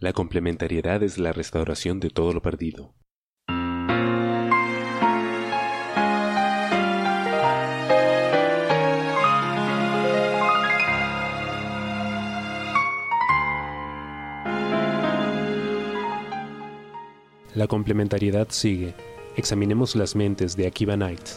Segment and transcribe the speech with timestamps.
[0.00, 2.94] La complementariedad es la restauración de todo lo perdido.
[17.56, 18.94] La complementariedad sigue.
[19.36, 21.28] Examinemos las mentes de Akiba Knight.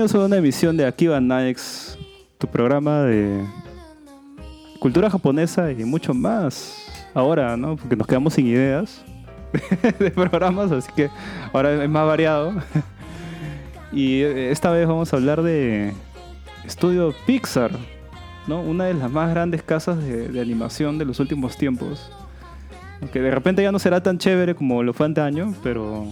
[0.00, 1.98] Bienvenidos una emisión de Akiba Nights,
[2.38, 3.44] tu programa de
[4.78, 6.74] cultura japonesa y mucho más.
[7.12, 7.76] Ahora, ¿no?
[7.76, 9.04] Porque nos quedamos sin ideas
[9.98, 11.10] de programas, así que
[11.52, 12.54] ahora es más variado.
[13.92, 15.92] Y esta vez vamos a hablar de
[16.64, 17.72] Estudio Pixar,
[18.46, 18.62] ¿no?
[18.62, 22.10] Una de las más grandes casas de, animación de los últimos tiempos.
[23.02, 26.06] Aunque de repente ya no será tan chévere como lo fue antaño, pero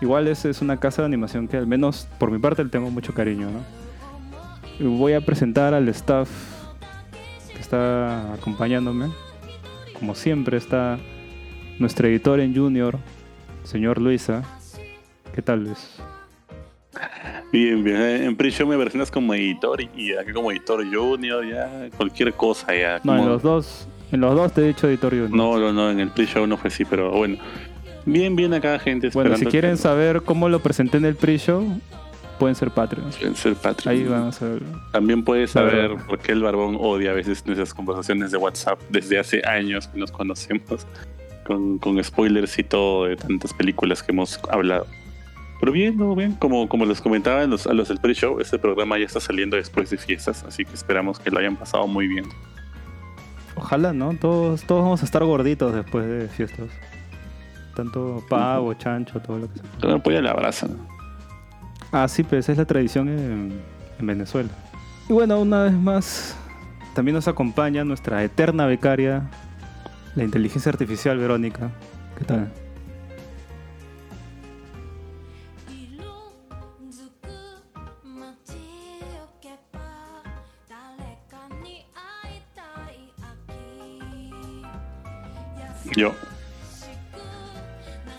[0.00, 2.90] igual es, es una casa de animación que al menos por mi parte le tengo
[2.90, 3.86] mucho cariño, ¿no?
[4.80, 6.28] voy a presentar al staff
[7.52, 9.10] que está acompañándome.
[9.98, 10.98] Como siempre está
[11.78, 12.98] nuestro editor en junior,
[13.64, 14.42] señor Luisa.
[15.34, 15.98] ¿Qué tal, Luis?
[17.52, 18.00] Bien, bien.
[18.00, 23.00] En pre-show me versionas como editor y aquí como editor junior, ya cualquier cosa ya.
[23.04, 25.30] No, en los dos, en los dos te he dicho editor junior.
[25.30, 27.38] No, no, no, en el pre-show no fue así, pero bueno.
[28.06, 29.10] Bien, bien acá, gente.
[29.12, 31.80] Bueno, si quieren saber cómo lo presenté en el pre-show,
[32.38, 33.16] pueden ser Patreons.
[33.16, 33.86] Pueden ser Patreons.
[33.86, 34.62] Ahí van a saber.
[34.92, 39.18] También puedes saber por qué el Barbón odia a veces nuestras conversaciones de WhatsApp desde
[39.18, 40.86] hace años que nos conocemos,
[41.44, 44.86] con, con spoilers y todo de tantas películas que hemos hablado.
[45.58, 46.32] Pero bien, no, bien.
[46.34, 49.56] Como, como les comentaba a los, a los del pre-show, este programa ya está saliendo
[49.56, 52.26] después de fiestas, así que esperamos que lo hayan pasado muy bien.
[53.56, 54.14] Ojalá, ¿no?
[54.16, 56.68] Todos, todos vamos a estar gorditos después de fiestas.
[57.76, 59.68] Tanto pavo, chancho, todo lo que sea.
[59.78, 60.76] Todo apoya la brasa, ¿no?
[61.92, 63.60] Ah, sí, pues es la tradición en,
[63.98, 64.48] en Venezuela.
[65.10, 66.34] Y bueno, una vez más,
[66.94, 69.28] también nos acompaña nuestra eterna becaria,
[70.14, 71.70] la inteligencia artificial Verónica.
[72.18, 72.50] ¿Qué tal?
[85.94, 86.12] Yo.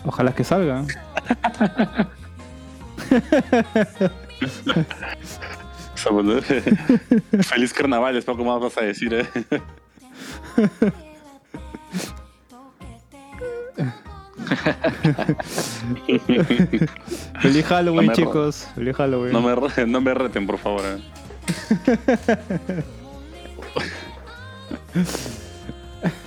[0.08, 0.84] Ojalá que salga.
[7.42, 9.26] Feliz carnaval, es poco más vas a decir, ¿eh?
[17.42, 18.66] Feliz Halloween, chicos.
[18.74, 19.32] Feliz Halloween.
[19.32, 19.54] No me,
[19.86, 20.80] no me reten, por favor.
[20.86, 21.02] ¿eh?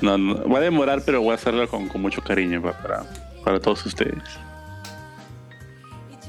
[0.01, 3.05] No, no, va a demorar, pero voy a hacerlo con, con mucho cariño para,
[3.43, 4.23] para, todos ustedes.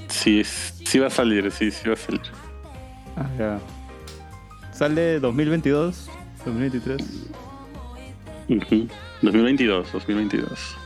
[0.08, 2.22] Sí, sí va a salir, sí, sí va a salir.
[3.16, 3.60] Ah, ya.
[4.72, 6.10] ¿Sale 2022?
[6.46, 7.04] ¿2023?
[9.22, 10.76] 2022, 2022.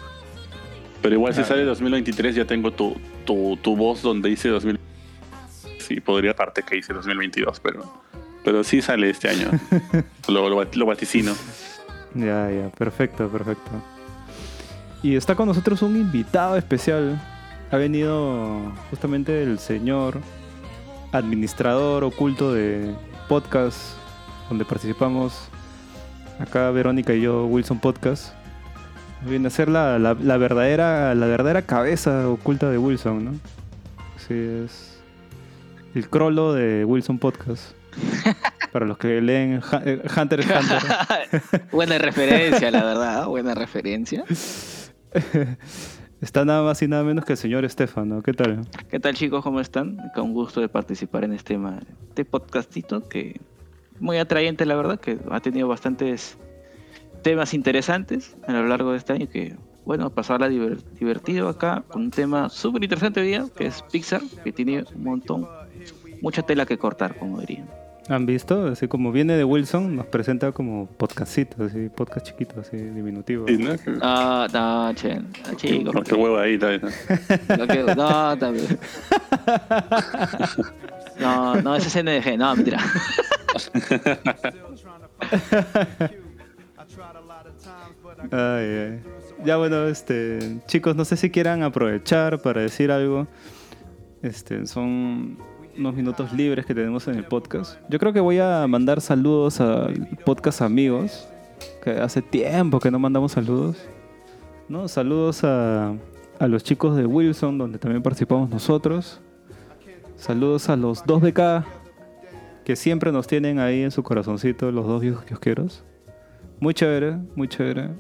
[1.03, 4.79] Pero igual si ah, sale 2023 ya tengo tu, tu, tu voz donde dice 2000.
[5.79, 8.03] Sí, podría parte que dice 2022, pero,
[8.45, 9.51] pero sí sale este año.
[10.29, 11.35] lo, lo, lo vaticino.
[12.15, 13.96] Ya, ya, perfecto, perfecto.
[15.07, 17.17] Y está con nosotros un invitado especial.
[17.71, 20.19] Ha venido justamente el señor
[21.13, 22.93] administrador oculto de
[23.29, 23.79] podcast
[24.49, 25.49] donde participamos.
[26.41, 28.35] Acá Verónica y yo, Wilson Podcast.
[29.25, 33.33] Viene a ser la, la, verdadera, la verdadera cabeza oculta de Wilson, ¿no?
[34.27, 34.99] Sí, es
[35.95, 37.77] el crollo de Wilson Podcast.
[38.73, 41.63] Para los que leen eh, Hunter x Hunter.
[41.71, 43.27] Buena referencia, la verdad.
[43.29, 44.25] Buena referencia.
[46.21, 48.23] Está nada más y nada menos que el señor Estefano.
[48.23, 48.67] ¿Qué tal?
[48.91, 49.43] ¿Qué tal, chicos?
[49.43, 49.99] ¿Cómo están?
[50.15, 51.59] Con gusto de participar en este,
[52.09, 53.41] este podcastito que
[54.01, 56.37] muy atrayente, la verdad, que ha tenido bastantes
[57.23, 62.11] temas interesantes a lo largo de este año que, bueno, pasarla divertido acá con un
[62.11, 65.49] tema súper interesante hoy día, que es Pixar, que tiene un montón,
[66.23, 67.69] mucha tela que cortar, como dirían.
[68.09, 68.67] ¿Han visto?
[68.69, 73.47] Así como viene de Wilson, nos presenta como podcastito, así, podcast chiquito, así, diminutivo.
[73.49, 73.75] ¿no?
[74.01, 75.21] Ah, no, che,
[75.57, 75.93] chico.
[75.93, 76.79] No, qué huevo ahí, está
[77.57, 78.79] No, que, no, también.
[81.19, 82.79] No, no, ese es CNDG, no, mentira.
[88.31, 89.01] Ay, ay.
[89.45, 93.27] Ya bueno, este, chicos, no sé si quieran aprovechar para decir algo.
[94.23, 95.39] Este, son
[95.79, 97.79] unos minutos libres que tenemos en el podcast.
[97.89, 101.29] Yo creo que voy a mandar saludos al podcast amigos,
[101.83, 103.77] que hace tiempo que no mandamos saludos.
[104.69, 104.89] ¿no?
[104.89, 105.95] Saludos a,
[106.39, 109.21] a los chicos de Wilson, donde también participamos nosotros.
[110.17, 111.65] Saludos a los 2BK,
[112.65, 115.85] que siempre nos tienen ahí en su corazoncito, los dos viejos kiosqueros.
[116.59, 117.91] Muy chévere, muy chévere.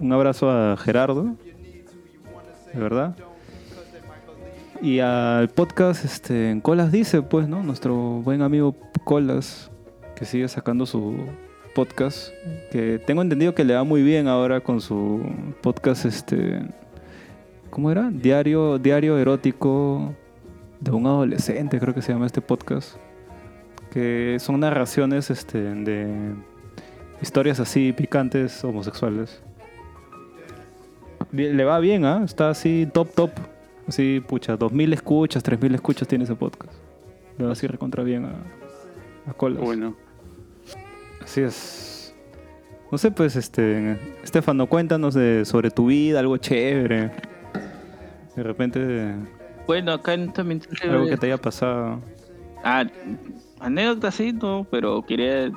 [0.00, 1.36] Un abrazo a Gerardo,
[2.74, 3.16] de verdad.
[4.82, 7.62] Y al podcast este, Colas dice, pues, ¿no?
[7.62, 8.74] Nuestro buen amigo
[9.04, 9.70] Colas,
[10.16, 11.14] que sigue sacando su
[11.72, 12.30] podcast,
[12.72, 15.22] que tengo entendido que le va muy bien ahora con su
[15.60, 16.62] podcast, este,
[17.70, 18.10] ¿cómo era?
[18.10, 20.16] Diario, diario erótico
[20.80, 22.96] de un adolescente, creo que se llama este podcast,
[23.92, 26.34] que son narraciones, este, de
[27.20, 29.44] historias así picantes homosexuales.
[31.30, 32.22] Le va bien, ¿ah?
[32.24, 33.30] Está así top top.
[33.86, 36.72] Así, pucha, 2000 escuchas, 3000 escuchas tiene ese podcast.
[37.38, 39.60] Le va así recontra bien a, a Colas.
[39.60, 39.96] Bueno,
[41.22, 42.14] Así es.
[42.90, 47.10] No sé, pues, este, Estefano, cuéntanos de, sobre tu vida, algo chévere.
[48.36, 49.14] De repente,
[49.66, 52.00] Bueno, acá en también algo que te haya pasado.
[52.64, 52.84] Ah,
[53.60, 55.50] anécdota sí, no, pero quería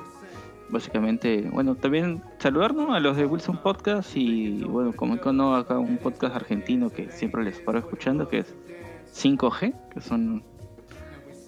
[0.70, 2.94] básicamente, bueno, también saludar ¿no?
[2.94, 7.42] a los de Wilson Podcast y bueno, como no acá un podcast argentino que siempre
[7.42, 8.54] les paro escuchando, que es
[9.12, 10.44] 5G, que son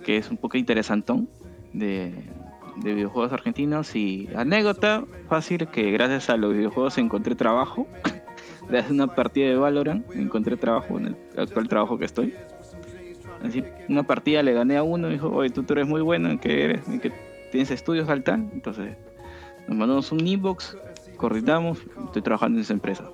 [0.04, 1.28] que es un poco interesantón
[1.72, 2.12] de,
[2.78, 7.86] de videojuegos argentinos y anécdota fácil que gracias a los videojuegos encontré trabajo.
[8.68, 12.34] A una partida de Valorant encontré trabajo en el actual trabajo que estoy.
[13.42, 16.28] Así, una partida le gané a uno y dijo, oye, tú, tú eres muy bueno
[16.28, 17.12] en que eres, en que
[17.50, 18.50] tienes estudios al tal.
[18.52, 18.94] Entonces,
[19.68, 20.78] nos mandamos un inbox,
[21.18, 23.04] coordinamos, estoy trabajando en esa empresa.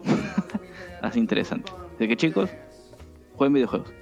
[1.03, 1.73] Así interesante.
[1.97, 2.51] Así que chicos,
[3.35, 3.93] jueguen videojuegos.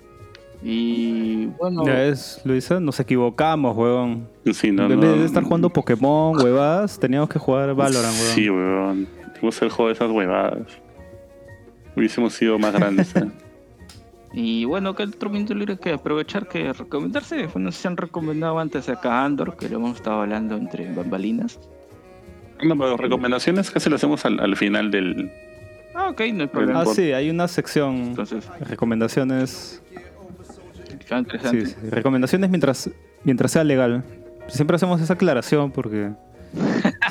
[0.63, 4.29] Y bueno, Ya es, Luisa, nos equivocamos, huevón.
[4.53, 5.01] sí, no, en no.
[5.01, 8.35] vez de estar jugando Pokémon, huevadas, teníamos que jugar Valorant, huevón.
[8.35, 9.09] Sí, weón.
[9.35, 10.67] Tuvimos el juego de esas huevadas.
[11.97, 13.15] Hubiésemos sido más grandes.
[13.17, 13.29] ¿eh?
[14.33, 17.49] y bueno, que el otro minuto libre que aprovechar que recomendarse.
[17.49, 21.59] Bueno, se han recomendado antes acá Andor, que lo hemos estado hablando entre bambalinas.
[22.63, 25.31] No, pero recomendaciones casi las hacemos al, al final del.
[25.95, 26.81] Ah, ok, no hay problema.
[26.83, 29.83] Ah, sí, hay una sección Entonces, recomendaciones.
[31.17, 31.67] interesante.
[31.67, 32.91] Sí, sí, recomendaciones mientras,
[33.25, 34.05] mientras sea legal.
[34.49, 36.11] Siempre hacemos esa aclaración porque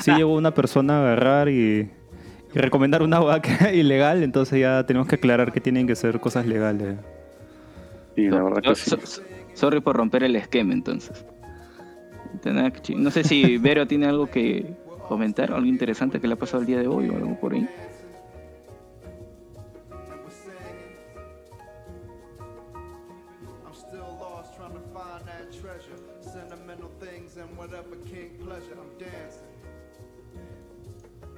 [0.00, 1.90] si llegó una persona a agarrar y,
[2.54, 6.46] y recomendar una vaca ilegal, entonces ya tenemos que aclarar que tienen que ser cosas
[6.46, 6.96] legales.
[8.16, 8.90] Y la verdad que sí.
[8.90, 9.22] So- so-
[9.54, 11.24] sorry por romper el esquema entonces.
[12.96, 14.74] No sé si Vero tiene algo que
[15.08, 17.68] comentar, algo interesante que le ha pasado el día de hoy o algo por ahí.
[23.64, 25.96] I'm still lost trying to find that treasure.
[26.20, 28.76] Sentimental things and whatever king pleasure.
[28.78, 29.52] I'm dancing.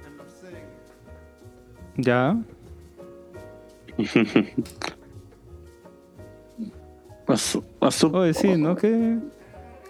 [0.05, 0.69] And I'm singing.
[1.97, 2.35] ¿Ya?
[7.27, 8.75] Asu- asu- Oye, sí, ¿no?
[8.75, 9.17] ¿Qué,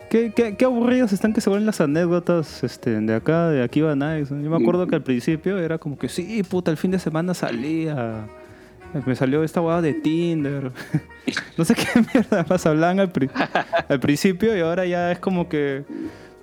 [0.10, 3.82] qué, qué, qué aburridos están que se vuelven las anécdotas este, de acá, de aquí
[3.82, 4.30] va Nice.
[4.30, 7.34] Yo me acuerdo que al principio era como que sí, puta, el fin de semana
[7.34, 8.28] salía.
[9.06, 10.72] Me salió esta hueá de Tinder.
[11.58, 13.30] no sé qué mierda más hablaban al, pri-
[13.90, 15.84] al principio y ahora ya es como que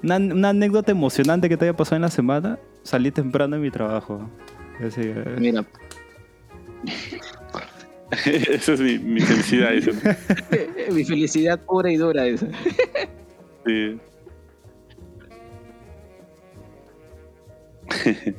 [0.02, 2.58] una, una anécdota emocionante que te haya pasado en la semana.
[2.82, 4.28] Salí temprano en mi trabajo.
[4.86, 5.64] Así, eh, Mira,
[8.26, 9.72] Esa es mi, mi felicidad.
[9.72, 9.92] eso.
[10.92, 12.46] mi felicidad pura y dura esa.
[13.64, 14.00] Sí.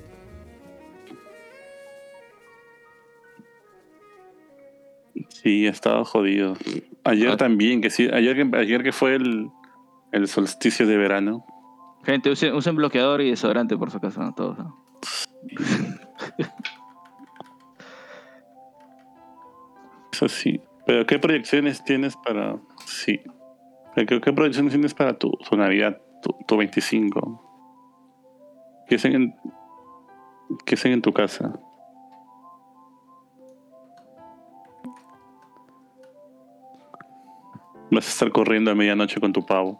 [5.29, 6.55] Sí, estaba jodido.
[7.03, 7.37] Ayer Ah.
[7.37, 9.49] también, que sí, ayer que, ayer que fue el,
[10.11, 11.45] el solsticio de verano.
[12.03, 14.33] Gente, usen, usen bloqueador y desodorante por su acaso, ¿no?
[14.33, 14.83] Todos, ¿no?
[20.11, 20.61] Eso sí.
[20.85, 22.57] Pero ¿qué proyecciones tienes para...
[22.85, 23.21] Sí.
[23.95, 27.53] ¿Qué, qué proyecciones tienes para tu, tu Navidad, tu, tu 25?
[28.87, 29.35] ¿Qué hacen en,
[30.93, 31.53] en tu casa?
[37.91, 39.79] Vas a estar corriendo a medianoche con tu pavo.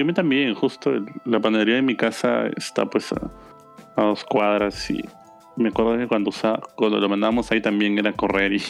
[0.00, 0.54] A mí también.
[0.54, 0.92] Justo
[1.24, 3.30] la panadería de mi casa está pues a,
[3.96, 5.02] dos cuadras y
[5.56, 8.62] me acuerdo que cuando, usa- cuando lo mandábamos ahí también era correr y,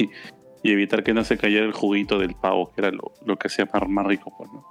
[0.63, 3.47] y evitar que no se cayera el juguito del pavo, que era lo, lo que
[3.49, 4.33] hacía más, más rico.
[4.37, 4.65] Pues, ¿no?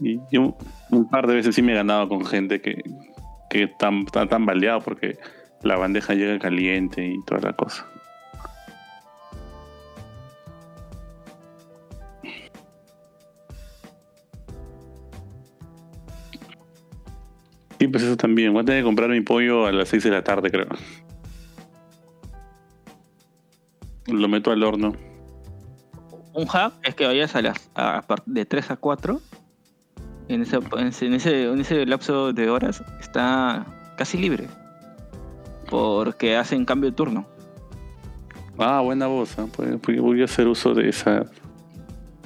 [0.00, 0.56] Y yo
[0.90, 2.82] un, par de veces sí me he ganado con gente que,
[3.48, 5.18] que tan, está tan baleado porque
[5.62, 7.86] la bandeja llega caliente y toda la cosa.
[17.84, 18.54] Sí, pues eso también.
[18.54, 20.68] Voy a tener que comprar mi pollo a las 6 de la tarde, creo.
[24.06, 24.94] Lo meto al horno.
[26.32, 29.20] Un hack es que vayas a las a de 3 a 4.
[30.28, 33.66] En ese, en ese, en ese, lapso de horas está
[33.98, 34.48] casi libre.
[35.68, 37.26] Porque hacen cambio de turno.
[38.56, 39.38] Ah, buena voz.
[39.38, 39.46] ¿ah?
[39.54, 41.26] Pues- voy a hacer uso de esa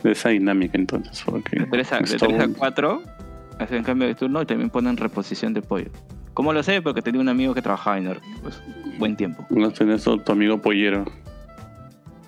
[0.04, 1.20] de esa dinámica entonces.
[1.26, 2.54] Porque De 3 a, de está 3 a bueno.
[2.56, 3.17] 4
[3.58, 5.90] hacen cambio de turno y también ponen reposición de pollo.
[6.34, 6.80] ¿Cómo lo sé?
[6.82, 8.62] Porque tenía un amigo que trabajaba en Or- pues,
[8.98, 9.44] buen tiempo.
[9.50, 11.04] No tenés tu tu amigo pollero.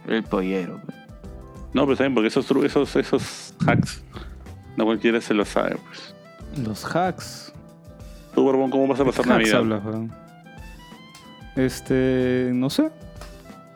[0.08, 0.80] El pollero.
[0.84, 0.96] pues.
[1.72, 4.02] No, pues también porque esos, esos, esos hacks
[4.76, 5.76] no cualquiera se lo sabe.
[5.86, 6.14] Pues.
[6.66, 7.52] Los hacks.
[8.34, 9.58] Tú, Borbón, ¿cómo vas a pasar Navidad?
[9.58, 10.12] hablas, weón?
[11.56, 12.90] Este, no sé.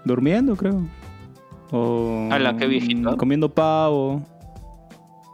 [0.05, 0.83] Durmiendo, creo.
[1.71, 3.17] O Ala, qué viejito.
[3.17, 4.23] Comiendo pavo.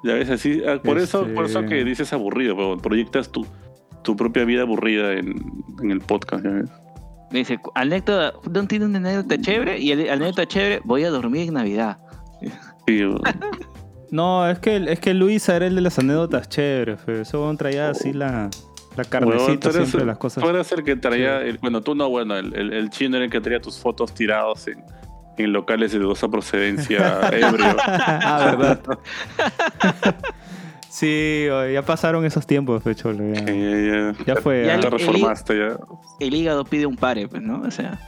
[0.02, 3.46] Ya ves, así, ah, por eso, Este- por eso que dices aburrido, pero proyectas tu,
[4.02, 5.34] tu propia vida aburrida en,
[5.82, 6.70] en el podcast, ya ves.
[7.30, 9.78] Dice, anécdota, ¿no tiene una anécdota chévere?
[9.78, 11.98] Y el anécdota chévere, voy a dormir en Navidad.
[12.86, 13.00] Sí,
[14.10, 17.00] No, es que, es que Luis era el de las anécdotas chéveres.
[17.00, 17.20] fe.
[17.20, 18.50] Ese weón traía así la,
[18.96, 20.42] la carnecita eres- siempre de las cosas.
[20.42, 23.26] tú eres el que traía, el- bueno, tú no, bueno, el, el, el chino era
[23.26, 24.82] el que traía tus fotos tirados en,
[25.40, 27.76] en locales de dudosa procedencia ebrio.
[27.78, 28.80] ah, verdad.
[30.88, 33.32] sí, oye, ya pasaron esos tiempos, fe, cholo.
[33.34, 34.66] Ya, ya, ya fue.
[34.66, 34.80] Ya ah.
[34.80, 35.76] te el- reformaste, ya.
[36.18, 37.62] El hígado pide un pare, pues, ¿no?
[37.62, 37.98] O sea,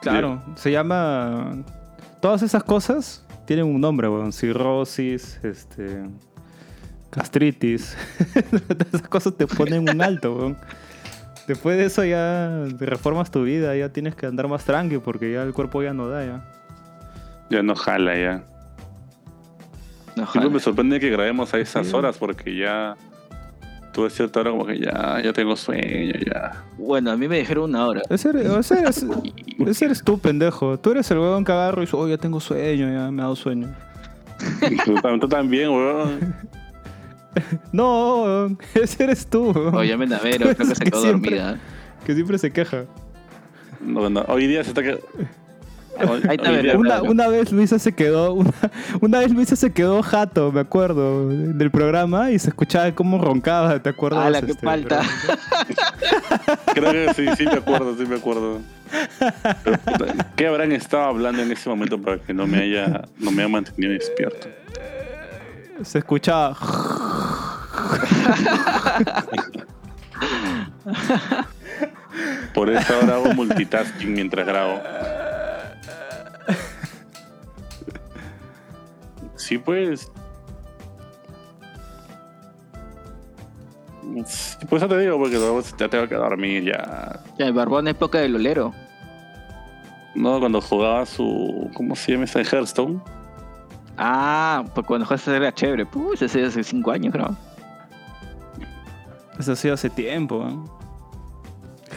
[0.00, 1.64] Claro, se llama.
[2.20, 4.32] Todas esas cosas tienen un nombre, weón.
[4.32, 6.04] Cirrosis, este.
[7.10, 7.96] Gastritis.
[8.68, 10.58] Todas esas cosas te ponen un alto, weón.
[11.46, 15.32] Después de eso ya te reformas tu vida, ya tienes que andar más tranqui porque
[15.32, 16.44] ya el cuerpo ya no da, ya.
[17.50, 18.42] Ya no jala, ya.
[20.16, 20.50] no Y jodas.
[20.50, 21.94] me sorprende que grabemos a esas Sí.
[21.94, 22.96] horas porque ya.
[23.92, 26.64] Tú a cierta hora, como que ya, ya tengo sueño, ya.
[26.76, 28.02] Bueno, a mí me dijeron una hora.
[28.10, 29.06] Ese eres, ese eres,
[29.66, 30.78] ese eres tú, pendejo.
[30.78, 33.24] Tú eres el weón que agarro y dice, oh, ya tengo sueño, ya me ha
[33.24, 33.68] dado sueño.
[35.20, 36.34] Tú también, weón.
[37.72, 39.50] No, ese eres tú.
[39.74, 41.58] Oye, me navero, creo que se Que quedó siempre- dormida.
[42.04, 42.84] Que siempre se queja.
[43.80, 44.92] No, no, hoy día se está que.
[45.98, 46.76] Hoy, Ahí está, día-.
[46.76, 48.52] Una, una vez Luisa se quedó, una,
[49.00, 53.82] una vez Luisa se quedó jato, me acuerdo, del programa y se escuchaba cómo roncaba,
[53.82, 54.24] ¿te acuerdas?
[54.26, 55.00] ¡Hala, qué Este, falta!
[56.74, 58.60] Creo que sí, sí me acuerdo, sí me acuerdo.
[59.64, 59.78] Pero,
[60.36, 63.48] ¿Qué habrán estado hablando en ese momento para que no me haya, no me haya
[63.52, 64.48] mantenido despierto?
[65.82, 66.56] Se escuchaba.
[72.54, 74.80] Por eso ahora hago multitasking mientras grabo.
[79.36, 80.10] Sí, pues.
[84.68, 87.20] Pues eso te digo, porque luego ya tengo que dormir ya.
[87.38, 88.72] Ya, el barbón es época del olero.
[90.14, 91.70] No, cuando jugaba su.
[91.74, 92.40] ¿Cómo se llama esa?
[92.40, 93.02] Hearthstone.
[93.98, 95.86] Ah, pues cuando juegas era chévere.
[95.86, 97.34] Pues ese hace 5 años, creo.
[99.38, 100.46] Eso ha sido hace tiempo.
[100.48, 100.56] ¿eh?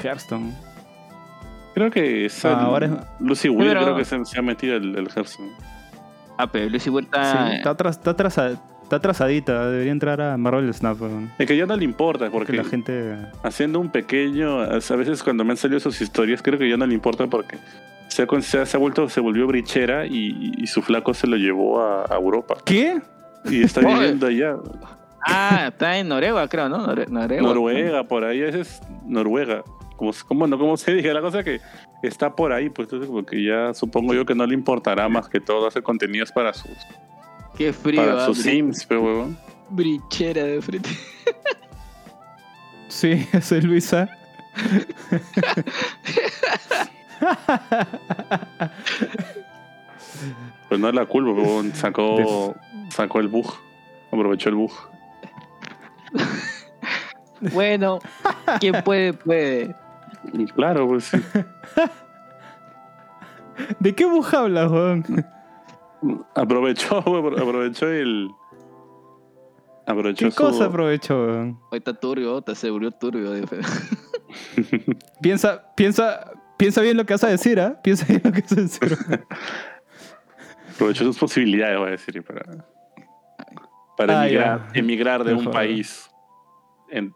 [0.04, 0.54] Hearthstone.
[1.74, 2.52] Creo que esa.
[2.58, 5.52] Ah, ahora es- Lucy Will Pero- creo que se, se ha metido el, el Hearthstone.
[6.38, 7.54] Ah, pero Lucy Sí, Vuelta.
[7.56, 11.00] está, atras- está, atrasa- está atrasadita, debería entrar a Marvel Snap.
[11.00, 11.32] weón.
[11.38, 13.16] Es que ya no le importa, Porque porque la gente.
[13.44, 14.62] haciendo un pequeño.
[14.62, 17.58] A veces cuando me han salido sus historias, creo que ya no le importa porque
[18.08, 18.24] se
[18.58, 22.16] ha, se vuelto, se volvió brichera y, y su flaco se lo llevó a, a
[22.16, 22.58] Europa.
[22.66, 23.00] ¿Qué?
[23.46, 24.56] Y está viviendo allá.
[25.24, 26.88] Ah, está en Noruega, creo, ¿no?
[26.88, 27.42] Noruega.
[27.42, 29.64] Noruega, por ahí, ese es Noruega.
[29.98, 31.60] Como, como, no, como se diga, la cosa que
[32.02, 35.40] está por ahí, pues entonces porque ya supongo yo que no le importará más que
[35.42, 36.72] todo hacer contenidos para sus,
[37.60, 38.02] Qué frío.
[38.02, 39.38] para ah, sus sims, pero huevón.
[39.70, 40.90] Brichera de frente.
[42.88, 44.08] Sí, soy Luisa.
[50.70, 51.76] Pues no es la culpa, huevón.
[51.76, 52.56] Sacó,
[52.92, 53.54] sacó el bug.
[54.08, 54.72] Aprovechó el bug.
[57.54, 58.00] Bueno,
[58.62, 59.76] quien puede, puede.
[60.32, 61.18] Y claro, pues sí.
[63.80, 65.04] ¿De qué bug hablas, weón?
[66.36, 66.98] Aprovechó,
[67.38, 68.30] aprovechó el.
[69.86, 71.60] Aprovechó ¿Qué su- cosa aprovechó, weón?
[71.72, 73.32] Hoy está turbio, te se volvió turbio.
[75.22, 77.80] Piensa, piensa, piensa bien lo que vas a decir, ¿ah?
[77.82, 78.98] Piensa bien lo que vas a decir.
[80.76, 82.66] aprovechó sus posibilidades, voy a decir, para,
[83.98, 86.10] para Ah, emigrar, emigrar de un país
[86.90, 87.12] en,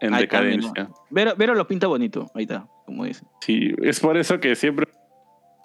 [0.00, 0.72] decadencia.
[0.74, 0.90] mira.
[1.10, 3.24] Vero, Vero lo pinta bonito, ahí está, como dice.
[3.42, 4.88] Sí, es por eso que siempre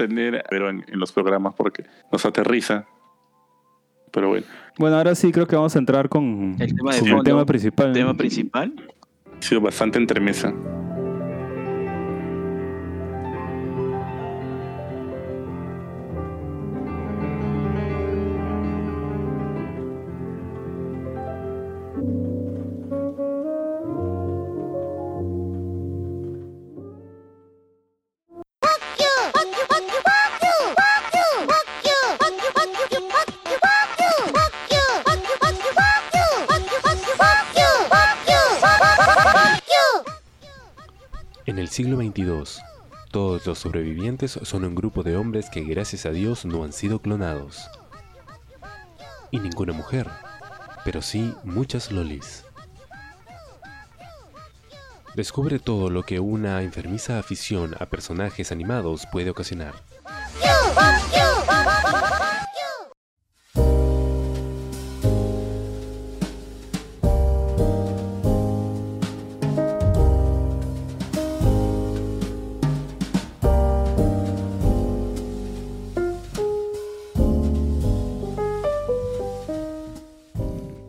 [0.08, 2.86] tener pero en, en los programas porque nos aterriza.
[4.12, 4.46] Pero bueno,
[4.78, 7.24] Bueno, ahora sí creo que vamos a entrar con, El tema de con el fondo,
[7.24, 7.88] tema principal.
[7.88, 8.74] El tema principal.
[9.38, 10.54] ha sido bastante entremesa.
[43.62, 47.70] Sobrevivientes son un grupo de hombres que gracias a Dios no han sido clonados.
[49.30, 50.10] Y ninguna mujer,
[50.84, 52.44] pero sí muchas lolis.
[55.16, 59.76] Descubre todo lo que una enfermiza afición a personajes animados puede ocasionar.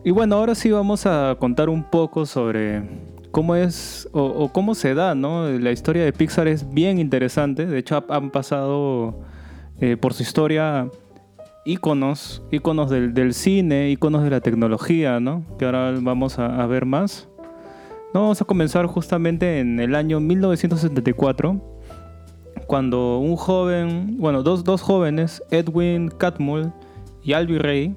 [0.03, 2.83] Y bueno, ahora sí vamos a contar un poco sobre
[3.31, 5.47] cómo es o, cómo se da, ¿no?
[5.49, 7.65] La historia de Pixar es bien interesante.
[7.65, 9.21] De hecho, ha- han pasado
[9.79, 10.89] eh, por su historia
[11.65, 15.45] íconos, íconos del, cine, íconos de la tecnología, ¿no?
[15.57, 17.29] Que ahora vamos a, ver más.
[18.13, 21.61] No, vamos a comenzar justamente en el año 1974,
[22.67, 26.73] cuando un joven, bueno, dos, dos jóvenes, Edwin Catmull
[27.23, 27.95] y Albi Ray,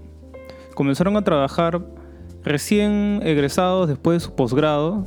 [0.74, 1.82] comenzaron a trabajar
[2.46, 5.04] recién egresados después de su posgrado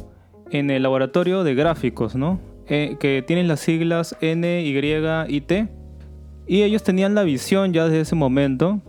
[0.51, 2.39] en el laboratorio de gráficos, ¿no?
[2.67, 5.51] Eh, que tienen las siglas NYIT.
[6.45, 8.81] Y ellos tenían la visión ya desde ese momento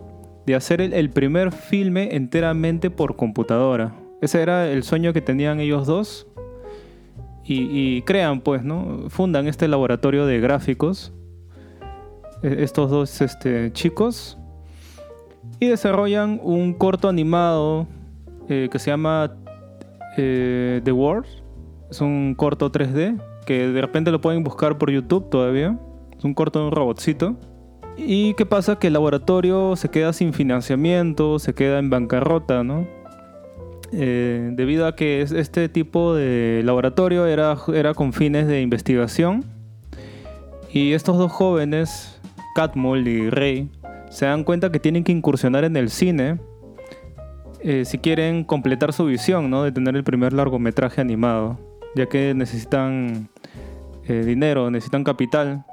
[0.47, 3.95] de hacer el, primer filme enteramente por computadora.
[4.21, 6.27] Ese era el sueño que tenían ellos dos.
[7.45, 9.09] Y, y crean, pues, ¿no?
[9.09, 11.13] Fundan este laboratorio de gráficos.
[12.43, 14.37] eh, Estos dos este, chicos
[15.59, 17.87] y desarrollan un corto animado
[18.51, 19.33] eh, que se llama
[20.19, 21.27] eh, The World.
[21.91, 25.79] Es un corto 3D que de repente lo pueden buscar por YouTube todavía.
[26.19, 27.37] Es un corto de un robotcito.
[27.97, 28.77] ¿Y qué pasa?
[28.79, 32.87] Que el laboratorio se queda sin financiamiento, se queda en bancarrota, ¿no?
[33.93, 39.45] Eh, debido a que es- este tipo de laboratorio era, era con fines de investigación.
[40.73, 42.21] Y estos dos jóvenes,
[42.55, 43.69] Catmull y Ray,
[44.11, 46.39] se dan cuenta que tienen que incursionar en el cine
[47.63, 49.63] eh, si quieren completar su visión, ¿no?
[49.65, 51.59] De tener el primer largometraje animado,
[51.95, 53.29] ya que necesitan
[54.07, 55.65] eh, dinero, necesitan capital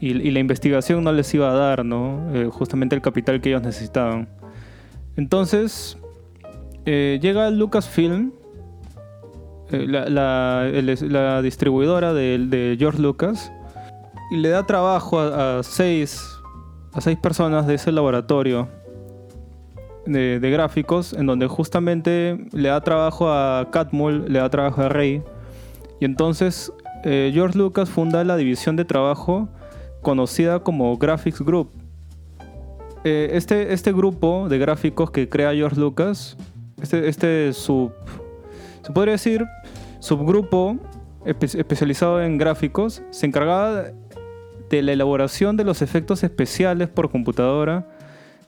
[0.00, 2.34] y, la investigación no les iba a dar, ¿no?
[2.34, 4.28] Eh, justamente el capital que ellos necesitaban.
[5.16, 5.98] Entonces
[6.84, 8.32] llega Lucasfilm,
[9.70, 13.52] la, la- distribuidora de, George Lucas,
[14.30, 16.38] y le da trabajo a seis
[16.92, 18.68] a seis personas de ese laboratorio
[20.12, 25.22] de, gráficos, en donde justamente le da trabajo a Catmull, le da trabajo a Ray.
[26.00, 26.72] Y entonces
[27.04, 29.48] eh, George Lucas funda la división de trabajo
[30.02, 31.70] conocida como Graphics Group.
[33.04, 36.36] Eh, este, este grupo de gráficos que crea George Lucas,
[36.82, 37.92] este, este sub,
[38.82, 39.44] se podría decir,
[40.00, 40.76] subgrupo
[41.24, 43.84] espe- especializado en gráficos, se encargaba
[44.70, 47.86] de la elaboración de los efectos especiales por computadora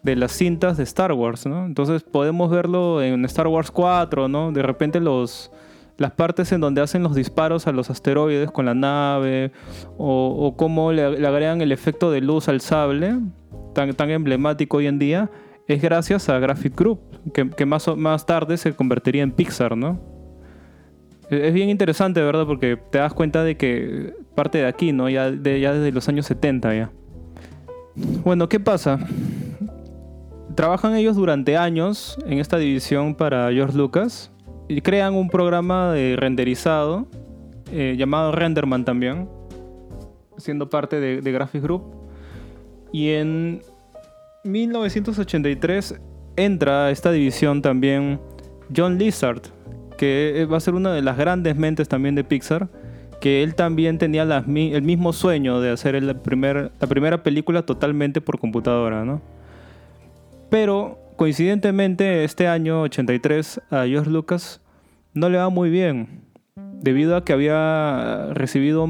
[0.03, 1.67] de las cintas de Star Wars, ¿no?
[1.67, 4.53] Entonces podemos verlo en Star Wars 4, ¿no?
[4.53, 5.51] De repente los,
[5.99, 9.53] las partes en donde hacen los disparos a los asteroides con la nave,
[9.99, 13.19] o, cómo le, agregan el efecto de luz al sable,
[13.75, 15.31] tan, tan emblemático hoy en día,
[15.67, 17.01] es gracias a Graphic Group,
[17.33, 20.01] que, más, más tarde se convertiría en Pixar, ¿no?
[21.29, 22.47] Es es bien interesante, ¿verdad?
[22.47, 25.09] Porque te das cuenta de que parte de aquí, ¿no?
[25.09, 26.91] Ya, ya desde los años 70 ya.
[28.25, 28.99] Bueno, ¿qué pasa?
[30.61, 34.31] Trabajan ellos durante años en esta división para George Lucas
[34.69, 37.09] y crean un programa de renderizado
[37.73, 39.27] eh, llamado Renderman también,
[40.37, 41.85] siendo parte de, de Graphics Group.
[42.93, 43.63] Y en
[44.45, 45.99] 1983
[46.37, 48.21] entra a esta división también
[48.77, 49.41] John Lizard,
[49.97, 52.69] que va a ser una de las grandes mentes también de Pixar,
[53.19, 58.21] que él también tenía el mismo sueño de hacer el primer, la primera película totalmente
[58.21, 59.40] por computadora, ¿no?
[60.51, 64.61] Pero coincidentemente, este año 83 a George Lucas
[65.15, 66.23] no le va muy bien,
[66.81, 68.89] debido a que había recibido...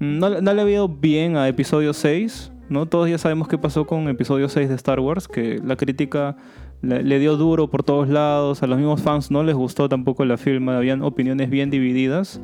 [0.00, 2.86] No, le había ido bien a episodio 6, ¿no?
[2.86, 6.36] Todos ya sabemos qué pasó con episodio 6 de Star Wars, que la crítica
[6.80, 10.38] le, dio duro por todos lados, a los mismos fans no les gustó tampoco la
[10.38, 12.40] film, habían opiniones bien divididas,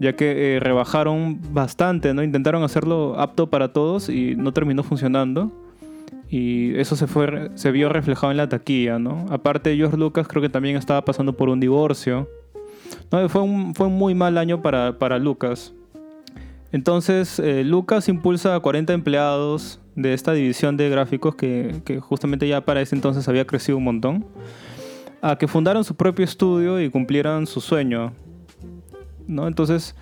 [0.00, 2.24] ya que eh, rebajaron bastante, ¿no?
[2.24, 5.67] Intentaron hacerlo apto para todos y no terminó funcionando.
[6.30, 9.26] Y eso se, fue, se vio reflejado en la taquilla, ¿no?
[9.30, 12.28] Aparte, George Lucas creo que también estaba pasando por un divorcio.
[13.10, 15.72] No, fue, un, fue un muy mal año para, para Lucas.
[16.70, 22.46] Entonces, eh, Lucas impulsa a 40 empleados de esta división de gráficos que, que justamente
[22.46, 24.26] ya para ese entonces había crecido un montón,
[25.22, 28.12] a que fundaran su propio estudio y cumplieran su sueño.
[29.26, 29.46] ¿no?
[29.46, 29.94] Entonces,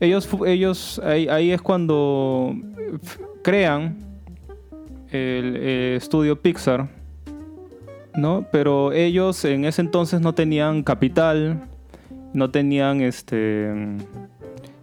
[0.00, 2.54] ellos, ellos ahí, ahí es cuando
[3.42, 3.98] crean
[5.10, 6.88] el eh, estudio Pixar,
[8.14, 8.46] ¿no?
[8.52, 11.68] Pero ellos en ese entonces no tenían capital,
[12.34, 13.72] no tenían este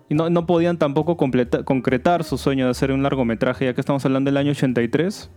[0.07, 4.05] y no, no podían tampoco concretar su sueño de hacer un largometraje, ya que estamos
[4.05, 5.29] hablando del año 83.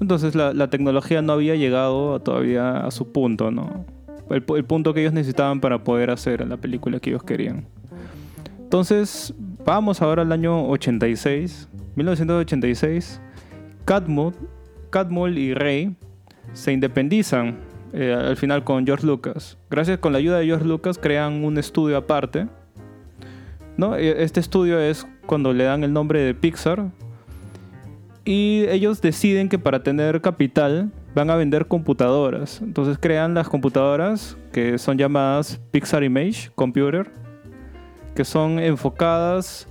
[0.00, 3.84] Entonces la, tecnología no había llegado todavía a su punto, ¿no?
[4.30, 7.66] El, el punto que ellos necesitaban para poder hacer la película que ellos querían.
[8.58, 9.34] Entonces,
[9.66, 13.20] vamos ahora al año 86, 1986.
[13.84, 14.34] Catmull,
[14.90, 15.94] Catmull y Ray
[16.52, 17.58] se independizan
[17.92, 19.58] eh, al final con George Lucas.
[19.70, 22.46] Gracias con la ayuda de George Lucas crean un estudio aparte.
[23.76, 23.96] ¿no?
[23.96, 26.90] E- Este estudio es cuando le dan el nombre de Pixar.
[28.24, 32.60] Y ellos deciden que para tener capital van a vender computadoras.
[32.62, 37.10] Entonces crean las computadoras que son llamadas Pixar Image Computer,
[38.14, 39.66] que son enfocadas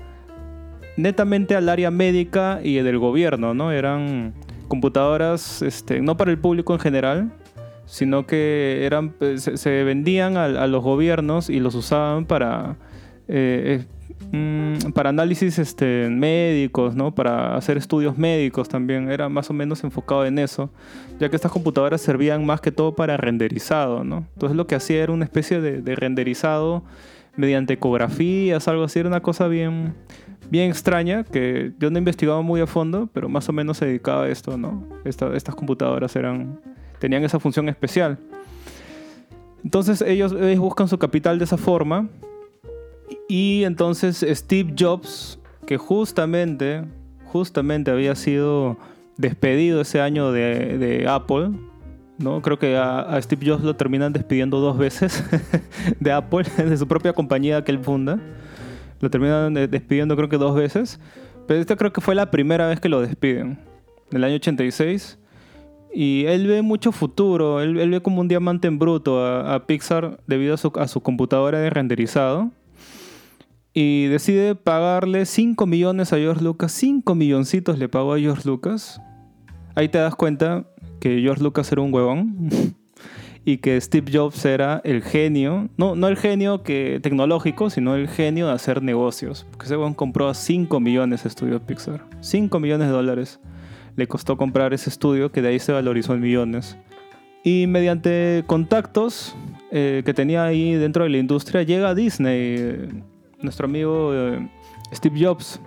[0.97, 3.71] netamente al área médica y del gobierno, ¿no?
[3.71, 4.34] Eran
[4.67, 7.32] computadoras este, no para el público en general,
[7.86, 12.77] sino que eran, eh, se, vendían a, a los gobiernos y los usaban para,
[13.27, 13.86] eh,
[14.32, 17.13] eh, mm, para análisis este, médicos, ¿no?
[17.13, 19.12] para hacer estudios médicos también.
[19.12, 20.71] Era más o menos enfocado en eso,
[21.19, 24.06] ya que estas computadoras servían más que todo para renderizado.
[24.06, 24.25] ¿no?
[24.36, 26.84] Entonces lo que hacía era una especie de, de renderizado
[27.36, 29.95] mediante ecografías, algo así, era una cosa bien,
[30.51, 34.25] bien extraña que yo no investigaba muy a fondo, pero más o menos se dedicaba
[34.25, 34.83] a esto, ¿no?
[35.05, 36.59] Esta- estas computadoras eran,
[36.99, 38.19] tenían esa función especial.
[39.63, 42.09] Entonces ellos, buscan su capital de esa forma
[43.29, 46.83] y entonces Steve Jobs, que justamente,
[47.25, 48.77] justamente había sido
[49.17, 51.51] despedido ese año de, Apple,
[52.17, 52.41] ¿no?
[52.41, 55.23] Creo que a Steve Jobs lo terminan despidiendo dos veces
[55.99, 58.19] de Apple, de su propia compañía que él funda.
[59.01, 60.99] Lo terminan de- despidiendo creo que dos veces.
[61.47, 63.59] Pero esta creo que fue la primera vez que lo despiden.
[64.11, 65.17] En el año 86.
[65.93, 67.61] Y él ve mucho futuro.
[67.61, 71.01] Él, ve como un diamante en bruto a, a Pixar debido a su, a su
[71.01, 72.51] computadora de renderizado.
[73.73, 76.71] Y decide pagarle 5 millones a George Lucas.
[76.73, 79.01] 5 milloncitos le pagó a George Lucas.
[79.75, 80.65] Ahí te das cuenta
[80.99, 82.49] que George Lucas era un huevón.
[83.43, 88.08] y que Steve Jobs era el genio, no, no el genio que, tecnológico, sino el
[88.08, 89.45] genio de hacer negocios.
[89.49, 92.06] Porque ese huevón compró a 5 millones de estudio Pixar.
[92.19, 93.39] 5 millones de dólares
[93.95, 96.77] le costó comprar ese estudio que de ahí se valorizó en millones.
[97.43, 99.36] Y mediante contactos
[99.71, 102.89] eh, que tenía ahí dentro de la industria, llega a Disney, eh,
[103.41, 104.47] nuestro amigo eh,
[104.93, 105.60] Steve Jobs,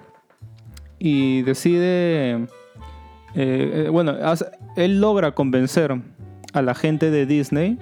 [0.98, 2.46] y decide, eh,
[3.34, 5.94] eh, bueno, hace- él logra convencer
[6.54, 7.78] a la gente de Disney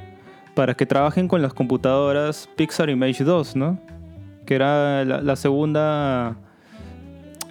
[0.54, 3.78] para que trabajen con las computadoras Pixar Image 2, ¿no?
[4.44, 6.36] Que era la, segunda,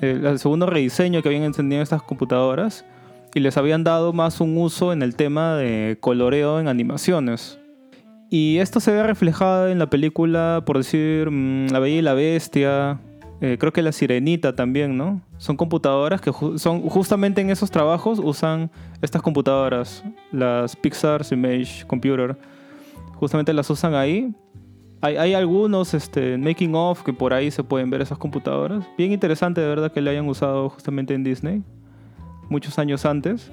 [0.02, 2.86] eh, el segundo rediseño que habían encendido estas computadoras
[3.34, 7.60] y les habían dado más un uso en el tema de coloreo en animaciones.
[8.30, 12.14] Y esto se ve reflejado en la película, por decir, mm, La Bella y la
[12.14, 13.00] Bestia,
[13.42, 15.22] eh, creo que La Sirenita también, ¿no?
[15.38, 18.70] Son computadoras que ju- son justamente en esos trabajos usan
[19.02, 22.38] estas computadoras, las Pixar Image Computer.
[23.16, 24.34] Justamente las usan ahí.
[25.02, 28.88] Hay, hay algunos este, making of que por ahí se pueden ver esas computadoras.
[28.98, 31.64] Bien interesante de verdad que le hayan usado justamente en Disney,
[32.50, 33.52] muchos años antes.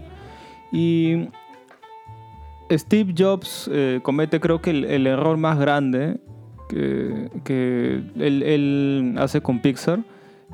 [0.70, 1.28] Y
[2.70, 6.20] Steve Jobs eh, comete creo que el, el error más grande
[6.68, 10.00] que, que él, hace con Pixar,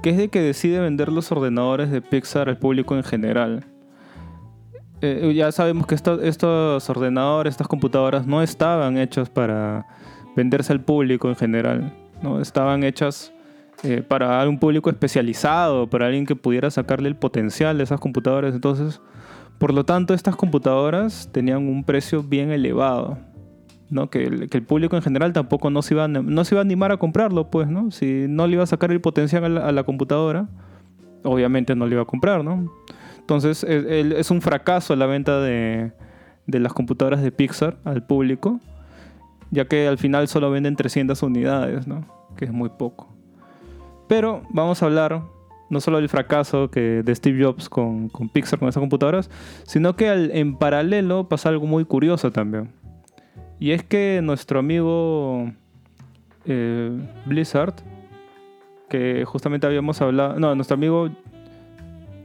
[0.03, 3.65] que es de que decide vender los ordenadores de Pixar al público en general.
[5.01, 9.87] Eh, ya sabemos que esto- estos ordenadores, estas computadoras no estaban hechas para
[10.37, 12.41] venderse al público en general, ¿no?
[12.41, 13.33] estaban hechas
[13.83, 18.55] eh, para un público especializado, para alguien que pudiera sacarle el potencial de esas computadoras.
[18.55, 19.01] Entonces,
[19.59, 23.19] Por lo tanto, estas computadoras tenían un precio bien elevado.
[23.91, 24.11] ¿No?
[24.11, 26.93] Que, el, público en general tampoco no se, iba a, no se iba a animar
[26.93, 27.91] a comprarlo, pues, ¿no?
[27.91, 30.49] Si no le iba a sacar el potencial a la, computadora,
[31.23, 32.73] obviamente no le iba a comprar, ¿no?
[33.19, 35.93] Entonces, es, el- es un fracaso la venta de,
[36.47, 38.61] de las computadoras de Pixar al público,
[39.51, 42.05] ya que al final solo venden 300 unidades, ¿no?
[42.37, 43.09] Que es muy poco.
[44.09, 45.23] Pero vamos a hablar
[45.71, 49.31] no solo del fracaso que de Steve Jobs con, con Pixar, con esas computadoras,
[49.65, 52.71] sino que en paralelo pasa algo muy curioso también.
[53.59, 55.51] Y es que nuestro amigo
[56.47, 56.91] eh,
[57.27, 57.75] Blizzard,
[58.89, 61.09] que justamente habíamos hablado, no, nuestro amigo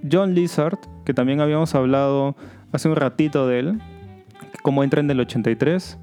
[0.10, 2.36] John Lizard, que también habíamos hablado
[2.72, 3.82] hace un ratito de él,
[4.62, 5.98] como entra en el 83,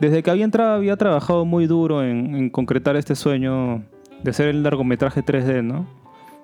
[0.00, 3.84] desde que había entrado había trabajado muy duro en, concretar este sueño
[4.22, 5.86] de hacer el largometraje 3D, ¿no?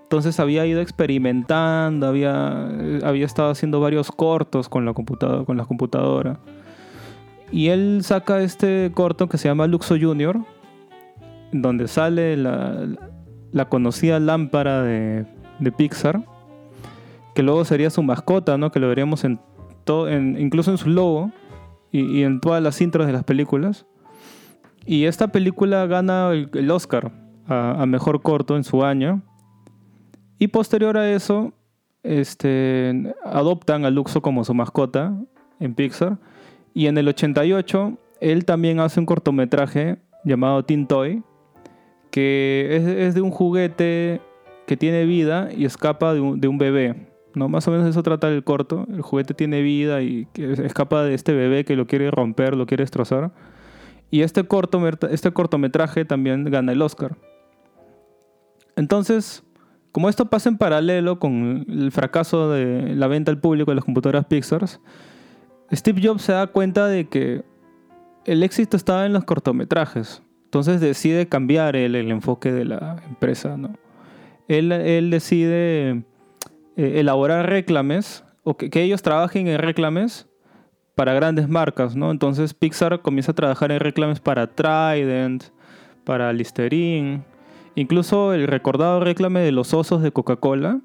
[0.02, 5.64] Entonces había ido experimentando, había, eh, había estado haciendo varios cortos con la con la
[5.64, 6.40] computadora.
[7.50, 10.38] Y él saca este corto que se llama Luxo Junior,
[11.52, 12.96] donde sale la,
[13.68, 15.26] conocida lámpara de,
[15.58, 16.22] de Pixar,
[17.34, 18.70] que luego sería su mascota, ¿no?
[18.70, 19.40] Que lo veríamos en
[19.84, 21.32] todo, incluso en su logo
[21.90, 23.87] y, en todas las intros de las películas.
[24.84, 27.12] Y esta película gana el, Oscar
[27.46, 29.22] a, a mejor corto en su año.
[30.38, 31.52] Y posterior a eso,
[32.02, 35.16] este, adoptan a Luxo como su mascota
[35.58, 36.18] en Pixar.
[36.74, 41.22] Y en el 88, él también hace un cortometraje llamado Teen Toy,
[42.11, 44.20] que es, de un juguete
[44.66, 47.09] que tiene vida y escapa de un, bebé.
[47.35, 47.48] ¿no?
[47.48, 48.87] Más o menos eso trata el corto.
[48.92, 52.83] El juguete tiene vida y escapa de este bebé que lo quiere romper, lo quiere
[52.83, 53.33] destrozar.
[54.11, 57.16] Y este, cortomet- este cortometraje también gana el Oscar.
[58.76, 59.42] Entonces,
[59.92, 63.85] como esto pasa en paralelo con el fracaso de la venta al público de las
[63.85, 64.64] computadoras Pixar,
[65.72, 67.44] Steve Jobs se da cuenta de que
[68.24, 70.22] el éxito estaba en los cortometrajes.
[70.44, 73.57] Entonces decide cambiar el, enfoque de la empresa.
[73.57, 73.74] ¿no?
[74.48, 76.04] Él, decide
[76.76, 80.26] eh, elaborar reclames o que, que ellos trabajen en reclames
[80.94, 81.96] para grandes marcas.
[81.96, 82.11] ¿no?
[82.11, 85.44] Entonces Pixar comienza a trabajar en reclames para Trident,
[86.04, 87.22] para Listerine.
[87.74, 90.81] Incluso el recordado reclame de los osos de Coca-Cola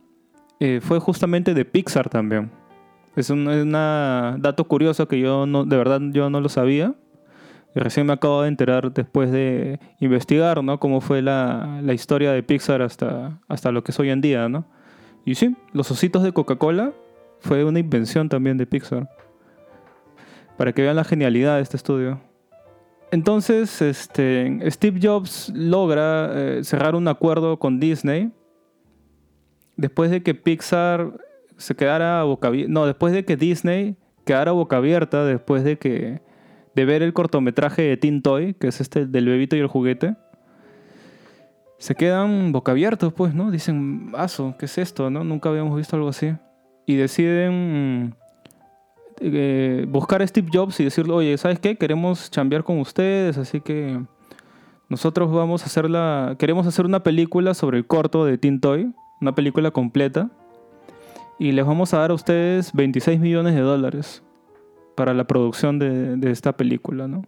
[0.60, 2.52] eh, fue justamente de Pixar también.
[3.16, 6.96] Es un es una dato curioso que yo no, de verdad yo no lo sabía.
[7.76, 10.80] Recién me acabo de enterar después de investigar, ¿no?
[10.80, 14.48] Cómo fue la, la historia de Pixar hasta, hasta lo que es hoy en día,
[14.48, 14.66] ¿no?
[15.26, 16.94] Y sí, los ositos de Coca-Cola
[17.40, 19.10] fue una invención también de Pixar.
[20.58, 22.22] Para que vean la genialidad de este estudio.
[23.12, 28.32] Entonces, este, Steve Jobs logra eh, cerrar un acuerdo con Disney
[29.76, 31.14] después de que Pixar
[31.58, 32.72] se quedara boca abierta.
[32.72, 36.22] No, después de que Disney quedara boca abierta después de que
[36.76, 40.16] de ver el cortometraje de Teen Toy, que es este del bebito y el juguete.
[41.78, 43.52] Se quedan boca abiertos, pues, ¿no?
[43.52, 45.10] Dicen, aso, ¿qué es esto?
[45.10, 45.24] ¿no?
[45.24, 46.34] Nunca habíamos visto algo así.
[46.86, 48.16] Y deciden
[49.20, 51.76] eh, buscar a Steve Jobs y decirle, oye, ¿sabes qué?
[51.76, 54.02] Queremos chambear con ustedes, así que
[54.90, 56.36] nosotros vamos a hacer la...
[56.40, 60.30] Queremos hacer una película sobre el corto de Teen Toy, una película completa,
[61.40, 64.24] y les vamos a dar a ustedes 26 millones de dólares
[64.96, 67.24] para la producción de, esta película, ¿no?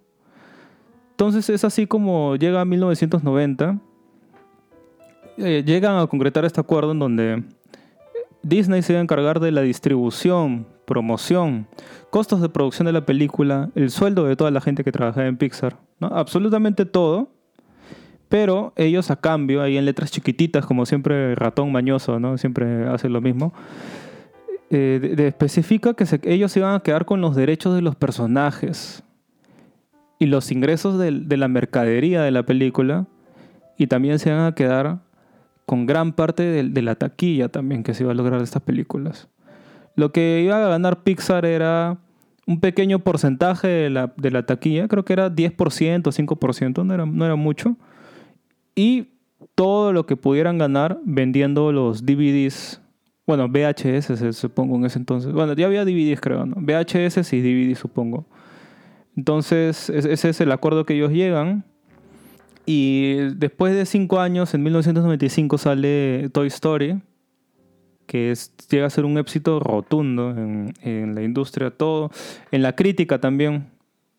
[1.12, 3.80] Entonces es así como llega a 1990,
[5.38, 7.44] eh, llegan a concretar este acuerdo en donde
[8.44, 11.68] Disney se iba a encargar de la distribución, promoción,
[12.10, 15.38] costos de producción de la película, el sueldo de toda la gente que trabajaba en
[15.38, 17.30] Pixar, absolutamente todo,
[18.36, 22.38] pero ellos a cambio, ahí en letras chiquititas, como siempre ratón mañoso, ¿no?
[22.38, 23.54] siempre hace lo mismo,
[24.70, 27.96] eh, de- de- especifica que se- ellos iban a quedar con los derechos de los
[27.96, 29.04] personajes
[30.20, 33.06] y los ingresos del- de, la mercadería de la película
[33.78, 35.00] y también se iban a quedar
[35.66, 38.64] con gran parte de, de la taquilla también que se iba a lograr de estas
[38.64, 39.30] películas.
[39.96, 42.00] Lo que iba a ganar Pixar era
[42.46, 47.06] un pequeño porcentaje de la, de la taquilla, creo que era 10%, 5%, no era,
[47.06, 47.78] no era mucho.
[48.76, 49.08] Y
[49.56, 52.82] todo lo que pudieran ganar vendiendo los DVDs,
[53.26, 55.32] bueno, VHS se- supongo en ese entonces.
[55.32, 56.56] Bueno, ya había DVDs creo, ¿no?
[56.58, 58.26] VHS y DVDs supongo.
[59.16, 61.64] Entonces, es- ese es el acuerdo que ellos llegan.
[62.66, 67.00] Y después de cinco años, en 1995 sale Toy Story,
[68.08, 72.12] que es- llega a ser un éxito rotundo en, en la industria, todo,
[72.52, 73.68] en la crítica también.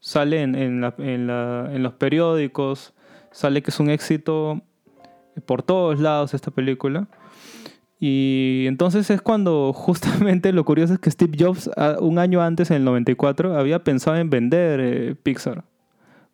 [0.00, 2.94] Sale en, en la- en la- los periódicos,
[3.36, 4.62] sale que es un éxito
[5.44, 7.06] por todos lados esta película.
[8.00, 11.70] Y entonces es cuando justamente lo curioso es que Steve Jobs,
[12.00, 15.64] un año antes, en el 94, había pensado en vender eh, Pixar.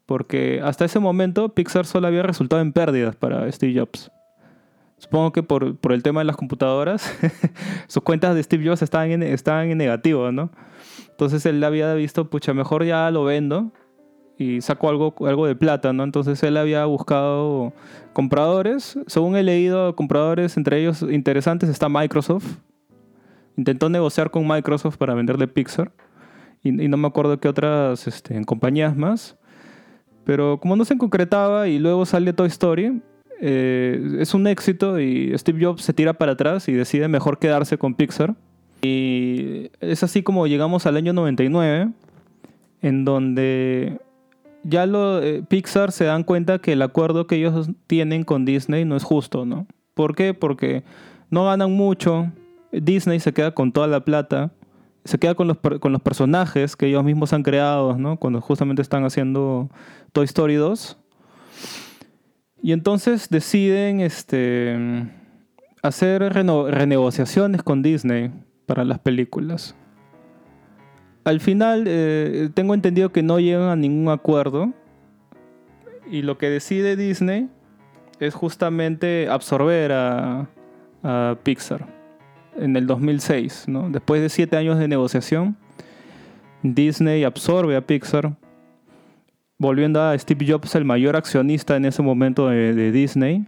[0.07, 4.12] Porque hasta ese momento Pixar solo había resultado en pérdidas para Steve Jobs.
[4.99, 7.12] Supongo que por, por el tema de las computadoras,
[7.88, 10.51] sus cuentas de Steve Jobs estaban en, estaban en negativo, ¿no?
[11.11, 13.73] Entonces él había visto, pucha, mejor ya lo vendo
[14.38, 16.05] y saco algo, algo de plata, ¿no?
[16.05, 17.73] Entonces él había buscado
[18.12, 18.99] compradores.
[19.07, 22.59] Según he leído, compradores, entre ellos interesantes, está Microsoft.
[23.57, 25.92] Intentó negociar con Microsoft para venderle Pixar.
[26.62, 29.37] Y, y no me acuerdo qué otras este, compañías más.
[30.25, 33.03] Pero como no se concretaba y luego sale Toy Story,
[33.40, 37.77] eh, es un éxito y Steve Jobs se tira para atrás y decide mejor quedarse
[37.77, 38.37] con Pixar.
[38.83, 41.90] Y es así como llegamos al año 99,
[42.83, 44.01] en donde
[44.64, 48.85] ya lo, eh, Pixar se dan cuenta que el acuerdo que ellos tienen con Disney
[48.85, 49.66] no es justo, ¿no?
[49.94, 50.35] ¿Por qué?
[50.35, 50.85] Porque
[51.31, 52.31] no ganan mucho,
[52.72, 54.53] Disney se queda con toda la plata,
[55.05, 58.16] se queda con los, con los personajes que ellos mismos han creado, ¿no?
[58.16, 59.68] Cuando justamente están haciendo
[60.12, 60.98] Toy Story 2.
[62.62, 65.09] Y entonces deciden este,
[65.83, 68.31] hacer renegociaciones con Disney
[68.66, 69.75] para las películas.
[71.25, 74.73] Al final, eh, tengo entendido que no llegan a ningún acuerdo.
[76.11, 77.49] Y lo que decide Disney
[78.19, 80.49] es justamente absorber a,
[81.43, 81.87] Pixar
[82.57, 83.65] en el 2006.
[83.67, 83.91] ¿no?
[83.91, 85.57] Después de siete años de negociación,
[86.63, 88.37] Disney absorbe a Pixar,
[89.59, 93.47] volviendo a Steve Jobs el mayor accionista en ese momento de, de Disney.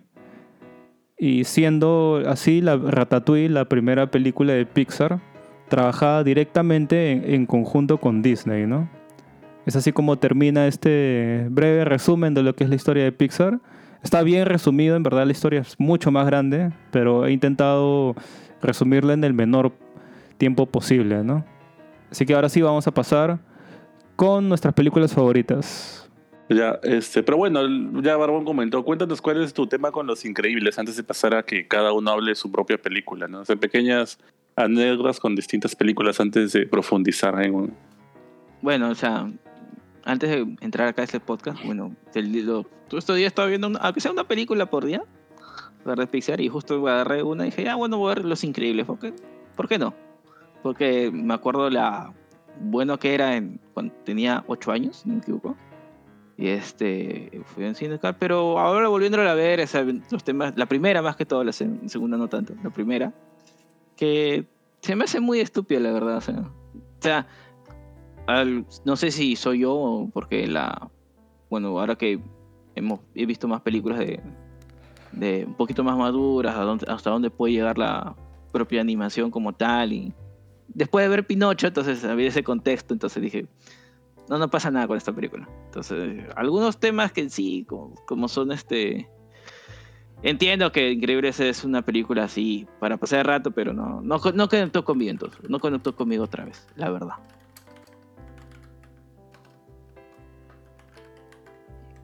[1.17, 5.21] Y siendo así la Ratatouille la primera película de Pixar
[5.69, 8.89] trabajada directamente en, conjunto con Disney, ¿no?
[9.67, 13.61] Es así como termina este breve resumen de lo que es la historia de Pixar.
[14.03, 18.15] Está bien resumido, en verdad la historia es mucho más grande, pero he intentado
[18.61, 19.73] resumirla en el menor
[20.37, 21.45] tiempo posible, ¿no?
[22.11, 23.39] Así que ahora sí vamos a pasar
[24.17, 26.09] con nuestras películas favoritas.
[26.51, 27.63] Ya, este, pero bueno,
[28.03, 31.43] ya Barbón comentó, cuéntanos cuál es tu tema con los increíbles antes de pasar a
[31.43, 33.41] que cada uno hable su propia película, ¿no?
[33.41, 34.19] O sea, pequeñas
[34.57, 37.75] anécdotas con distintas películas antes de profundizar en un...
[38.63, 39.31] Bueno, o sea,
[40.05, 43.67] antes de entrar acá a este podcast, bueno, el, lo, todo estos días estaba viendo,
[43.69, 45.03] una- aunque sea una película por día,
[45.85, 48.87] de Pixar, y justo agarré una y dije, ah, bueno, voy a ver Los Increíbles,
[48.87, 49.13] ¿por qué,
[49.55, 49.93] ¿por qué no?
[50.63, 52.13] Porque me acuerdo la
[52.61, 55.57] bueno que era en, cuando tenía 8 años, si no me equivoco.
[56.39, 60.67] Y este, fui en cine pero ahora volviéndola a ver, o sea, los temas, la
[60.67, 63.13] primera más que todo, la se- segunda no tanto, la primera,
[64.81, 66.21] se me hace muy estúpida, la verdad, o
[67.01, 67.27] sea,
[68.85, 70.91] no sé si soy yo porque la
[71.51, 72.21] bueno ahora que
[72.75, 74.21] hemos he visto más películas de,
[75.13, 78.17] de un poquito más maduras a dónde- hasta dónde puede llegar la
[78.53, 80.13] propia animación como tal y
[80.69, 83.47] después de ver Pinocho entonces había ese contexto entonces dije
[84.29, 85.47] no no pasa nada con esta película.
[85.67, 89.09] Entonces algunos temas que sí como, como son este
[90.25, 94.49] entiendo que Increíbles es una película así para pasar el rato pero no no, no
[94.49, 97.17] conectó conmigo entonces no conectó conmigo otra vez la verdad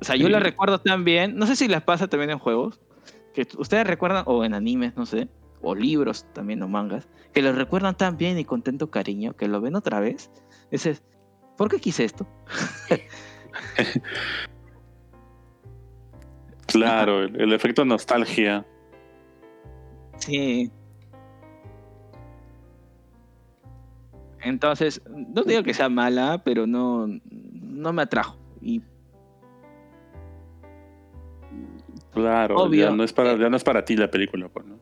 [0.00, 0.32] O sea, yo Sí.
[0.32, 1.36] la recuerdo tan bien.
[1.36, 2.80] No sé si les pasa también en juegos.
[3.34, 5.28] Que ustedes recuerdan, o en animes, no sé.
[5.60, 7.06] O libros también, o mangas.
[7.34, 9.36] Que los recuerdan tan bien y con tanto cariño.
[9.36, 10.30] Que lo ven otra vez.
[10.70, 11.02] Dices,
[11.58, 12.26] ¿por qué quise esto?
[16.72, 18.64] Claro, el, el efecto nostalgia.
[20.18, 20.70] Sí.
[24.42, 28.38] Entonces, no digo que sea mala, pero no, no me atrajo.
[28.60, 28.82] Y
[32.12, 32.90] Claro, Obvio.
[32.90, 34.78] Ya, no es para, ya no es para ti la película, pues, ¿no?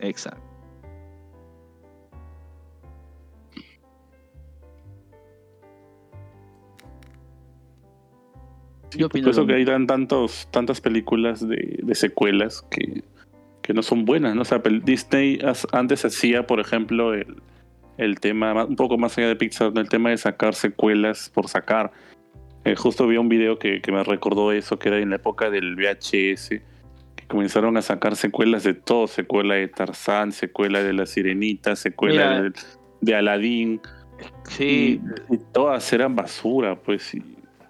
[0.00, 0.49] exacto.
[8.90, 13.02] Sí, por eso que hay tantos, tantas películas de, de secuelas que,
[13.62, 14.42] que no son buenas, ¿no?
[14.42, 17.36] O sea, Disney as- antes hacía, por ejemplo, el,
[17.98, 21.48] el tema, ma- un poco más allá de Pixar, el tema de sacar secuelas por
[21.48, 21.92] sacar.
[22.64, 25.48] Eh, justo vi un video que, que me recordó eso, que era en la época
[25.50, 31.06] del VHS, que comenzaron a sacar secuelas de todo, secuela de Tarzán, secuela de La
[31.06, 32.42] Sirenita, secuela Mira.
[32.42, 32.52] de,
[33.00, 33.80] de Aladdin.
[34.44, 37.22] Sí, Y, y todas eran basura, pues, y,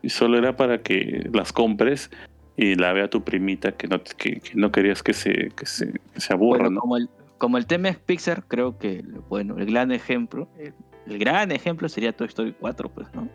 [0.02, 2.10] y solo era para que las compres
[2.56, 5.92] y la vea tu primita que no, que, que no querías que se, que se,
[6.12, 6.80] que se aburra, Bueno, ¿no?
[6.80, 10.74] como, el, como el tema es Pixar, creo que, bueno, el gran ejemplo, el,
[11.06, 13.28] el gran ejemplo sería Toy Story 4, pues, ¿no?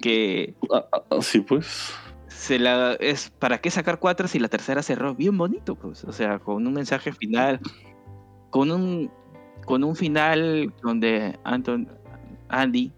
[0.00, 1.92] Que Ah, ah, ah, sí, pues.
[2.28, 6.12] se la es para qué sacar cuatro si la tercera cerró bien bonito, pues, o
[6.12, 7.60] sea, con un mensaje final,
[8.50, 9.10] con un
[9.66, 11.88] con un final donde Anton
[12.48, 12.92] Andy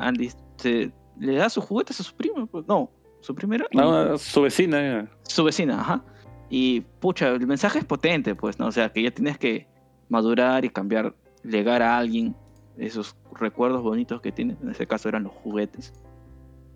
[0.00, 0.92] Andy se,
[1.22, 5.08] le da sus juguetes a su primo, pues, no, su primera No, su vecina.
[5.22, 6.04] su vecina, ajá.
[6.50, 8.66] Y pucha, el mensaje es potente, pues, ¿no?
[8.66, 9.66] O sea, que ya tienes que
[10.08, 12.34] madurar y cambiar, legar a alguien
[12.76, 14.60] esos recuerdos bonitos que tienes.
[14.60, 15.92] En ese caso eran los juguetes.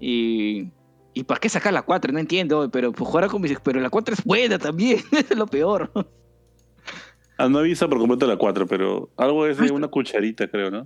[0.01, 0.71] Y.
[1.13, 2.13] ¿Y para qué sacar la 4?
[2.13, 3.59] No entiendo, pero pues jugar con mis...
[3.61, 5.91] Pero la 4 es buena también, es lo peor.
[7.39, 10.85] Ah, no visto por completo la 4, pero algo es de una cucharita, creo, ¿no?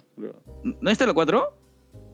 [0.62, 1.58] ¿No está la 4?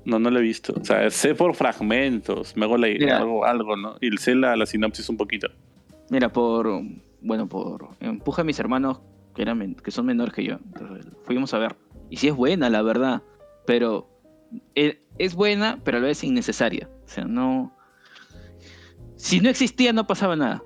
[0.06, 0.72] No, no la he visto.
[0.80, 3.18] O sea, sé por fragmentos, me hago la Mira.
[3.18, 3.96] algo, algo, ¿no?
[4.00, 5.48] Y sé la, la sinopsis un poquito.
[6.10, 6.80] Mira, por.
[7.20, 9.00] Bueno, por empuje a mis hermanos
[9.34, 10.58] que, eran que son menores que yo.
[10.72, 11.76] Entonces, fuimos a ver.
[12.08, 13.22] Y sí es buena, la verdad.
[13.66, 14.08] Pero.
[14.74, 16.88] eh, Es buena, pero a la vez innecesaria.
[17.04, 17.74] O sea, no.
[19.16, 20.62] Si no existía, no pasaba nada.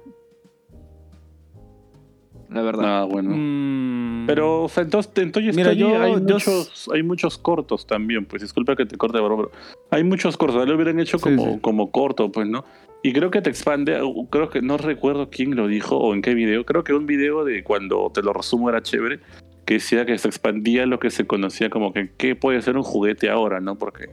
[2.51, 3.03] La verdad.
[3.03, 3.31] Ah, bueno.
[3.33, 7.87] Mm, Pero, o sea, entonces, en Toy Mira, yo- hay, yo muchos, hay muchos cortos
[7.87, 9.51] también, pues disculpa que te corte, bro, pero
[9.91, 11.59] hay muchos cortos, lo hubieran hecho como, sí.
[11.61, 12.65] como corto, pues, ¿no?
[13.03, 16.23] Y creo que te expande, uh, creo que no recuerdo quién lo dijo o en
[16.23, 19.21] qué video, creo que un video de cuando te lo resumo era chévere,
[19.65, 22.83] que decía que se expandía lo que se conocía como que qué puede ser un
[22.83, 23.77] juguete ahora, ¿no?
[23.79, 24.11] Porque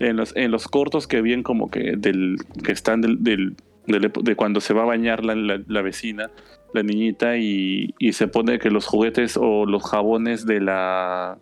[0.00, 3.54] en los, en los cortos que vienen como que del que están del, del-
[3.86, 6.30] del epo- de cuando se va a bañar la, la- la vecina,
[6.76, 11.38] la niñita, y, y se pone que los juguetes o los jabones de la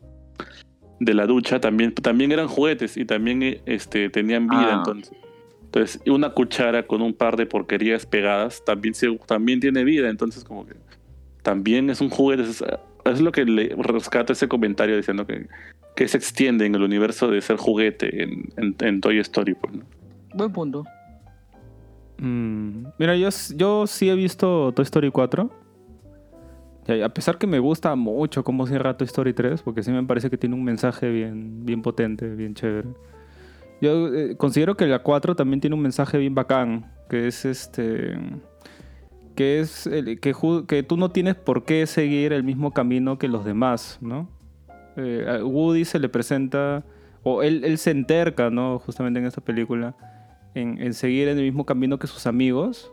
[1.01, 4.75] de la ducha también, también eran juguetes y también eh, este, tenían vida Ah.
[4.79, 5.13] entonces.
[5.65, 10.45] Entonces, una cuchara con un par de porquerías pegadas también, se, también tiene vida, entonces
[10.45, 10.75] como que
[11.43, 12.45] también es un juguete.
[12.45, 12.65] Es,
[13.05, 15.47] es lo que le rescata ese comentario diciendo que,
[15.97, 19.55] que se extiende en el universo de ser juguete en, en- en Toy Story.
[19.55, 19.83] Pues, ¿no?
[20.35, 20.85] Buen punto.
[22.19, 25.51] Mm, Mira, yo, sí he visto Toy Story 4.
[26.87, 30.03] Y a pesar que me gusta mucho cómo cierra Toy Story 3, porque sí me
[30.03, 32.89] parece que tiene un mensaje bien, bien potente, bien chévere.
[33.81, 38.19] Yo eh, considero que la 4 también tiene un mensaje bien bacán, que es este
[39.35, 39.89] que es
[40.21, 44.29] que, tú no tienes por qué seguir el mismo camino que los demás, ¿no?
[44.97, 46.85] Eh, Woody se le presenta,
[47.25, 48.79] o él, él se enterca, ¿no?
[48.79, 49.97] Justamente en esta película,
[50.55, 52.93] en, en seguir en el mismo camino que sus amigos.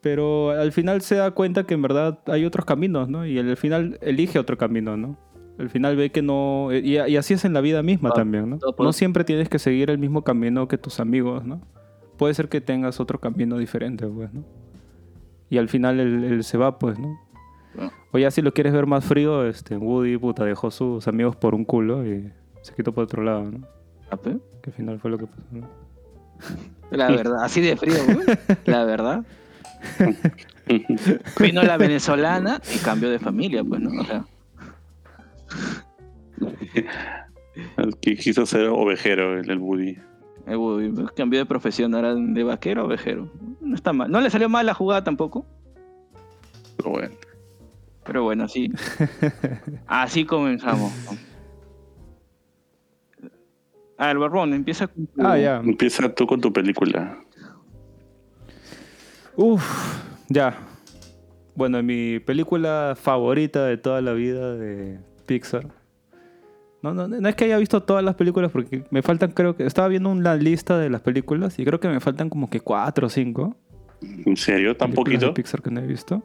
[0.00, 3.26] Pero al final se da cuenta que en verdad hay otros caminos, ¿no?
[3.26, 5.16] Y al final elige otro camino, ¿no?
[5.58, 6.68] Al final ve que no...
[6.72, 8.58] Y, y así es en la vida misma Ah, también, ¿no?
[8.78, 11.60] No siempre tienes que seguir el mismo camino que tus amigos, ¿no?
[12.18, 14.44] Puede ser que tengas otro camino diferente, pues, ¿no?
[15.48, 17.18] Y al final él, él se va, pues, ¿no?
[18.12, 21.54] O ya si lo quieres ver más frío, este, Woody, puta, dejó sus amigos por
[21.54, 23.66] un culo y se quitó por otro lado, ¿no?
[24.10, 24.38] Ah, pe.
[24.62, 25.85] Que al final fue lo que pasó, ¿no?
[26.90, 28.26] La verdad, así de frío, güey.
[28.64, 29.24] La verdad.
[31.40, 34.00] Vino la venezolana y cambió de familia, pues, ¿no?
[34.00, 34.24] O sea,
[38.00, 39.98] que quiso ser ovejero el, el Woody.
[40.46, 43.30] el Woody cambió de profesión, ahora de vaquero a ovejero.
[43.60, 44.10] No está mal.
[44.10, 45.46] No le salió mal la jugada tampoco.
[46.76, 47.14] Pero bueno.
[48.04, 48.70] Pero bueno, así.
[49.86, 50.92] Así comenzamos.
[53.98, 55.56] Ah, el barbón, empieza con tu- Ah, ya.
[55.64, 57.18] Empieza tú con tu película.
[59.36, 59.64] Uf,
[60.28, 60.56] ya.
[61.54, 65.66] Bueno, mi película favorita de toda la vida de Pixar.
[66.82, 69.64] No, no, no es que haya visto todas las películas porque me faltan, creo que.
[69.66, 73.06] Estaba viendo una lista de las películas y creo que me faltan como que cuatro
[73.06, 73.56] o cinco.
[74.02, 74.76] ¿En serio?
[74.76, 75.34] ¿Tan películas de poquito?
[75.34, 76.22] Pixar que no he visto.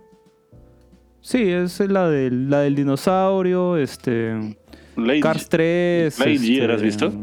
[1.22, 4.58] Sí, es la del, la del dinosaurio, este.
[4.98, 6.20] Lady- Cars 3.
[6.20, 7.14] Lightyear, este, ¿has visto?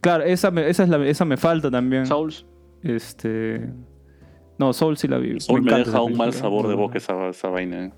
[0.00, 2.06] Claro, esa me, esa, es la, esa me falta también.
[2.06, 2.46] Souls.
[2.82, 3.68] Este.
[4.58, 5.40] No, Soul sí la vi.
[5.40, 7.92] Soul me, encanta deja un mal sabor de boca esa, esa vaina.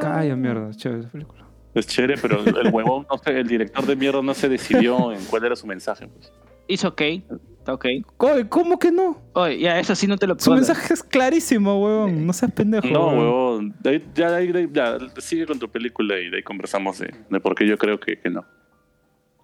[0.00, 1.46] Calla, mierda, es chévere esa película.
[1.74, 5.24] Es chévere, pero el huevón, no sé, el director de mierda no se decidió en
[5.26, 6.06] cuál era su mensaje.
[6.08, 6.32] Pues.
[6.68, 7.00] Hizo ok.
[7.00, 7.86] Está ok.
[8.18, 9.22] Oye, ¿Cómo que no?
[9.34, 12.26] Oye, ya, eso sí no te lo Su puedo mensaje es clarísimo, weón.
[12.26, 12.88] No seas pendejo.
[12.88, 13.18] No, weón.
[13.18, 13.74] huevón.
[13.80, 17.54] de ya, de ya, sigue con tu película y de ahí conversamos de, de por
[17.54, 18.44] qué yo creo que, que no.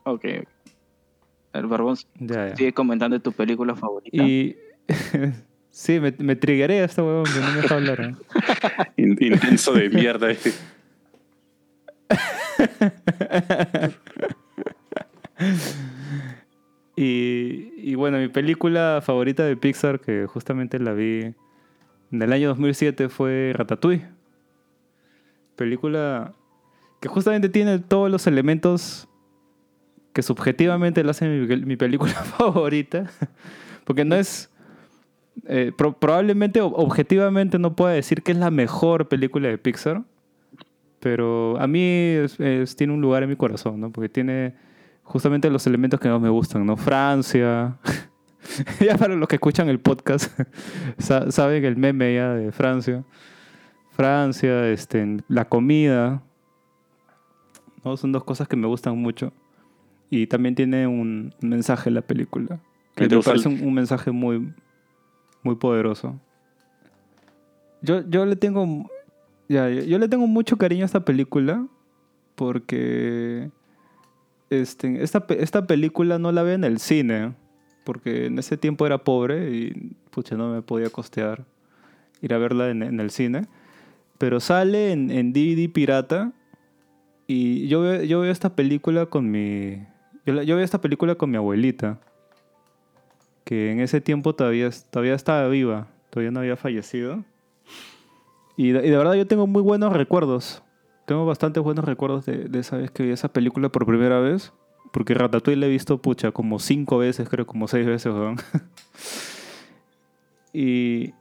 [0.05, 0.25] Ok.
[1.53, 2.57] El barbón Ya, ya.
[2.57, 4.17] sigue comentando tu película favorita.
[4.23, 4.57] Y.
[5.71, 8.01] sí, me, me triggeré a este weón que no me deja hablar.
[8.01, 8.15] ¿eh?
[8.97, 10.29] In- intenso de mierda.
[16.97, 21.33] Y, y bueno, mi película favorita de Pixar, que justamente la vi
[22.11, 24.09] en el año 2007, fue Ratatouille.
[25.55, 26.35] Película
[27.01, 29.09] que justamente tiene todos los elementos
[30.13, 33.11] que subjetivamente la hace mi, película favorita,
[33.85, 34.51] porque no es...
[35.47, 40.03] eh, pro- probablemente, ob- objetivamente, no puedo decir que es la mejor película de Pixar,
[41.01, 42.15] pero a mí
[42.77, 43.91] tiene un lugar en mi corazón, ¿no?
[43.93, 44.55] Porque tiene
[45.05, 46.77] justamente los elementos que más me gustan, ¿no?
[46.77, 47.79] Francia.
[48.81, 50.37] ya para los que escuchan el podcast,
[50.99, 53.05] sa- saben el meme ya de Francia.
[53.93, 56.23] Francia, este, la comida.
[57.85, 57.97] ¿no?
[57.97, 59.33] Son dos cosas que me gustan mucho.
[60.11, 62.61] Y también tiene un mensaje la película.
[62.95, 64.53] Que ¿Y te me parece un, un mensaje muy,
[65.43, 66.19] muy poderoso.
[67.83, 68.91] Yo, yo le tengo.
[69.49, 71.67] Ya, yo, yo le tengo mucho cariño a esta película.
[72.35, 73.51] Porque.
[74.51, 77.35] Este, esta, esta película no la veo en el cine.
[77.85, 81.45] Porque en ese tiempo era pobre y pucha, no me podía costear
[82.21, 83.47] ir a verla en, en el cine.
[84.19, 86.33] Pero sale en, en DVD pirata.
[87.27, 89.87] Y yo yo veo esta película con mi.
[90.29, 91.99] Yo, la- yo veo esta película con mi abuelita.
[93.45, 95.87] Que en ese tiempo todavía, todavía estaba viva.
[96.11, 97.25] Todavía no había fallecido.
[98.59, 100.63] Y de, y de verdad yo tengo muy buenos recuerdos.
[101.07, 104.53] Tengo bastantes buenos recuerdos de, de esa vez que vi esa película por primera vez.
[104.93, 108.37] Porque Ratatouille la he visto, pucha, como cinco veces, creo, como seis veces, weón.
[110.53, 111.15] y.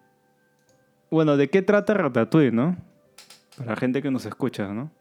[1.09, 2.75] Bueno, ¿de qué trata Ratatouille, no?
[3.57, 4.91] Para la gente que nos escucha, ¿no?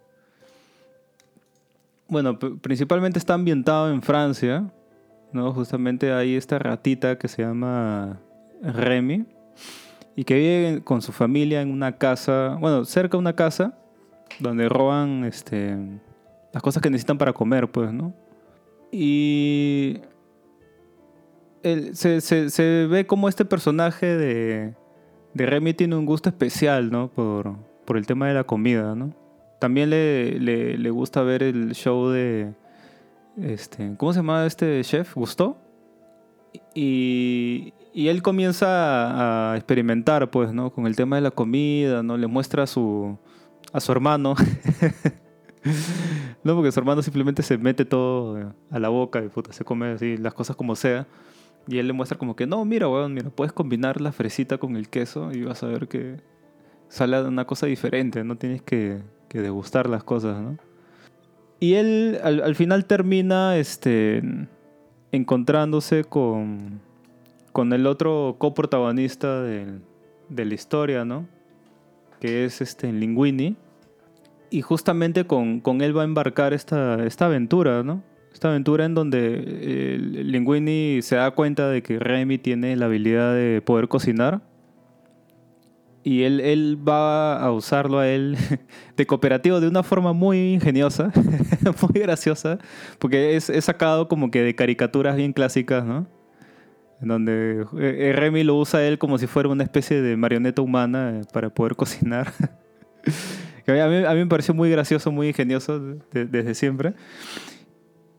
[2.09, 4.71] Bueno, principalmente está ambientado en Francia,
[5.33, 5.53] ¿no?
[5.53, 8.21] Justamente hay esta ratita que se llama
[8.63, 9.27] Remy
[10.15, 13.77] y que vive con su familia en una casa, bueno, cerca de una casa
[14.39, 15.77] donde roban este,
[16.53, 18.15] las cosas que necesitan para comer, pues, ¿no?
[18.93, 19.99] Y
[21.63, 24.75] él- se, se- se ve como este personaje de,
[25.35, 27.09] de Remy tiene un gusto especial, ¿no?
[27.11, 29.13] Por, por el tema de la comida, ¿no?
[29.59, 32.53] También le, le- le gusta ver el show de,
[33.41, 35.15] este, ¿cómo se llama este chef?
[35.15, 35.59] ¿Gustó?
[36.75, 40.71] Y, y él comienza a, experimentar, pues, ¿no?
[40.71, 42.17] Con el tema de la comida, ¿no?
[42.17, 43.19] Le muestra a su,
[43.73, 44.35] a su hermano.
[46.45, 49.93] no, porque su hermano simplemente se mete todo a la boca y puta, se come
[49.93, 51.07] así las cosas como sea.
[51.69, 54.77] Y él le muestra como que, no, mira, weón, mira, puedes combinar la fresita con
[54.77, 56.21] el queso y vas a ver que
[56.89, 59.03] sale una cosa diferente, no tienes que,
[59.37, 60.57] que degustar las cosas, ¿no?
[61.61, 64.23] Y él al, al final termina este,
[65.13, 66.81] encontrándose con,
[67.53, 69.81] con el otro coprotagonista del-
[70.29, 71.27] de la historia, ¿no?
[72.21, 73.57] Que es este Linguini.
[74.51, 78.03] Y justamente con, con él va a embarcar esta, esta aventura, ¿no?
[78.33, 83.35] Esta aventura en donde eh, Linguini se da cuenta de que Remy tiene la habilidad
[83.35, 84.43] de poder cocinar.
[86.09, 88.37] Y él, él va a usarlo a él
[88.97, 91.11] de cooperativo de una forma muy ingeniosa,
[91.83, 92.59] muy graciosa,
[93.01, 96.07] porque es, es sacado como que de caricaturas bien clásicas, ¿no?
[97.03, 100.63] En donde eh, Remy lo usa a él como si fuera una especie de marioneta
[100.63, 102.33] humana eh, para poder cocinar.
[103.69, 106.95] A, mí, a mí me pareció muy gracioso, muy ingenioso de- desde siempre.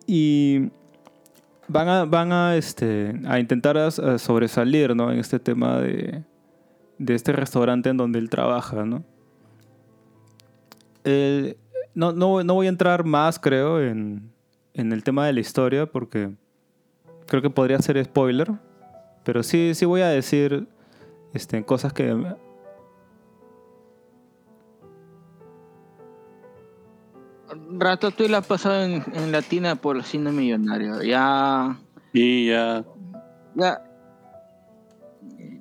[0.05, 0.71] Y
[1.69, 5.09] van a, van a, este, a intentar a sobresalir ¿no?
[5.09, 6.21] en este tema de,
[6.97, 8.85] de este restaurante en donde él trabaja.
[8.85, 9.03] ¿no?
[11.03, 11.57] El-
[11.93, 14.31] no, no, no voy a entrar más, creo, en,
[14.73, 16.29] en el tema de la historia porque
[17.27, 18.51] creo que podría ser spoiler.
[19.23, 20.67] Pero sí, sí voy a decir
[21.33, 22.15] este, cosas que
[27.79, 31.01] Ratatouille la ha pasado en, en Latina por cine millonario.
[31.03, 31.77] Ya.
[32.13, 32.83] Y ya,
[33.55, 33.86] Ya.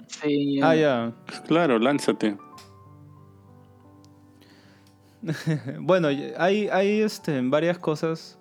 [0.07, 1.13] Sí, Ah, ya.
[1.47, 2.37] claro, lánzate.
[5.81, 8.39] Bueno, hay, hay este, varias cosas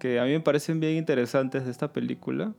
[0.00, 2.52] que a mí me parecen bien interesantes de esta película.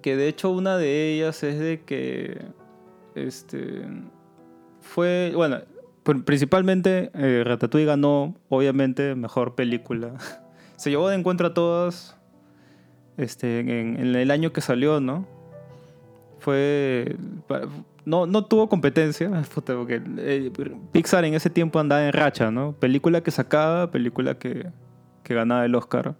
[0.00, 2.42] Que de hecho una de ellas es de que
[3.14, 3.82] este
[4.80, 5.58] fue, bueno,
[6.04, 10.14] pr- principalmente eh, Ratatouille ganó, obviamente, mejor película.
[10.76, 12.16] Se llevó de encuentro a todas
[13.16, 13.68] este, en,
[14.00, 15.28] en el año que salió, ¿no?
[16.42, 17.16] Fue.
[18.04, 20.50] No, no tuvo competencia, porque eh,
[20.90, 22.72] Pixar en ese tiempo andaba en racha, ¿no?
[22.72, 24.66] Película que sacaba, película que,
[25.22, 26.16] que ganaba el Oscar.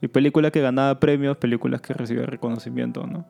[0.00, 3.26] Y película que ganaba premios, películas que recibía reconocimiento, ¿no?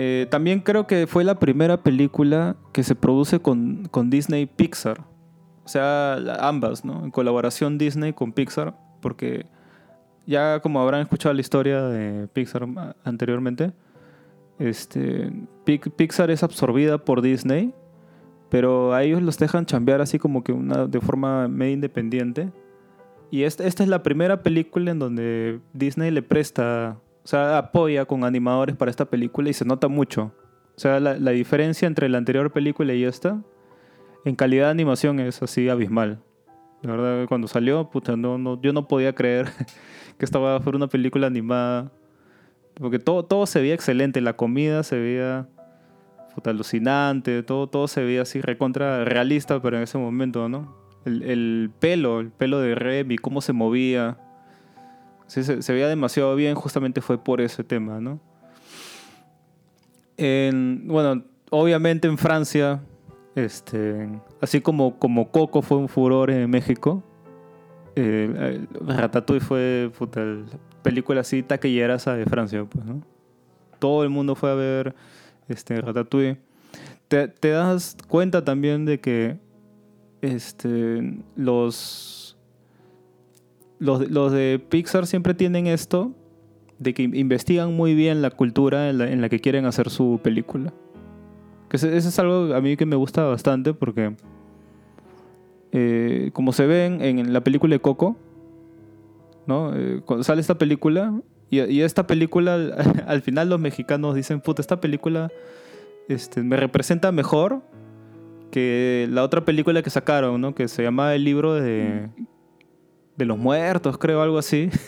[0.00, 5.00] Eh, también creo que fue la primera película que se produce con, con Disney Pixar.
[5.64, 7.04] O sea, ambas, ¿no?
[7.04, 9.46] En colaboración Disney con Pixar, porque
[10.24, 12.66] ya como habrán escuchado la historia de Pixar
[13.02, 13.72] anteriormente,
[14.58, 15.30] este,
[15.64, 17.72] Pixar es absorbida por Disney,
[18.48, 22.50] pero a ellos los dejan chambear así como que una, de forma medio independiente,
[23.30, 28.06] Y esta, esta es la primera película en donde Disney le presta, o sea, apoya
[28.06, 30.32] con animadores para esta película y se nota mucho.
[30.76, 33.42] O sea, la, diferencia entre la anterior película y esta,
[34.24, 36.22] en calidad de animación es así abismal.
[36.82, 39.48] La verdad, cuando salió, puta, no, yo no podía creer
[40.18, 41.90] que esta fuera una película animada.
[42.78, 45.48] Porque todo, todo se veía excelente, la comida se veía
[46.34, 50.76] puta, alucinante, todo, todo se veía así recontra realista, pero en ese momento, ¿no?
[51.04, 54.18] El, el pelo, el pelo de Remy, cómo se movía.
[55.26, 58.20] Sí, se, veía demasiado bien, justamente fue por ese tema, ¿no?
[60.16, 62.80] En- bueno, obviamente en Francia,
[63.34, 64.08] este,
[64.40, 67.02] así como, como Coco fue un furor en México,
[67.96, 70.22] eh, eh, Ratatouille fue puta,
[70.88, 73.02] película así taquilleraza de Francia, pues, ¿no?
[73.78, 74.94] Todo el mundo fue a ver
[75.46, 76.38] este, Ratatouille.
[77.08, 79.36] Te, te das cuenta también de que
[80.22, 82.38] este, los,
[83.78, 86.14] los, los de Pixar siempre tienen esto
[86.78, 90.20] de que investigan muy bien la cultura en la, en la que quieren hacer su
[90.22, 90.72] película.
[91.68, 94.16] Que eso, es algo a mí que me gusta bastante porque,
[95.72, 98.16] eh, como se ven en la película de Coco,
[99.48, 99.74] ¿no?
[99.74, 101.20] Eh, cuando sale esta película,
[101.50, 105.30] y, esta película, al, al final los mexicanos dicen, puta, esta película
[106.08, 107.62] este, me representa mejor
[108.52, 110.54] que la otra película que sacaron, ¿no?
[110.54, 112.08] Que se llamaba El libro de,
[113.16, 114.70] de los muertos, creo, algo así.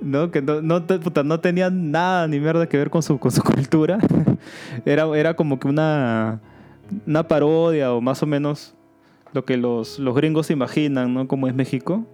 [0.00, 0.30] ¿no?
[0.30, 0.84] Que no, no,
[1.24, 3.98] no tenía nada ni mierda que ver con su, con su cultura.
[4.84, 6.40] era, era como que una,
[7.06, 8.74] una parodia o más o menos
[9.32, 11.28] lo que los, los gringos imaginan, ¿no?
[11.28, 12.06] Como es México.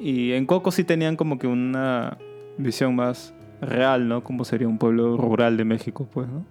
[0.00, 2.16] Y en Coco sí tenían como que una
[2.56, 4.24] visión más real, ¿no?
[4.24, 6.44] Como sería un pueblo rural de México, pues, ¿no?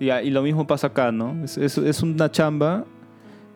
[0.00, 1.44] Y, a- y lo mismo pasa acá, ¿no?
[1.44, 2.84] Es, es, es una chamba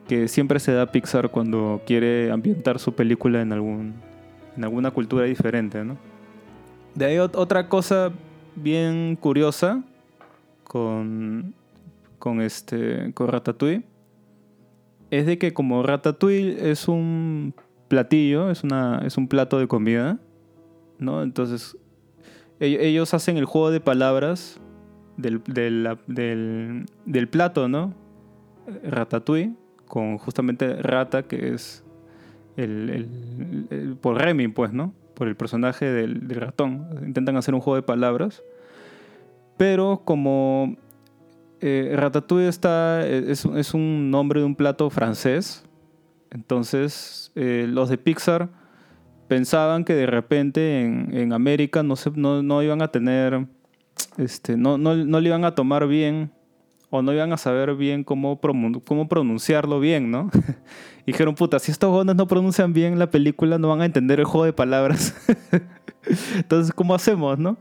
[0.06, 3.94] que siempre se da Pixar cuando quiere ambientar su película en algún
[4.56, 5.96] en alguna cultura diferente, ¿no?
[6.94, 8.10] De ahí ot- otra cosa
[8.54, 9.82] bien curiosa
[10.64, 11.54] con,
[12.18, 13.82] con, este, con Ratatouille
[15.10, 17.54] es de que como Ratatouille es un
[17.88, 20.18] platillo, es, una, es un plato de comida,
[20.98, 21.22] ¿no?
[21.22, 21.76] Entonces
[22.60, 24.60] ell- ellos hacen el juego de palabras
[25.16, 25.96] del, del,
[27.04, 27.94] del, plato, ¿no?
[28.82, 29.54] Ratatouille,
[29.86, 31.84] con justamente rata, que es
[32.56, 33.06] el,
[34.00, 34.92] por Remy, pues, ¿no?
[35.14, 36.86] Por el personaje del, del ratón.
[37.06, 38.42] Intentan hacer un juego de palabras.
[39.56, 40.76] Pero como
[41.60, 45.64] eh, Ratatouille está, es, es un nombre de un plato francés,
[46.30, 48.48] entonces eh, los de Pixar
[49.28, 53.46] pensaban que de repente en, en América no, se, no, no iban a tener,
[54.18, 56.30] este, no, no, no le iban a tomar bien
[56.90, 60.30] o no iban a saber bien cómo, cómo pronunciarlo bien, ¿no?
[61.06, 64.26] Dijeron, puta, si estos jóvenes no pronuncian bien la película, no van a entender el
[64.26, 65.14] juego de palabras.
[66.36, 67.58] Entonces, ¿cómo hacemos, no?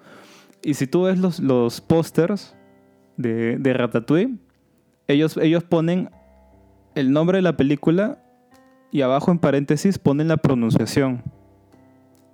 [0.64, 2.56] Y si tú ves los, los pósters
[3.18, 4.36] de, de Ratatouille,
[5.08, 6.10] ellos, ellos ponen
[6.96, 8.20] el nombre de la película
[8.92, 11.24] y abajo en paréntesis ponen la pronunciación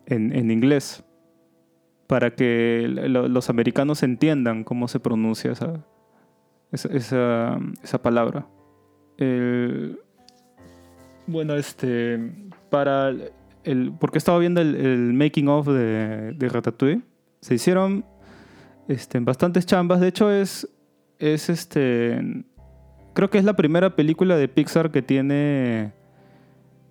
[0.05, 1.03] en, en inglés
[2.07, 5.85] para que lo- los americanos entiendan cómo se pronuncia esa,
[6.71, 8.47] esa, esa, palabra.
[11.27, 12.19] Bueno, este,
[12.69, 13.13] para
[13.63, 17.01] el- porque estaba viendo el, el making of de, de Ratatouille,
[17.39, 18.03] se hicieron
[18.87, 20.01] este, bastantes chambas.
[20.01, 20.67] De hecho, es,
[21.19, 22.43] es este,
[23.13, 25.93] creo que es la primera película de Pixar que tiene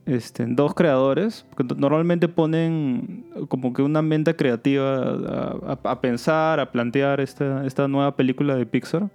[0.07, 1.47] este, dos creadores.
[1.55, 8.17] porque Normalmente ponen como que una mente creativa a, pensar, a plantear esta, esta nueva
[8.17, 9.11] película de Pixar.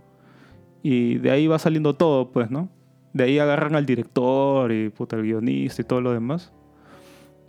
[0.83, 2.69] Y de ahí va saliendo todo, pues, ¿no?
[3.13, 6.53] De ahí agarran al director y puta, el guionista y todo lo demás.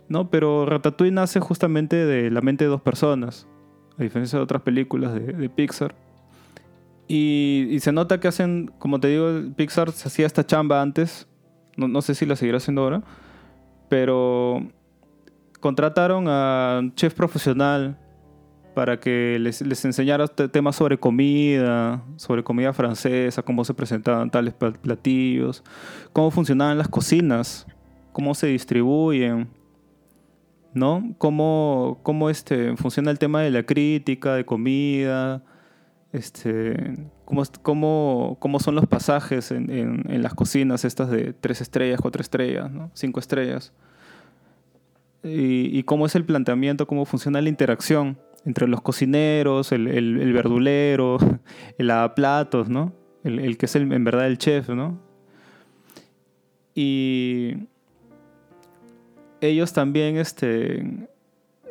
[0.09, 0.29] ¿No?
[0.29, 3.47] Pero Ratatouille nace justamente de la mente de dos personas.
[3.97, 5.93] A diferencia de otras películas de, Pixar.
[7.07, 11.27] Y, se nota que hacen, como te digo, Pixar se hacía esta chamba antes.
[11.75, 13.03] No, no sé si la seguirá haciendo ahora.
[13.89, 14.61] Pero
[15.59, 17.97] contrataron a un chef profesional
[18.75, 24.29] para que les, les enseñara te- temas sobre comida, sobre comida francesa, cómo se presentaban
[24.29, 25.63] tales pla- platillos,
[26.13, 27.65] cómo funcionaban las cocinas,
[28.11, 29.47] cómo se distribuyen,
[30.73, 31.15] ¿no?
[31.17, 35.43] Cómo, cómo este, funciona el tema de la crítica de comida,
[36.11, 41.59] este, cómo, cómo, cómo son los pasajes en, en- en las cocinas estas de tres
[41.61, 42.89] estrellas, cuatro estrellas, ¿no?
[42.93, 43.73] cinco estrellas.
[45.23, 50.21] Y, y cómo es el planteamiento, cómo funciona la interacción entre los cocineros, el, el-
[50.21, 51.17] el verdulero,
[51.77, 52.93] el lavaplatos, ¿no?
[53.25, 54.97] El, el que es en verdad el chef, ¿no?
[56.73, 57.67] Y
[59.41, 61.07] ellos también, este,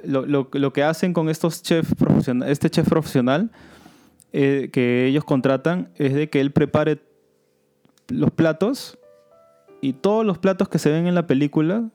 [0.05, 3.51] lo, lo- lo que hacen con estos chefs profesional, este chef profesional
[4.33, 7.01] eh, que ellos contratan es de que él prepare
[8.09, 8.99] los platos
[9.81, 11.89] y todos los platos que se ven en la película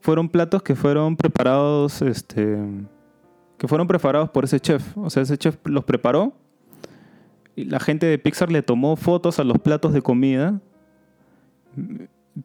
[0.00, 2.58] fueron platos que fueron preparados, este,
[3.56, 4.96] que fueron preparados por ese chef.
[4.98, 6.34] O sea, ese chef los preparó
[7.56, 10.60] y la gente de Pixar le tomó fotos a los platos de comida,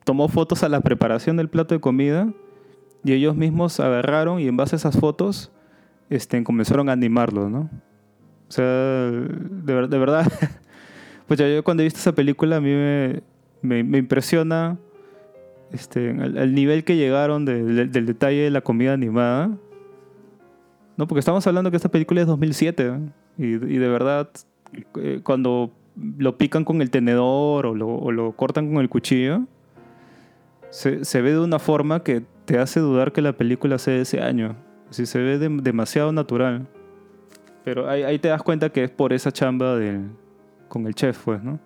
[0.04, 2.32] tomó fotos a la preparación del plato de comida
[3.04, 5.52] y ellos mismos agarraron y en base a esas fotos
[6.10, 7.70] este, comenzaron a animarlo, ¿no?
[8.50, 10.26] O sea, de, ver- de verdad,
[11.28, 13.22] pues yo cuando he visto esa película a mí me,
[13.62, 14.78] me- me impresiona
[15.72, 19.52] este, el, el nivel que llegaron de- del- del detalle de la comida animada.
[20.98, 23.00] No, porque estamos hablando que esta película es 2007 ¿eh?
[23.38, 24.30] y, y de verdad
[24.98, 25.72] eh, cuando
[26.18, 29.42] lo pican con el tenedor o lo, o lo cortan con el cuchillo,
[30.72, 34.02] se, se ve de una forma que te hace dudar que la película sea de
[34.02, 34.56] ese año.
[34.90, 36.68] Así se ve dem- demasiado natural.
[37.64, 40.10] Pero ahí, ahí te das cuenta que es por esa chamba del,
[40.68, 41.60] con el chef, pues, ¿no?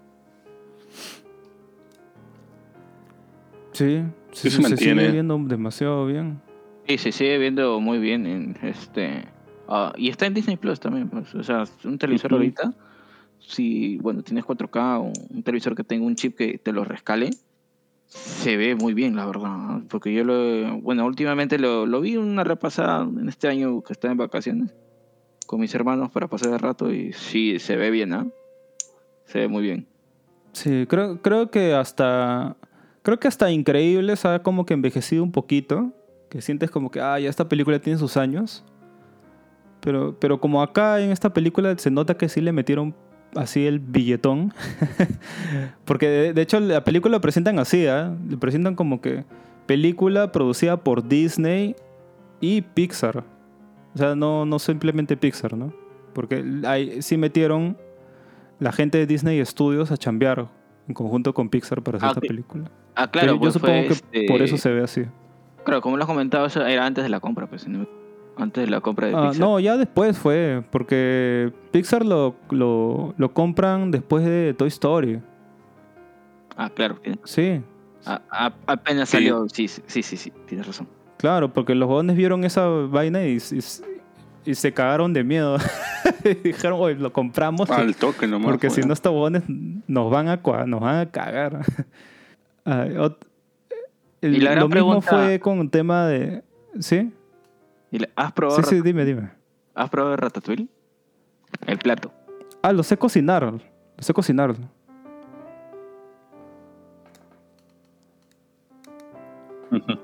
[3.74, 6.40] Sí, sí, Sí se sigue viendo demasiado bien.
[6.88, 9.26] Sí, se sigue viendo muy bien en este
[9.68, 12.74] ah, y está en Disney Plus también, pues, o sea, un televisor ahorita
[13.40, 17.32] si bueno, tienes 4K o un televisor que tenga un chip que te lo rescale,
[18.08, 22.44] se ve muy bien, la verdad, porque yo lo bueno, últimamente lo, lo vi una
[22.44, 24.74] repasada en este año que estaba en vacaciones
[25.46, 28.28] con mis hermanos para pasar el rato y sí se ve bien, ¿ah?
[29.26, 29.88] Se ve muy bien.
[30.54, 32.56] Sí, creo, creo que hasta.
[33.02, 35.92] Creo que hasta increíble, ha como que envejecido un poquito.
[36.30, 38.64] Que sientes como que, ah, ya esta película tiene sus años.
[39.82, 42.96] Pero, pero como acá en esta película se nota que sí le metieron
[43.36, 44.54] así el billetón.
[45.86, 48.16] Porque de, hecho la película la presentan así, ¿ah?
[48.28, 49.26] Le presentan como que
[49.66, 51.76] película producida por Disney
[52.40, 53.24] y Pixar.
[53.94, 55.74] O sea, no, no simplemente Pixar, ¿no?
[56.14, 57.78] Porque ahí sí metieron
[58.60, 60.48] la gente de Disney Studios a chambear
[60.88, 62.66] en conjunto con Pixar para hacer Ah, esta película.
[62.96, 65.04] Ah, claro, Pero yo pues supongo fue, que este, por eso se ve así.
[65.64, 67.66] Claro, como lo has comentado, eso era antes de la compra, pues,
[68.38, 69.40] antes de la compra de Ah, Pixar.
[69.48, 75.22] no, ya después fue, porque Pixar lo, lo, lo compran después de Toy Story.
[76.56, 76.98] Ah, claro.
[77.24, 77.62] Sí,
[78.06, 79.48] a- a- apenas salió.
[79.50, 80.88] Sí, sí, sí, sí, sí, tienes razón.
[81.24, 83.64] Claro, porque los jóvenes vieron esa vaina y, y-
[84.52, 85.56] y se cagaron de miedo.
[86.26, 87.72] y dijeron, oye, lo compramos.
[87.72, 88.52] Al toque nomás.
[88.52, 88.90] Porque si weón.
[88.90, 89.44] no, estos huevones
[89.88, 91.62] nos van a, nos van a cagar.
[92.66, 92.86] Ah,
[94.22, 96.44] el- Y la gran lo mismo pregunta- fue con el tema de...
[96.80, 97.12] ¿Sí?
[97.92, 99.30] ¿Y le- ¿Has probado, Sí, sí, dime, dime.
[99.76, 100.68] ¿Has probado el ratatouille?
[101.68, 102.12] El plato.
[102.62, 103.44] Ah, lo sé cocinar.
[103.44, 103.60] Lo
[104.04, 104.56] sé cocinar.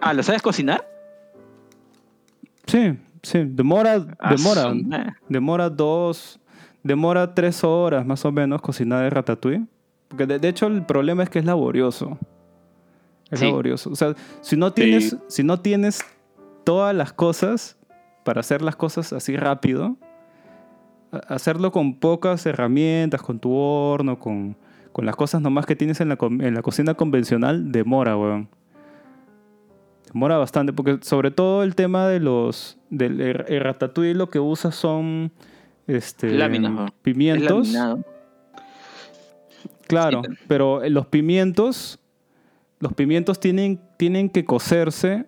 [0.01, 0.85] Ah, ¿lo sabes cocinar?
[2.69, 3.43] Sí, sí.
[3.45, 5.13] Demora, Ah, demora, madre.
[5.27, 6.39] demora dos,
[6.83, 9.65] demora tres horas más o menos cocinar el ratatouille.
[10.07, 12.17] Porque de, de hecho el problema es que es laborioso.
[13.29, 13.45] Es Sí.
[13.45, 13.91] laborioso.
[13.91, 15.99] O sea, si no tienes, si no tienes
[16.63, 17.77] todas las cosas
[18.23, 19.97] para hacer las cosas así rápido,
[21.27, 24.55] hacerlo con pocas herramientas, con tu horno, con,
[24.91, 28.47] con las cosas nomás que tienes en la, en la cocina convencional, demora, weón.
[30.13, 32.77] Demora bastante, porque sobre todo el tema de los.
[32.89, 35.31] del el, el ratatouille lo que usa son.
[35.87, 37.73] Este, Láminas, pimientos.
[39.87, 40.35] Claro, Sí.
[40.47, 41.99] pero los pimientos.
[42.79, 45.25] Los pimientos tienen, tienen que cocerse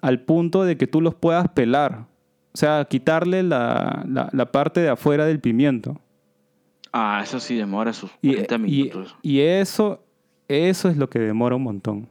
[0.00, 2.06] al punto de que tú los puedas pelar.
[2.54, 6.00] O sea, quitarle la, la- la parte de afuera del pimiento.
[6.92, 9.16] Ah, eso sí demora sus Y, 40 y- minutos.
[9.22, 10.02] y eso,
[10.48, 12.06] eso es lo que demora un montón.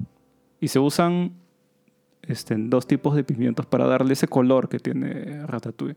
[0.60, 1.32] Y se usan
[2.24, 5.96] este, dos tipos de pimientos para darle ese color que tiene Ratatouille.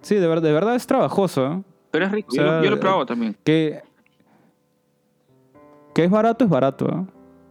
[0.00, 1.46] Sí, de, ver- de verdad es trabajoso.
[1.52, 1.62] ¿eh?
[1.90, 2.28] Pero es rico.
[2.30, 3.36] o sea, yo, lo, yo lo he probado también.
[3.44, 3.80] Que,
[5.94, 6.88] que es barato, es barato.
[6.88, 7.06] ¿eh?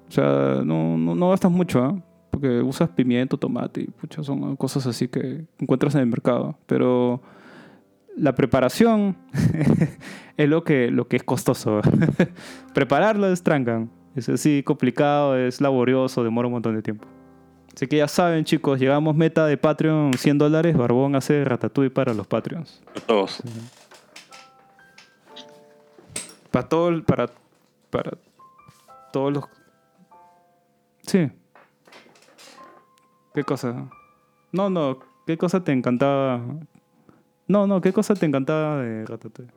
[0.09, 1.85] O sea, no, no, no gastas mucho.
[1.89, 2.01] ¿eh?
[2.31, 6.57] Porque usas pimiento, tomate y pucha, son cosas así que encuentras en el mercado.
[6.65, 7.21] Pero
[8.17, 9.15] la preparación
[10.37, 11.81] es lo que, lo que es costoso.
[12.73, 13.89] Prepararlo es trancan.
[14.15, 17.07] Es así complicado, es laborioso, demora un montón de tiempo.
[17.75, 20.75] Así que ya saben, chicos, llegamos meta de Patreon 100 dólares.
[20.77, 22.81] Barbón hace ratatouille para los Patreons.
[23.07, 23.41] Todos.
[26.51, 27.29] Para todo el- para,
[27.89, 28.11] para
[29.13, 29.45] todos los.
[31.07, 31.31] Sí.
[33.33, 33.89] ¿Qué cosa?
[34.51, 34.99] No, no.
[35.25, 36.41] ¿Qué cosa te encantaba?
[37.47, 37.79] No, no.
[37.79, 39.51] ¿Qué cosa te encantaba de Ratatouille?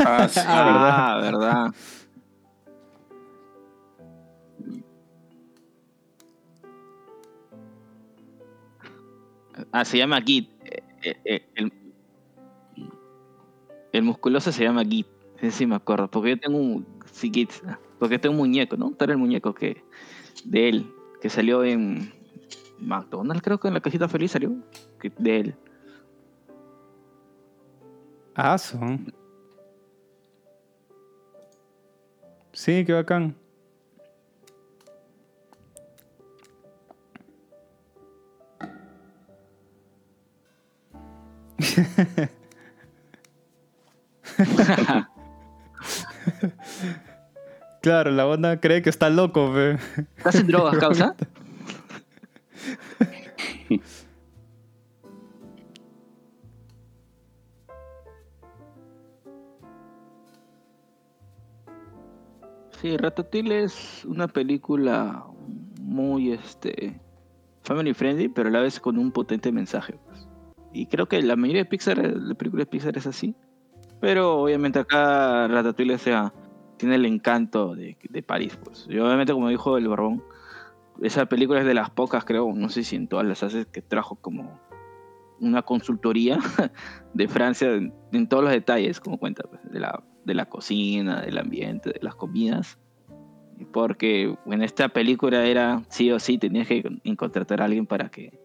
[0.00, 0.40] Ah, sí.
[0.46, 1.74] Ah, verdad.
[9.72, 10.48] Ah, se llama Git.
[10.64, 11.72] Eh, eh, eh, El,
[13.92, 15.06] el musculoso se llama Git.
[15.50, 16.08] Sí me acuerdo.
[16.10, 16.86] Porque yo tengo un.
[17.12, 17.50] Sí, Git.
[17.98, 18.90] Porque tengo un muñeco, ¿no?
[18.92, 19.84] Tal el muñeco que.
[20.44, 20.92] De él.
[21.20, 22.12] Que salió en.
[22.80, 24.52] McDonald's, creo que en la cajita feliz salió.
[25.18, 25.54] De él.
[28.34, 29.12] Ah, son.
[32.54, 33.36] Sí, qué bacán.
[47.84, 49.76] Claro, la onda cree que está loco, fe.
[50.16, 51.14] ¿Estás en drogas, causa?
[62.84, 65.24] Sí, Ratatouille es una película
[65.80, 67.00] muy este
[67.62, 69.94] family friendly, pero a la vez con un potente mensaje.
[70.04, 70.28] pues.
[70.74, 73.34] Y creo que la mayoría de Pixar, la película de Pixar es así.
[74.02, 76.34] Pero obviamente acá Ratatouille sea,
[76.76, 78.58] tiene el encanto de, de París.
[78.62, 78.86] Pues.
[78.90, 80.22] Y obviamente, como dijo el Barbón,
[81.00, 83.80] esa película es de las pocas, creo, no sé si en todas las hace, que
[83.80, 84.60] trajo como
[85.40, 86.38] una consultoría
[87.14, 91.20] de Francia en, en todos los detalles, como cuenta, pues, de, la, de la cocina,
[91.20, 92.78] del ambiente, de las comidas.
[93.72, 96.82] Porque en esta película era sí o sí, tenías que
[97.16, 98.38] contratar a alguien para que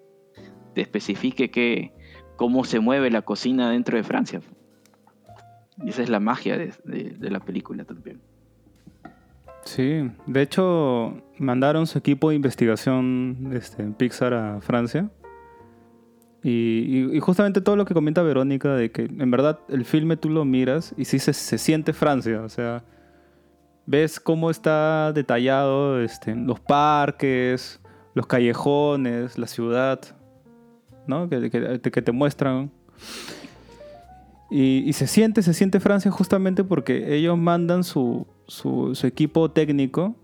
[0.76, 1.92] te especifique que,
[2.36, 4.40] cómo se mueve la cocina dentro de Francia.
[5.84, 8.22] Y esa es la magia de, de- de la película también.
[9.66, 15.10] Sí, de hecho mandaron su equipo de investigación este, en Pixar a Francia.
[16.44, 16.50] Y,
[17.12, 20.30] y- y justamente todo lo que comenta Verónica, de que en verdad el filme tú
[20.30, 22.84] lo miras y sí se, se siente Francia, o sea,
[23.86, 27.82] ves cómo está detallado este, los parques,
[28.14, 30.00] los callejones, la ciudad,
[31.08, 31.28] ¿no?
[31.30, 32.72] Que, que- que te muestran.
[34.52, 39.52] Y, y se siente, se siente Francia justamente porque ellos mandan su, su, su equipo
[39.52, 40.16] técnico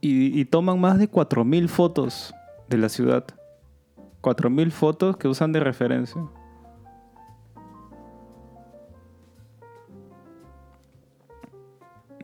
[0.00, 2.32] y, y toman más de 4.000 fotos
[2.68, 3.24] de la ciudad.
[4.24, 6.22] 4.000 fotos que usan de referencia.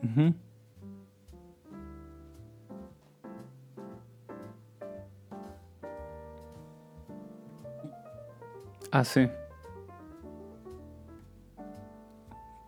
[0.03, 0.33] Ujú.
[8.91, 9.29] Ah, sí.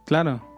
[0.05, 0.53] Claro.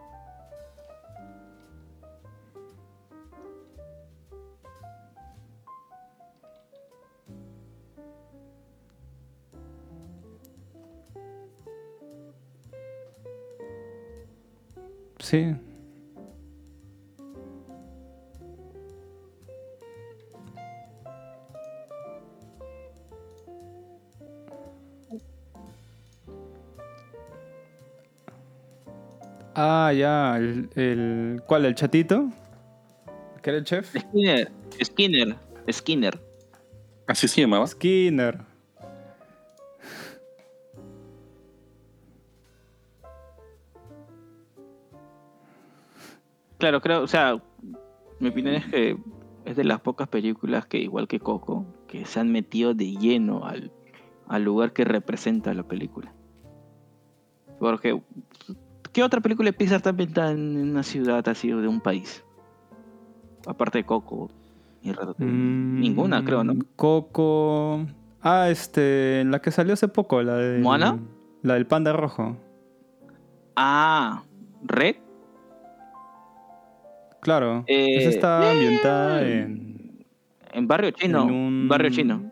[15.26, 15.56] Sí.
[29.56, 30.38] Ah, ya.
[30.38, 31.66] El, el- ¿Cuál?
[31.66, 32.30] ¿El chatito?
[33.42, 33.96] ¿Que era el chef?
[33.98, 34.52] Skinner,
[34.84, 35.36] Skinner,
[35.72, 36.20] Skinner.
[37.08, 37.66] Así se llamaba.
[37.68, 38.40] Skinner.
[46.58, 47.42] Claro, creo, o sea,
[48.20, 48.98] mi opinión es que
[49.46, 53.46] es de las pocas películas que, igual que Coco, que se han metido de lleno
[53.46, 53.72] al,
[54.28, 56.14] al lugar que representa la película.
[57.60, 58.02] Porque,
[58.92, 62.24] ¿qué otra película de Pixar está ambientada en una ciudad así o de un país?
[63.46, 64.30] Aparte de Coco
[64.82, 64.92] y.
[64.92, 66.54] Mm, Ninguna, creo, ¿no?
[66.76, 67.86] Coco.
[68.22, 69.24] Ah, este.
[69.26, 70.60] La que salió hace poco, la de.
[70.60, 71.00] ¿Moana?
[71.44, 72.38] La del panda rojo.
[73.56, 74.24] Ah,
[74.64, 74.96] Red.
[77.26, 77.64] Claro.
[77.66, 80.06] Eh, esa está ambientada eh, en.
[80.54, 81.24] En Barrio Chino.
[81.24, 82.32] en un- Barrio Chino.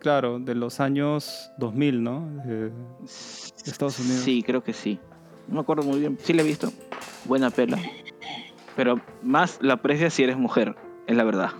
[0.00, 2.28] Claro, de los años 2000, ¿no?
[3.66, 4.20] Estados Unidos.
[4.20, 5.00] Sí, creo que sí.
[5.48, 6.18] No me acuerdo muy bien.
[6.22, 6.70] Sí la he visto.
[7.24, 7.78] Buena pela.
[8.76, 10.76] Pero más la aprecias si eres mujer,
[11.06, 11.50] es la verdad.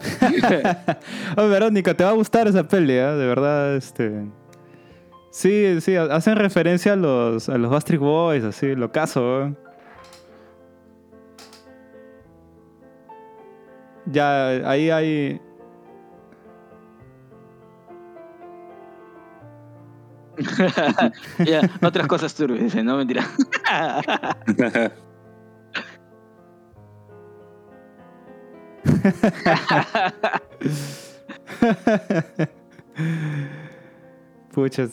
[1.36, 3.02] Oh, Verónica, te va a gustar esa peli, ¿eh?
[3.04, 4.24] De verdad, este.
[5.30, 9.54] Sí, sí, hacen referencia a los, a los Bastric Boys, así, lo caso, ¿eh?
[14.12, 15.40] Ya, ahí hay.
[21.46, 23.26] Ya, otras cosas turbias, no mentira.
[34.52, 34.88] Pucha.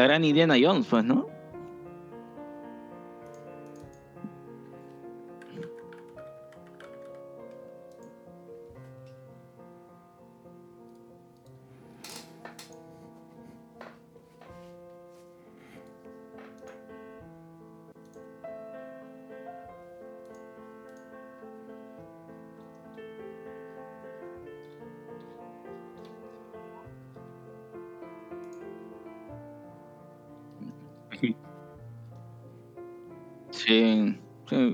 [0.00, 1.29] La gran Indiana Jones, pues, ¿no?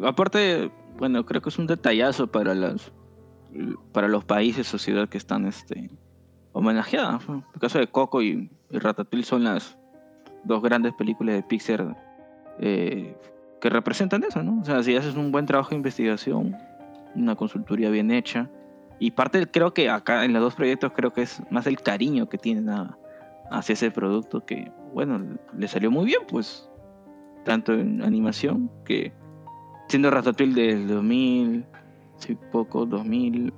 [0.06, 2.54] Aparte, bueno, creo que es un detallazo para
[3.92, 5.90] para los países o ciudades que están este
[6.52, 7.28] homenajeadas.
[7.28, 7.44] ¿no?
[7.54, 9.78] El caso de Coco y, y Ratatouille son las
[10.44, 11.96] dos grandes películas de Pixar
[12.60, 13.16] eh,
[13.60, 14.60] que representan eso, ¿no?
[14.60, 16.56] O sea, si haces un buen trabajo de investigación,
[17.14, 18.48] una consultoría bien hecha,
[18.98, 22.28] y parte, creo que acá en los dos proyectos, creo que es más el cariño
[22.28, 22.96] que tienen a-
[23.50, 26.68] hacia ese producto que, bueno, le salió muy bien, pues,
[27.44, 29.12] tanto en animación que
[29.88, 31.64] siendo Ratatouille del 2000,
[32.18, 33.52] sí, poco, 2000,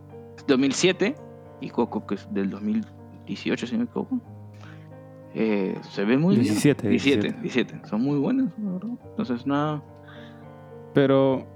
[0.46, 1.14] 2007
[1.60, 4.20] y Coco que es del 2018, si no me equivoco.
[5.34, 6.92] Eh, se ve muy 17, bien.
[6.92, 7.42] 17, 17.
[7.42, 7.88] 17.
[7.88, 8.90] Son muy buenos, la verdad.
[9.10, 9.82] Entonces, nada.
[10.94, 11.46] Pero,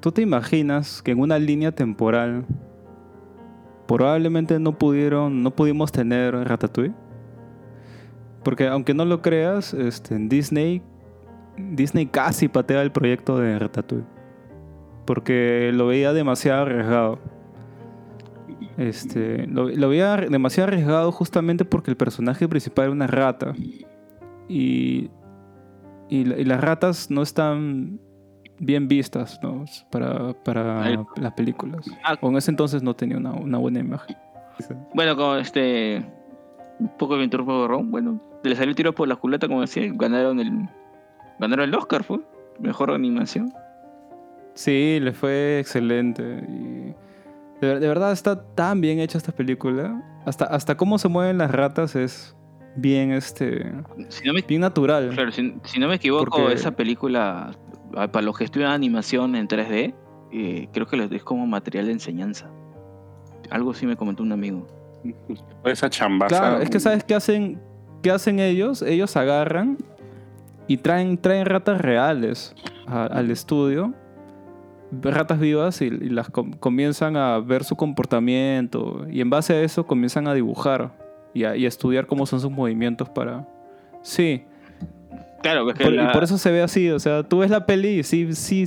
[0.00, 2.46] ¿tú te imaginas que en una línea temporal
[3.86, 6.94] probablemente no pudieron, no pudimos tener Ratatouille?
[8.42, 10.82] Porque aunque no lo creas, este, en Disney,
[11.58, 14.04] Disney casi patea el proyecto de Ratatouille.
[15.06, 17.18] Porque lo veía demasiado arriesgado.
[18.76, 23.54] Este, lo, lo veía demasiado arriesgado justamente porque el personaje principal era una rata.
[24.48, 25.10] Y,
[26.08, 28.00] y, la- y las ratas no están
[28.60, 29.64] bien vistas ¿no?
[29.90, 31.86] para, para las películas.
[32.04, 32.16] Ah.
[32.20, 34.16] O en ese entonces no tenía una, una buena imagen.
[34.94, 36.04] Bueno, como este.
[36.80, 39.84] Un poco de Ventura Ron, bueno, le salió el tiro por la culata, como decía,
[39.84, 40.68] y ganaron el.
[41.38, 42.20] Ganaron el Oscar, fue.
[42.60, 43.52] Mejor animación.
[44.54, 46.22] Sí, le fue excelente.
[46.48, 46.94] y
[47.60, 50.02] de, ver- de verdad está tan bien hecha esta película.
[50.26, 52.36] Hasta, hasta cómo se mueven las ratas es
[52.76, 53.72] bien, este,
[54.08, 55.10] Si no me, bien natural.
[55.10, 57.52] claro, si, si no me equivoco, Porque- esa película,
[57.92, 59.94] para los que estudian animación en 3D,
[60.32, 62.50] eh, creo que les es como material de enseñanza.
[63.50, 64.66] Algo sí me comentó un amigo.
[65.64, 66.38] Esa chambaza.
[66.38, 67.60] Claro, es que sabes qué hacen,
[68.02, 68.82] qué hacen ellos.
[68.82, 69.78] Ellos agarran
[70.68, 72.54] y traen, traen ratas reales
[72.86, 73.94] a- al estudio,
[75.02, 79.60] ratas vivas y, y las com- comienzan a ver su comportamiento y en base a
[79.62, 80.92] eso comienzan a dibujar
[81.34, 83.46] y a, y a estudiar cómo son sus movimientos para.
[84.02, 84.44] Sí,
[85.42, 86.90] Claro, que por- la- y por eso se ve así.
[86.90, 88.64] O sea, tú ves la peli y sí, sí,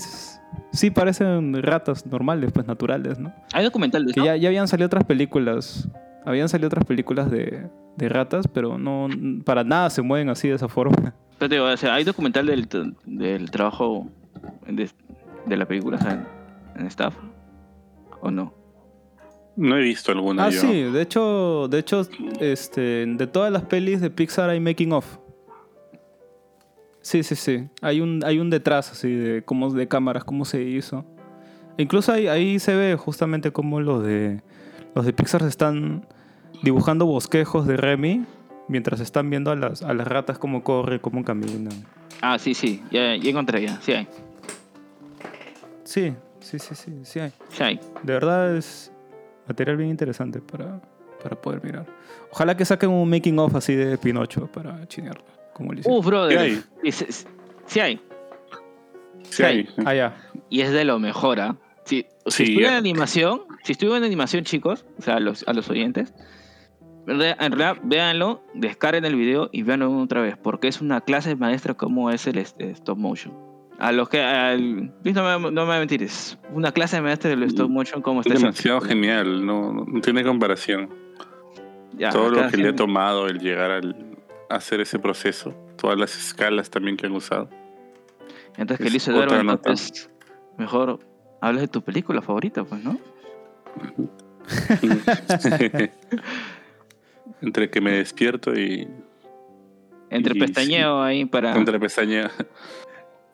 [0.72, 3.34] sí parecen ratas normales, pues naturales, ¿no?
[3.54, 5.90] hay documental de Que ya, ya habían salido otras películas.
[6.24, 9.08] Habían salido otras películas de, de ratas, pero no
[9.44, 11.14] para nada se mueven así de esa forma.
[11.42, 12.70] Pero te digo, o sea, hay documental del,
[13.04, 14.08] del trabajo
[14.68, 14.88] de,
[15.48, 16.28] de la película o sea, en,
[16.82, 17.16] en staff.
[18.22, 18.54] ¿O no?
[19.56, 20.62] No he visto alguna Ah, yo.
[20.62, 22.08] sí, de hecho, de hecho,
[22.40, 25.18] este, de todas las pelis de Pixar hay making of.
[27.02, 27.68] Sí, sí, sí.
[27.82, 31.06] Hay un, hay un detrás así de cómo de cámaras, cómo se hizo.
[31.76, 34.44] E incluso ahí, ahí se ve justamente cómo los de
[34.94, 36.06] los de Pixar se están
[36.62, 38.26] dibujando bosquejos de Remy
[38.68, 41.70] mientras están viendo a las, a las ratas cómo corren, cómo caminan.
[42.22, 44.08] Ah, sí, sí, ya, ya encontré ya, sí hay,
[45.84, 47.32] Sí, sí, sí, sí, sí hay.
[47.50, 47.80] sí hay.
[48.04, 48.92] De verdad es
[49.48, 50.80] material bien interesante para,
[51.22, 51.86] para poder mirar.
[52.32, 55.82] Ojalá que saquen un making of así de Pinocho para chinearlo, como le.
[55.86, 56.40] Uf, brother.
[56.40, 56.92] Sí hay.
[56.92, 57.26] Se-
[57.66, 58.02] sí hay.
[59.30, 59.68] Sí hay.
[59.86, 60.16] Ah, ya.
[60.50, 61.58] Y es de lo mejor, ¿ah?
[61.84, 62.78] Si, si Sí, estudian ya.
[62.78, 66.14] animación, si estudian animación, chicos, o sea, a los, a los oyentes.
[67.08, 71.74] En realidad, véanlo, descarguen el video y véanlo otra vez, porque es una clase maestra
[71.74, 73.34] como es el este, stop motion.
[73.80, 74.22] A los que.
[74.22, 78.02] Al, no me, no me va a mentir, es una clase maestra del stop motion
[78.02, 80.90] como Es está esa demasiado genial, no, no tiene comparación.
[81.94, 84.18] Ya, Todo lo que le ha tomado el llegar al,
[84.50, 87.50] a hacer ese proceso, todas las escalas también que han usado.
[88.58, 89.70] Entonces, que es Eduardo, nota.
[89.70, 90.10] entonces,
[90.58, 91.00] mejor
[91.42, 93.00] hablas de tu película favorita, pues, ¿no?
[97.42, 98.88] Entre que me despierto y
[100.10, 101.56] Entre Y pestañeo ahí para.
[101.56, 102.32] entre pestañea.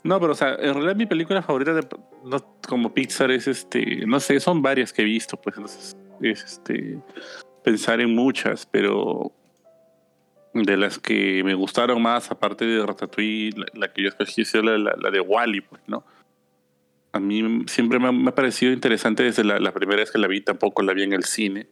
[0.03, 1.85] No, pero o sea, en realidad mi película favorita de,
[2.23, 6.43] no, como Pixar es este, no sé, son varias que he visto, pues entonces es
[6.45, 6.99] este
[7.61, 9.33] pensar en muchas, pero
[10.53, 14.53] de las que me gustaron más, aparte de Ratatouille, la, la que yo escogí es
[14.53, 16.05] la, la, la de Wally, pues, ¿no?
[17.11, 20.19] A mí siempre me ha, me ha parecido interesante desde la, la primera vez que
[20.19, 21.67] la vi, tampoco la vi en el cine,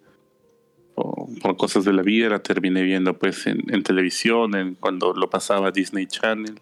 [0.96, 5.14] por, por cosas de la vida la terminé viendo pues en, en televisión, en, cuando
[5.14, 6.60] lo pasaba Disney Channel.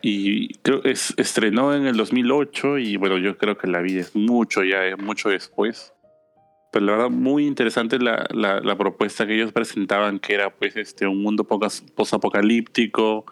[0.00, 4.14] Y creo es, estrenó en el 2008 y bueno, yo creo que la vi es
[4.14, 5.92] mucho ya, es mucho después.
[6.70, 11.06] Pero la verdad, muy interesante la, la, propuesta que ellos presentaban, que era pues este
[11.06, 13.24] un mundo posapocalíptico,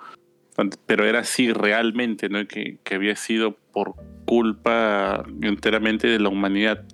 [0.87, 2.47] pero era así realmente, ¿no?
[2.49, 6.84] Que, que había sido por culpa enteramente de la humanidad.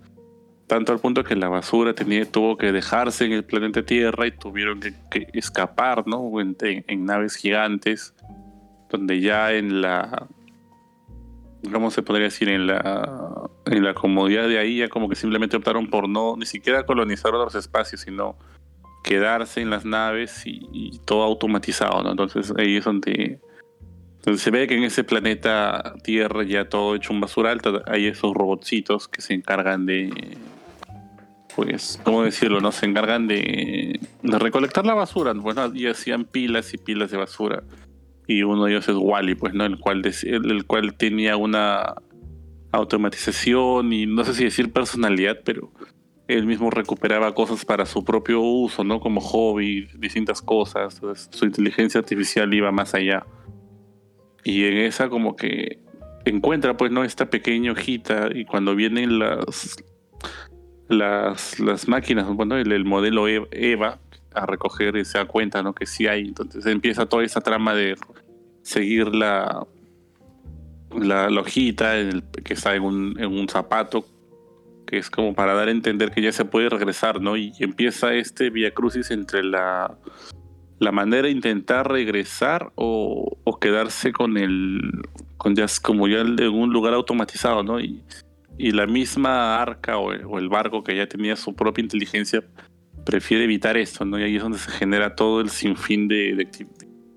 [0.67, 4.81] Tanto al punto que la basura tuvo que dejarse en el planeta Tierra y tuvieron
[4.81, 6.31] que, escapar, ¿no?
[6.41, 8.15] En naves gigantes,
[8.89, 10.29] donde ya en la.
[11.71, 12.49] ¿Cómo se podría decir?
[12.49, 16.47] En la, en la comodidad de ahí, ya como que simplemente optaron por no ni
[16.47, 18.37] siquiera colonizar otros espacios, sino
[19.05, 22.11] quedarse en las naves y, y todo automatizado, ¿no?
[22.11, 23.41] Entonces ahí es donde.
[24.23, 28.33] Entonces se ve que en ese planeta Tierra ya todo hecho un basural, hay esos
[28.33, 30.37] robotcitos que se encargan de,
[31.57, 32.61] pues, ¿cómo decirlo?
[32.61, 35.75] No se encargan de, recolectar la basura, pues, ¿no?
[35.75, 37.65] y hacían pilas y pilas de basura.
[38.29, 39.65] Y uno de ellos es Wally, pues, ¿no?
[39.65, 41.97] El cual, el, el cual tenía una
[42.71, 45.73] automatización y no sé si decir personalidad, pero
[46.29, 49.01] él mismo recuperaba cosas para su propio uso, ¿no?
[49.01, 51.01] Como hobby, distintas cosas.
[51.31, 53.27] Su inteligencia artificial iba más allá.
[54.45, 55.79] Y en esa como que
[56.25, 59.77] encuentra pues no esta pequeña hojita y cuando vienen las
[60.89, 63.99] las, las máquinas, bueno, el, el modelo E- EVA
[64.35, 65.75] a recoger y se da cuenta, ¿no?
[65.75, 66.21] Que sí hay.
[66.29, 67.97] Entonces empieza toda esa trama de
[68.63, 69.67] seguir la
[70.99, 71.95] la, hojita
[72.45, 74.05] que está en un, en un zapato
[74.87, 77.37] que es como para dar a entender que ya se puede regresar, ¿no?
[77.37, 79.97] Y empieza este via crucis entre la
[80.83, 84.81] la manera de intentar regresar o, quedarse con el
[85.37, 88.03] con ya como ya en un lugar automatizado no y,
[88.59, 92.43] la misma arca o el, barco que ya tenía su propia inteligencia
[93.07, 96.49] prefiere evitar esto no y ahí es donde se genera todo el sinfín de,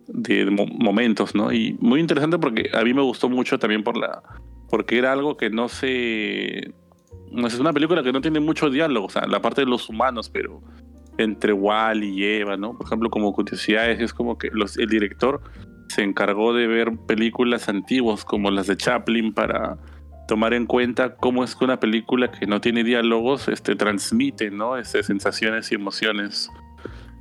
[0.08, 3.84] de, de mo- momentos no y muy interesante porque a mí me gustó mucho también
[3.84, 4.22] por la
[4.70, 6.72] porque era algo que no se
[7.32, 9.90] no es una película que no tiene mucho diálogo o sea la parte de los
[9.90, 10.62] humanos pero
[11.18, 12.78] entre Wally y Eva, ¿no?
[12.78, 15.42] Por ejemplo, como curiosidades, es como que los, el director
[15.88, 19.78] se encargó de ver películas antiguas como las de Chaplin para
[20.28, 24.78] tomar en cuenta cómo es que una película que no tiene diálogos este, transmite, ¿no?
[24.78, 26.50] Este, sensaciones y emociones.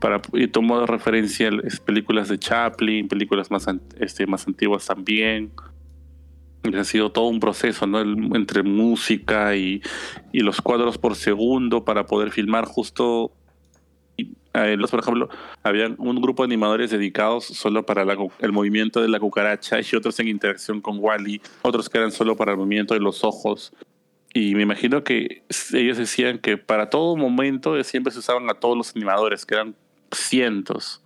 [0.01, 1.51] Para, y tomó de referencia
[1.85, 3.67] películas de Chaplin, películas más,
[3.99, 5.53] este, más antiguas también.
[6.63, 8.01] Y ha sido todo un proceso, ¿no?
[8.01, 9.83] El- entre música y,
[10.33, 13.33] y los cuadros por segundo para poder filmar justo
[14.55, 15.29] los, por ejemplo,
[15.63, 18.05] había un grupo de animadores dedicados solo para
[18.39, 22.37] el movimiento de la cucaracha y otros en interacción con Wally, otros que eran solo
[22.37, 23.73] para el movimiento de los ojos.
[24.33, 25.43] Y me imagino que
[25.73, 29.75] ellos decían que para todo momento siempre se usaban a todos los animadores, que eran
[30.13, 31.03] cientos.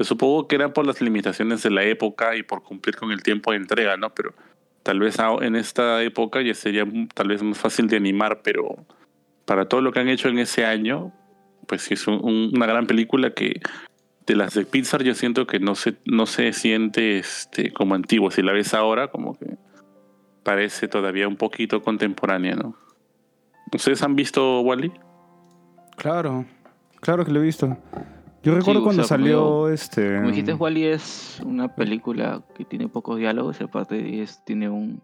[0.00, 3.52] Supongo que eran por las limitaciones de la época y por cumplir con el tiempo
[3.52, 4.14] de entrega, ¿no?
[4.14, 4.34] Pero
[4.82, 8.76] tal vez en esta época ya sería tal vez más fácil de animar, pero
[9.46, 11.12] para todo lo que han hecho en ese año,
[11.66, 13.60] pues sí es un- un- una gran película que
[14.26, 18.30] de las de Pixar yo siento que no se, no se siente este, como antiguo.
[18.30, 19.56] Si la ves ahora, como que
[20.42, 22.74] parece todavía un poquito contemporánea, ¿no?
[23.72, 24.92] ¿Ustedes han visto Wally?
[25.96, 26.44] Claro,
[27.00, 27.76] claro que lo he visto.
[28.42, 30.16] Yo recuerdo cuando sea, como salió este.
[30.16, 35.02] Como dijiste, Wally es una película que tiene pocos diálogos y aparte es, tiene un,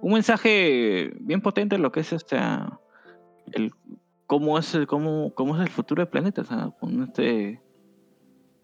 [0.00, 2.38] un mensaje bien potente en lo que es este
[3.52, 3.72] el
[5.34, 6.44] cómo es el futuro del planeta,
[6.78, 7.60] con este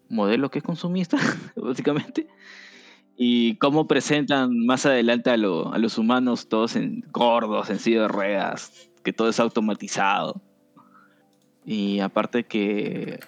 [0.09, 1.17] modelo que es consumista,
[1.55, 2.27] básicamente.
[3.17, 6.75] Y cómo presentan más adelante a, lo- a los humanos todos
[7.11, 10.41] gordos, en de ruedas, que todo es automatizado.
[11.65, 13.19] Y aparte que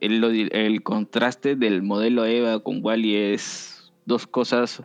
[0.00, 4.82] el, contraste del modelo EVA con Wally es dos cosas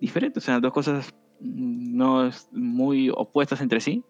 [0.00, 4.02] diferentes, o sea, dos cosas mm, no muy opuestas entre sí,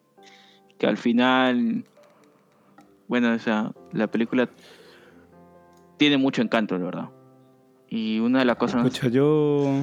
[0.79, 1.85] que al final,
[3.13, 4.49] bueno, o sea, la película
[5.99, 7.09] tiene mucho encanto, la verdad.
[7.91, 8.83] Y una de las cosas...
[8.83, 9.83] Pucha, yo.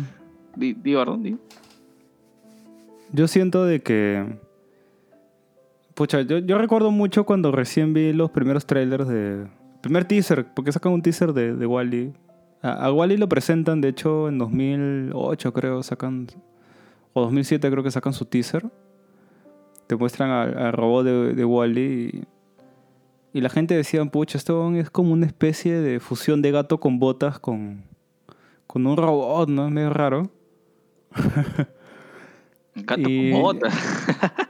[0.55, 1.37] Di, di, di.
[3.13, 4.25] Yo siento de que.
[5.93, 9.45] Pucha, yo, yo recuerdo mucho cuando recién vi los primeros trailers de.
[9.81, 12.11] Primer teaser, porque sacan un teaser de, de Wally.
[12.63, 16.25] A, a Wally lo presentan, de hecho, en 2008, creo, sacan.
[17.13, 18.65] O 2007, creo que sacan su teaser.
[19.85, 22.09] Te muestran al, al robot de, de Wally.
[22.11, 22.38] Y,
[23.33, 26.99] y la gente decía, pucha, esto es como una especie de fusión de gato con
[26.99, 27.83] botas con.
[28.67, 29.65] Con un robot, ¿no?
[29.65, 30.29] Es medio raro.
[32.75, 33.69] Gato Y- como bota.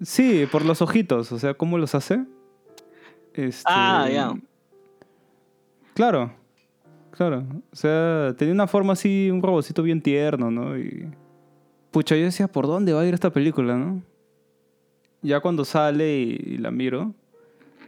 [0.00, 2.24] Sí, por los ojitos, o sea, ¿cómo los hace?
[3.34, 4.32] Este, Ah, ya.
[5.92, 6.32] Claro,
[7.10, 7.44] claro.
[7.72, 10.78] O sea, tenía una forma así, un robocito bien tierno, ¿no?
[10.78, 11.08] Y.
[11.90, 14.00] Pucha, yo decía, ¿por dónde va a ir esta película, no?
[15.20, 17.12] Ya cuando sale y, y la miro.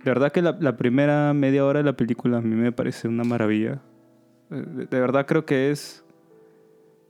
[0.05, 3.07] De verdad que la, la primera media hora de la película a mí me parece
[3.09, 3.81] una maravilla.
[4.51, 6.05] Eh, De, de verdad creo que es,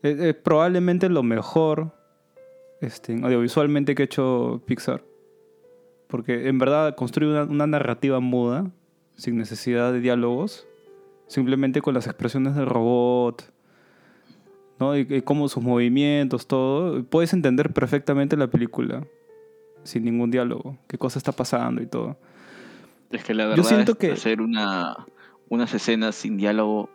[0.03, 1.93] es- es probablemente lo mejor
[2.81, 5.05] este, audiovisualmente que ha hecho Pixar.
[6.09, 8.71] Porque en verdad construye una, una narrativa muda,
[9.15, 10.67] sin necesidad de diálogos,
[11.29, 13.53] simplemente con las expresiones del robot,
[14.81, 14.97] ¿no?
[14.97, 17.05] Y, y cómo sus movimientos, todo.
[17.05, 19.07] Puedes entender perfectamente la película
[19.85, 22.17] sin ningún diálogo, qué cosa está pasando y todo.
[23.11, 24.97] Es que la Yo verdad siento es que- hacer una,
[25.49, 26.89] unas escenas sin diálogo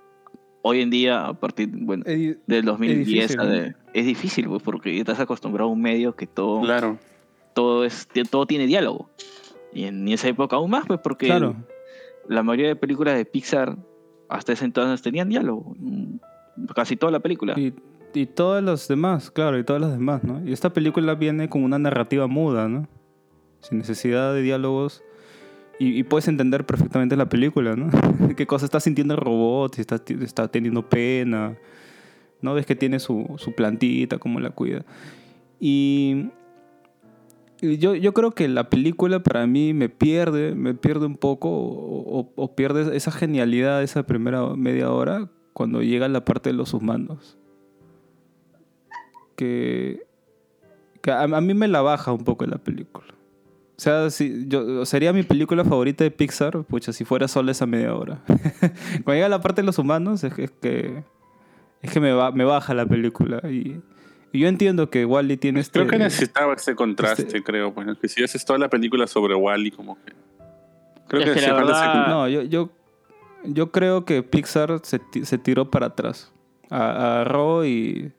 [0.62, 3.50] hoy en día, a partir bueno, del 2010, difícil, a ¿no?
[3.50, 6.98] de- es difícil, pues, porque estás acostumbrado a un medio que todo, Claro.
[7.54, 9.10] todo, es, todo tiene diálogo.
[9.74, 11.56] Y en esa época aún más, pues, porque Claro.
[12.28, 13.76] la mayoría de películas de Pixar
[14.30, 15.76] hasta ese entonces tenían diálogo.
[15.78, 16.16] Mm,
[16.74, 17.54] Casi toda la película.
[17.60, 17.74] Y,
[18.14, 20.42] y todas las demás, claro, y todas las demás, ¿no?
[20.48, 22.88] Y esta película viene con una narrativa muda, ¿no?
[23.60, 25.04] Sin necesidad de diálogos.
[25.80, 27.90] Y, y puedes entender perfectamente la película, ¿no?
[28.38, 31.58] Qué cosa está sintiendo el robot, si está, está teniendo pena,
[32.42, 32.54] ¿no?
[32.54, 34.86] Ves que tiene su, su plantita, cómo la cuida.
[35.60, 36.28] Y,
[37.62, 42.20] yo, yo creo que la película para mí me pierde, me pierde un poco, o,
[42.20, 46.56] o- o pierde esa genialidad de esa primera media hora cuando llega la parte de
[46.56, 47.38] los humanos.
[49.36, 50.04] Que,
[51.02, 53.08] que a, a mí me la baja un poco la película.
[53.78, 57.66] O sea, si yo, sería mi película favorita de Pixar, pucha, si fuera solo esa
[57.66, 58.22] media hora.
[59.04, 61.04] Cuando llega la parte de los humanos, es, que- es que,
[61.82, 63.42] es que me, ba- me baja la película.
[63.50, 63.82] Y,
[64.32, 65.80] y yo entiendo que Wally tiene este...
[65.80, 67.74] Creo que necesitaba ese contraste, este- creo.
[67.74, 70.14] Pues, que si haces toda la película sobre Wally, como que.
[71.10, 72.08] Creo Es que, que la ese verdad-.
[72.08, 72.70] No, yo, yo,
[73.44, 76.32] yo creo que Pixar se, se tiró para atrás.
[76.70, 78.12] A- Agarró y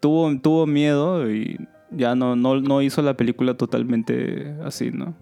[0.00, 1.58] tuvo, tuvo miedo y
[1.90, 5.14] ya no, no, no hizo la película totalmente así, ¿no?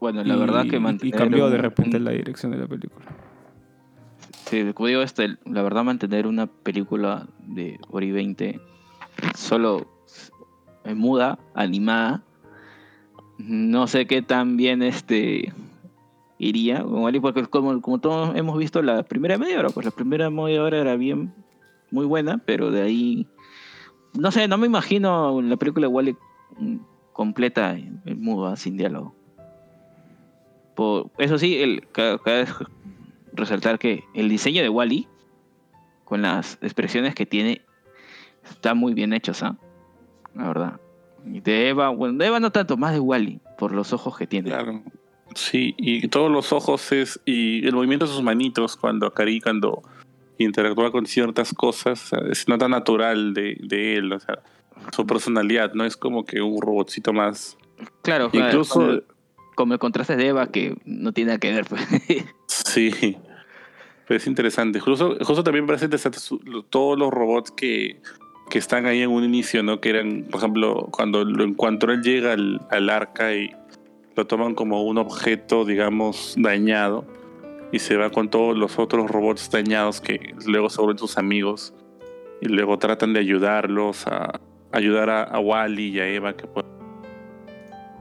[0.00, 3.06] Bueno, la Y- verdad que y mantener cambió de repente la dirección de la película.
[4.46, 8.60] Sí, como digo, este, la verdad mantener una película de y 20
[9.34, 9.86] solo
[10.84, 12.22] eh, muda, animada,
[13.38, 15.52] no sé qué tan bien este
[16.38, 16.84] iría
[17.20, 20.78] porque como, como todos hemos visto la primera media hora, pues la primera media hora
[20.78, 21.32] era bien,
[21.90, 23.26] muy buena, pero de ahí,
[24.18, 26.16] no sé, no me imagino la película de Wally
[27.12, 29.14] completa muda, sin diálogo.
[30.74, 31.86] Por, eso sí, el,
[32.24, 32.50] vez
[33.32, 35.08] resaltar que el diseño de Wally,
[36.04, 37.62] con las expresiones que tiene,
[38.44, 39.56] está muy bien hecho, ¿ah?
[40.34, 40.80] La verdad.
[41.24, 44.50] De Eva, bueno, de Eva no tanto, más de Wally, por los ojos que tiene.
[44.50, 44.82] Claro.
[45.34, 47.20] Sí, y todos los ojos es.
[47.24, 49.82] Y el movimiento de sus manitos cuando Cari, cuando
[50.38, 54.40] interactúa con ciertas cosas, o sea, es nota natural de, de él, o sea,
[54.94, 57.56] su personalidad, no es como que un robotcito más.
[58.02, 59.04] Claro, Incluso, con el,
[59.54, 61.64] con el contraste de Eva que no tiene nada que ver.
[61.66, 61.82] Pues.
[62.46, 63.16] sí,
[64.06, 64.80] pero es interesante.
[64.80, 66.38] Justo, justo también parece interesante su-
[66.70, 68.00] todos los robots que,
[68.50, 69.80] que están ahí en un inicio, ¿no?
[69.80, 73.50] Que eran, por ejemplo, cuando lo encuentro él llega al, al arca y
[74.14, 77.04] lo toman como un objeto, digamos, dañado
[77.76, 81.74] y se va con todos los otros robots dañados que luego se vuelven sus amigos
[82.40, 84.40] y luego tratan de ayudarlos a
[84.72, 86.70] ayudar a, a Wally y a Eva que pueden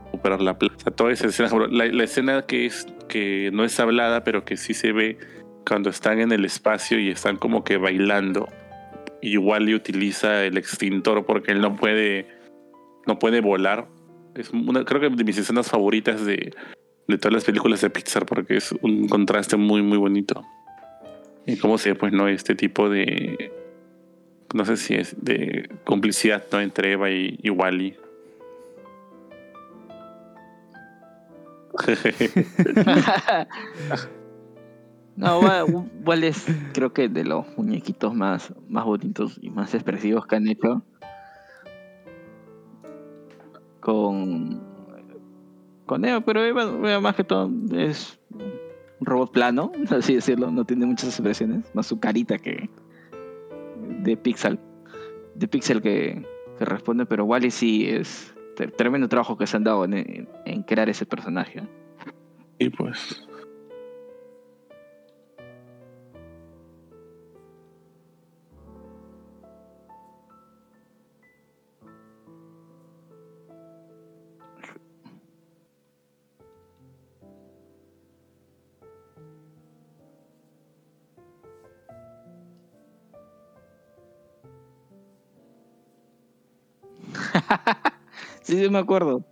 [0.05, 0.91] recuperar la plaza.
[0.91, 4.93] Toda esa escena, la escena que es que no es hablada pero que sí se
[4.93, 5.17] ve
[5.67, 8.47] cuando están en el espacio y están como que bailando
[9.21, 12.27] y Wally utiliza el extintor porque él no puede
[13.07, 13.87] no puede volar
[14.35, 16.53] es una creo que de mis escenas favoritas de,
[17.07, 20.43] de todas las películas de Pixar porque es un contraste muy muy bonito.
[21.45, 23.51] Y cómo se pues no este tipo de
[24.53, 27.97] no sé si es de complicidad no entre Eva y, y Wally.
[35.17, 35.63] No, Wa-
[36.03, 40.47] Wally es creo que de los muñequitos más, más bonitos y más expresivos que han
[40.49, 40.81] hecho.
[43.79, 44.61] Con,
[45.85, 50.85] con Eva, pero Eva, más que todo es un robot plano, así decirlo, no tiene
[50.85, 52.69] muchas expresiones, más su carita que
[54.01, 54.59] de Pixel,
[55.35, 56.25] de Pixel que,
[56.57, 60.27] que responde, pero Wally sí es tre- tremendo trabajo que se han dado en,
[60.67, 61.61] crear ese personaje.
[62.59, 63.24] y pues
[88.43, 89.25] Sí, sí, me acuerdo.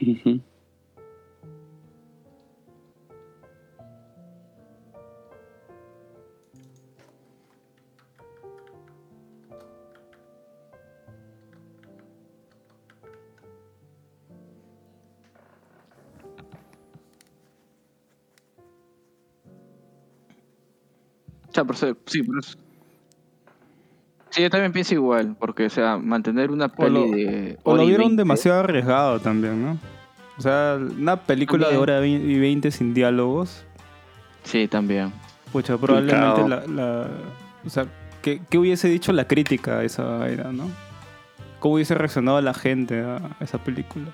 [0.00, 0.40] Ujú.
[21.48, 22.63] O sea, por eso-
[24.34, 27.58] sí, yo también pienso igual, porque, o sea, mantener una O peli lo- de.
[27.62, 29.78] O lo vieron 20, demasiado arriesgado también, ¿no?
[30.36, 33.64] O sea, una película de hora y 20 sin diálogos,
[34.42, 35.12] Sí, también.
[35.52, 37.08] pucha, probablemente la, la-
[37.64, 37.86] O sea,
[38.20, 40.68] ¿qué, qué hubiese dicho la crítica a esa vaina, no?
[41.60, 44.06] ¿Cómo hubiese reaccionado la gente a esa película?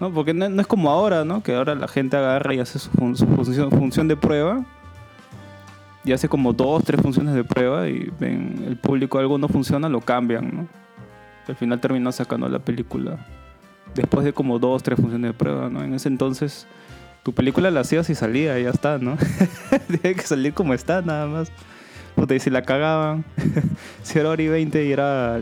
[0.00, 0.12] ¿No?
[0.12, 1.42] Porque no, no es como ahora, ¿no?
[1.42, 4.64] Que ahora la gente agarra y hace su, fun- su función, función de prueba.
[6.04, 9.88] Y hace como dos, tres funciones de prueba y ven el público algo no funciona,
[9.88, 10.68] lo cambian, ¿no?
[11.48, 13.18] Al final terminó sacando la película
[13.94, 15.82] después de como dos, tres funciones de prueba, ¿no?
[15.82, 16.66] En ese entonces
[17.22, 19.16] tu película la hacías y salía y ya está, ¿no?
[19.88, 21.50] Tiene que salir como está, nada más.
[22.14, 23.24] Puta, y si la cagaban,
[24.02, 25.40] si era hora y 20 y era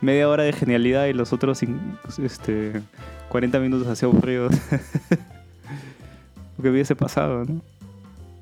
[0.00, 1.60] media hora de genialidad y los otros
[2.22, 2.82] este,
[3.28, 4.52] 40 minutos así aburridos.
[6.58, 7.60] Lo que hubiese pasado, ¿no?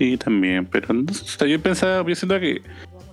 [0.01, 1.05] Sí, también, pero no
[1.47, 2.63] yo pensaba, yo siento que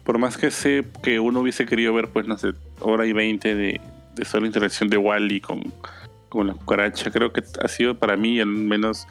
[0.05, 3.55] por más que sé que uno hubiese querido ver, pues no sé, hora y veinte
[3.55, 3.81] de,
[4.15, 5.73] de solo interacción de Wally con,
[6.29, 9.05] con la cucaracha, creo que ha sido para mí al menos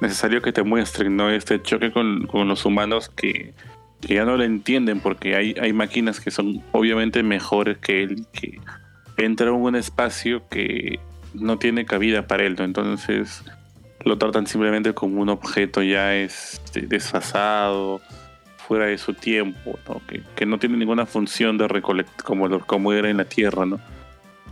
[0.00, 1.28] necesario que te muestren, ¿no?
[1.28, 3.54] Este choque con, con los humanos que,
[4.00, 8.24] que ya no lo entienden porque hay, hay máquinas que son obviamente mejores que él,
[8.32, 8.60] que
[9.16, 11.00] entra en un espacio que
[11.34, 12.62] no tiene cabida para él, ¿no?
[12.62, 13.42] Entonces
[14.06, 18.00] lo tratan simplemente como un objeto ya este, desfasado,
[18.56, 19.78] fuera de su tiempo.
[20.36, 23.80] Que, no tiene ninguna función de recolectar como, como era en la Tierra, ¿no?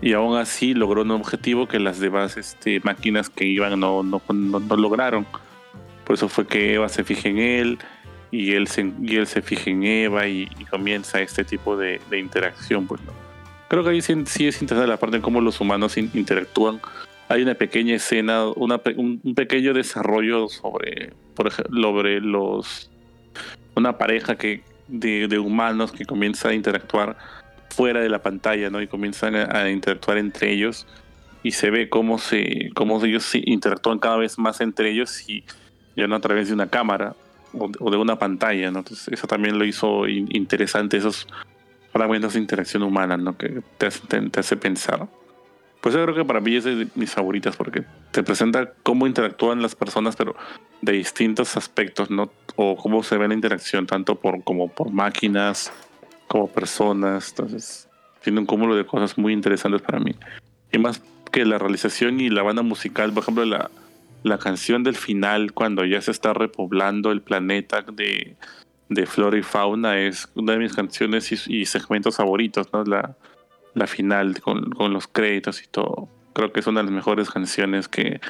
[0.03, 4.21] Y aún así logró un objetivo que las demás este, máquinas que iban no, no,
[4.29, 5.25] no- lograron.
[6.05, 7.79] Por eso fue que Eva se fija en él
[8.33, 12.89] y él se, y él se fija en Eva y, comienza este tipo de, interacción.
[12.89, 13.13] Pues, ¿no?
[13.69, 16.81] Creo que ahí sí, es interesante la parte de cómo los humanos in- interactúan
[17.35, 22.91] hay una pequeña escena, un, pequeño desarrollo sobre, por ejemplo, sobre los
[23.75, 27.17] una pareja que de, humanos que comienza a interactuar
[27.71, 28.81] fuera de la pantalla, ¿no?
[28.81, 30.87] Y comienzan a, interactuar entre ellos
[31.43, 35.45] y se ve cómo se cómo ellos se interactúan cada vez más entre ellos y
[35.97, 37.17] ya no a través de una cámara
[37.53, 38.85] o de, una pantalla, ¿no?
[39.11, 41.27] Eso también lo hizo in- interesante esos
[41.93, 43.37] fragmentos de interacción humana, ¿no?
[43.37, 43.87] Que te
[44.39, 45.09] hace pensar.
[45.85, 49.61] Pues yo creo que para mí es de mis favoritas porque te presenta cómo interactúan
[49.61, 50.35] las personas, pero
[50.81, 52.33] de distintos aspectos, ¿no?
[52.57, 55.71] O cómo se ve la interacción, tanto por como por máquinas,
[56.27, 57.29] como personas.
[57.29, 57.91] Entonces,
[58.23, 60.15] tiene un cúmulo de cosas muy interesantes para mí.
[60.73, 63.71] Y más que la realización y la banda musical, por ejemplo, la,
[64.23, 68.37] la canción del final, cuando ya se está repoblando el planeta de,
[68.89, 72.85] de flora y fauna, es una de mis canciones y, y segmentos favoritos, ¿no?
[72.85, 73.19] La,
[73.75, 76.09] la final con, con los créditos y todo.
[76.33, 78.21] Creo que es una de las mejores canciones que,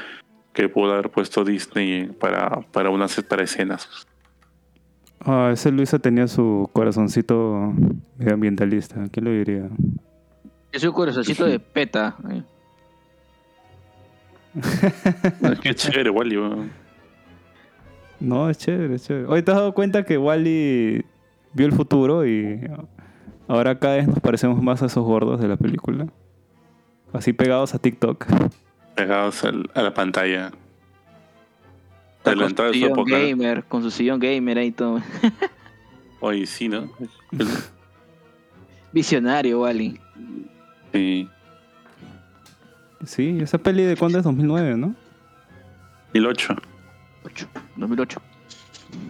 [0.52, 4.06] que pudo haber puesto Disney para, para unas para escenas.
[5.20, 7.72] Ah, ese Luisa tenía su corazoncito
[8.18, 9.06] medioambientalista.
[9.10, 9.68] ¿Quién lo diría?
[10.70, 12.16] Es un corazoncito de peta.
[12.30, 12.42] ¿eh?
[15.62, 16.36] Qué chévere, Wally.
[18.20, 19.26] No, es chévere, es chévere.
[19.26, 21.04] Hoy te has dado cuenta que Wally
[21.54, 22.60] vio el futuro y
[23.48, 26.06] ahora cada vez nos parecemos más a esos gordos de la película.
[27.12, 28.26] Así pegados a TikTok.
[28.96, 30.50] Pegados al- a la pantalla.
[32.24, 33.18] Adelantado su de su época.
[33.18, 35.00] gamer, con su sillón gamer ahí todo.
[36.20, 36.88] Hoy sí, ¿no?
[38.92, 40.00] Visionario, Wally.
[40.92, 41.28] Sí.
[43.04, 44.94] Sí, esa peli de cuándo es 2009, ¿no?
[46.14, 46.54] 2008.
[47.26, 48.22] 8, 2008.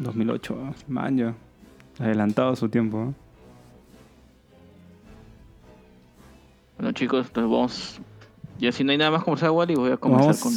[0.00, 1.34] 2008, ah, man, ya.
[2.00, 3.10] Adelantado a su tiempo.
[3.10, 3.23] ¿eh?
[6.84, 8.00] Bueno, chicos, entonces vamos.
[8.58, 10.42] Ya si no hay nada más que conversar, Wally, voy a comenzar Vamos.
[10.42, 10.52] con,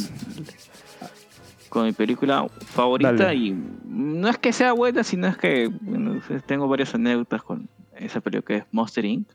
[1.70, 3.12] con mi película favorita.
[3.12, 3.34] Dale.
[3.34, 3.56] Y
[3.86, 8.44] no es que sea buena, sino es que bueno, tengo varias anécdotas con esa película
[8.46, 9.26] que es Monster Inc.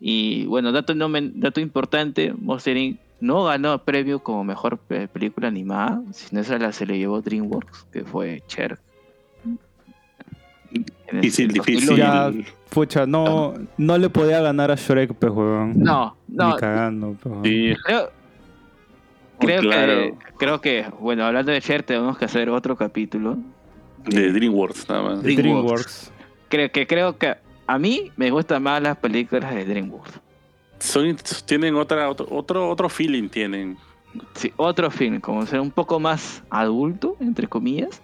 [0.00, 2.98] Y bueno, dato, no men- dato importante: Monster Inc.
[3.20, 7.84] no ganó premio como mejor pe- película animada, sino esa la se le llevó DreamWorks,
[7.92, 8.78] que fue Cher.
[11.12, 11.86] Difícil, difícil.
[11.86, 11.96] 2008.
[11.96, 12.32] Ya,
[12.70, 15.74] pucha, no, no le podía ganar a Shrek, pues, weón.
[15.78, 17.34] No, no, Ni cagando, pues.
[17.44, 18.10] Sí, creo,
[19.38, 19.92] creo claro.
[19.92, 23.36] que creo que bueno hablando de Cher tenemos que hacer otro capítulo
[24.04, 25.22] de DreamWorks nada más.
[25.22, 25.42] DreamWorks.
[25.42, 26.12] DreamWorks.
[26.48, 27.34] creo que creo que
[27.66, 30.20] a mí me gustan más las películas de DreamWorks
[30.78, 33.76] Son, tienen otra, otro, otro, otro feeling tienen.
[34.34, 38.00] sí, otro film como ser un poco más adulto entre comillas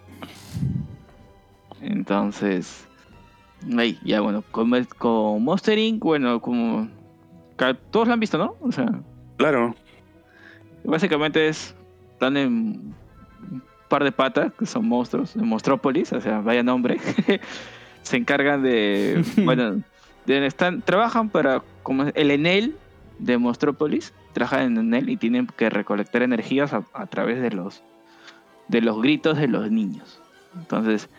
[1.83, 2.87] entonces
[3.77, 6.89] ahí ya bueno con, con Monster Inc bueno como
[7.91, 9.01] todos lo han visto no o sea
[9.37, 9.75] Claro.
[10.83, 11.75] Básicamente es.
[12.13, 12.51] Están en
[13.51, 16.99] un par de patas, que son monstruos, de Monstrópolis, o sea, vaya nombre.
[18.03, 19.23] Se encargan de.
[19.43, 19.81] bueno,
[20.25, 21.61] de, están, trabajan para.
[21.83, 22.75] como el Enel
[23.19, 24.13] de Monstrópolis.
[24.33, 27.83] Trabajan en Enel y tienen que recolectar energías a, a través de los.
[28.67, 30.21] de los gritos de los niños.
[30.55, 31.09] Entonces.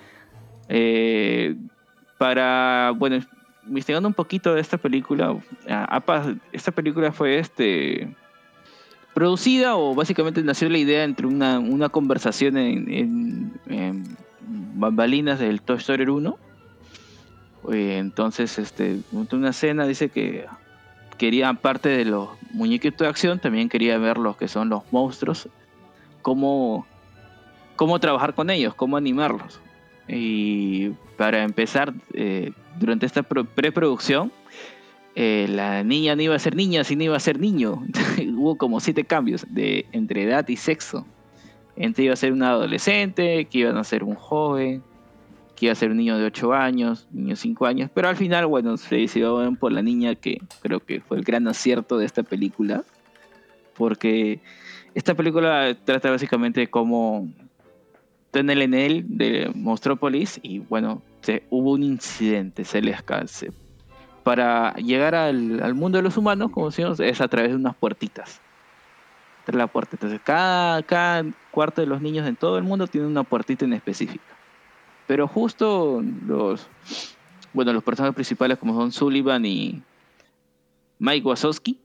[0.68, 1.56] Eh,
[2.18, 2.92] para.
[2.96, 3.18] bueno,
[3.66, 5.36] investigando un poquito de esta película.
[6.52, 8.14] esta película fue este
[9.14, 15.76] producida o básicamente nació la idea entre una, una conversación en, en- bambalinas del Toy
[15.78, 16.36] Story 1.
[17.72, 20.46] Eh, Entonces, este, una escena dice que
[21.16, 25.48] quería, aparte de los muñequitos de acción, también quería ver los que son los monstruos,
[26.22, 26.86] cómo,
[27.76, 29.60] cómo trabajar con ellos, cómo animarlos.
[30.08, 34.32] Y para empezar, eh, durante esta pro- preproducción,
[35.14, 37.82] eh, la niña no iba a ser niña, sino iba a ser niño.
[38.36, 41.06] Hubo como siete cambios de, entre edad y sexo.
[41.76, 44.82] Entre iba a ser un adolescente, que iban a ser un joven,
[45.56, 47.90] que iba a ser un niño de 8 años, niño de 5 años.
[47.94, 51.48] Pero al final, bueno, se decidió por la niña, que creo que fue el gran
[51.48, 52.84] acierto de esta película.
[53.76, 54.40] Porque
[54.94, 57.28] esta película trata básicamente de cómo
[58.40, 61.02] en el Enel de Monstrópolis y bueno,
[61.50, 63.50] hubo un incidente, se les se
[64.24, 68.40] para llegar al, mundo de los humanos, como decimos, es a través de unas puertitas.
[69.46, 69.96] La puerta.
[69.96, 73.74] Entonces, cada, cada cuarto de los niños en todo el mundo tiene una puertita en
[73.74, 74.24] específica.
[75.06, 76.66] Pero justo los,
[77.52, 79.82] bueno, los personajes principales como son Sullivan y
[80.98, 81.78] Mike Wazowski,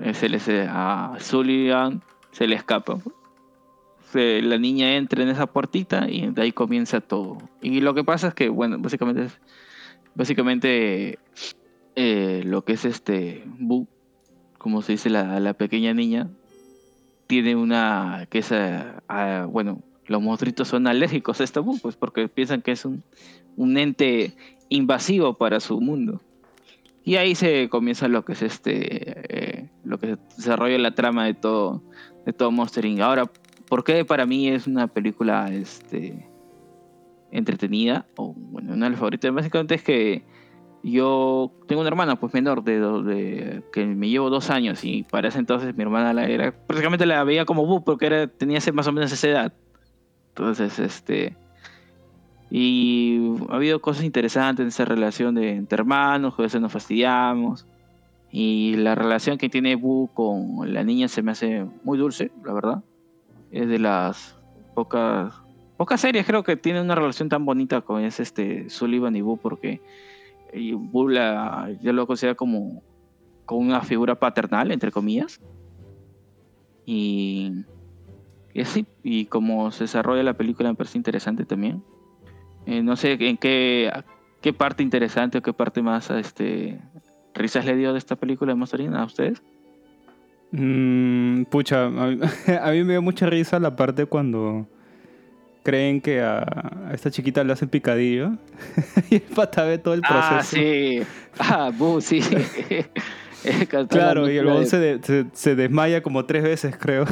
[0.00, 2.96] eh, se les, eh, a Sullivan se le escapa.
[4.14, 7.38] La niña entra en esa puertita y de ahí comienza todo.
[7.62, 9.28] Y lo que pasa es que, bueno, básicamente
[10.14, 11.18] básicamente
[11.96, 13.86] eh, lo que es este Boo,
[14.58, 16.28] como se dice la, la pequeña niña,
[17.26, 21.96] tiene una que es ah, ah, bueno, los monstruitos son alérgicos a esta Boo, pues
[21.96, 23.02] porque piensan que es un,
[23.56, 24.34] un ente
[24.68, 26.20] invasivo para su mundo.
[27.02, 31.24] Y ahí se comienza lo que es este eh, lo que se desarrolla la trama
[31.24, 31.82] de todo
[32.26, 33.00] de todo Monster Inc.
[33.00, 33.30] Ahora,
[33.70, 36.28] ¿por qué para mí es una película este
[37.30, 40.24] entretenida o bueno una de las favoritas básicamente es que
[40.82, 45.28] yo tengo una hermana pues menor de, de- que me llevo dos años y para
[45.28, 48.86] ese entonces mi hermana la era prácticamente la veía como bu porque era tenía más
[48.86, 49.52] o menos esa edad.
[50.30, 51.36] Entonces este
[52.50, 56.72] y ha habido cosas interesantes en esa relación de entre hermanos que a veces nos
[56.72, 57.66] fastidiamos
[58.32, 62.52] y la relación que tiene Bu con la niña se me hace muy dulce la
[62.52, 62.84] verdad
[63.50, 64.36] es de las
[64.74, 65.34] pocas
[65.76, 69.38] pocas series creo que tienen una relación tan bonita con es este Sullivan y Boo
[69.38, 69.80] porque
[70.52, 70.74] y
[71.08, 72.82] la, yo lo considero como,
[73.46, 75.40] como una figura paternal entre comillas.
[76.84, 77.64] Y,
[78.52, 81.82] y así y como se desarrolla la película me parece interesante también.
[82.66, 83.90] Eh, no sé en qué
[84.40, 86.80] qué parte interesante o qué parte más este
[87.34, 88.94] risas le dio de esta película de Monster Inc.
[88.94, 89.42] a ustedes
[90.52, 92.18] Mm, pucha, a mí,
[92.62, 94.66] a mí me dio mucha risa la parte cuando
[95.62, 96.38] creen que a,
[96.88, 98.32] a esta chiquita le hacen picadillo
[99.10, 100.26] y el pata ve todo el proceso.
[100.30, 101.00] ah sí
[101.38, 102.20] ah Boo sí
[103.88, 107.06] Claro, y el bon se, de- se, se desmaya como tres veces, creo.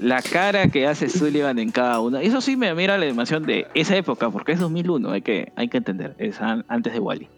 [0.00, 2.20] la cara que hace Sullivan en cada una.
[2.22, 5.68] Eso sí me mira la animación de esa época, porque es 2001, hay que, hay
[5.68, 7.28] que entender, es an- antes de Wally.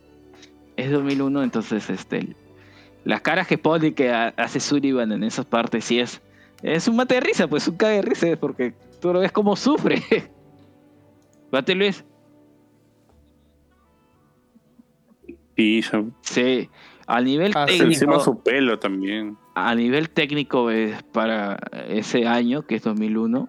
[0.79, 2.35] es 2001, entonces este,
[3.05, 6.21] las caras que pone que ha- hace Sullivan en esas partes sí es,
[6.63, 9.57] es un mate de risa, pues un cague de risa, porque tú lo ves como
[9.57, 9.97] sufre.
[11.51, 12.05] Bate Luis.
[15.57, 16.71] Se- Sí,
[17.07, 19.37] a nivel Ah, sí, encima técnico, su pelo también.
[19.55, 21.59] a nivel técnico es para
[21.89, 23.49] ese año, que es 2001,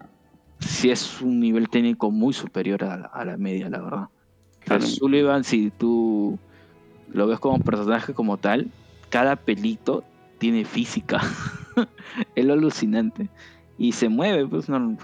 [0.60, 4.06] sí es un nivel técnico muy superior a la, a la media, la verdad.
[4.60, 4.86] Claro.
[4.86, 6.38] Sullivan, si tú
[7.08, 8.70] lo ves como personaje como tal,
[9.14, 10.03] cada pelito
[10.40, 11.22] tiene física.
[12.35, 13.30] es lo alucinante.
[13.77, 14.98] Y se mueve, pues no.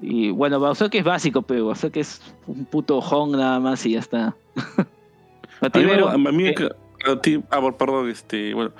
[0.00, 3.98] Y bueno, Bowser es básico, pero Bowser es un puto Hong nada más y ya
[3.98, 4.36] está.
[5.60, 6.54] A mí, Pativero, a mí- eh,
[7.06, 8.72] a ti- ah, perdón, este, bueno,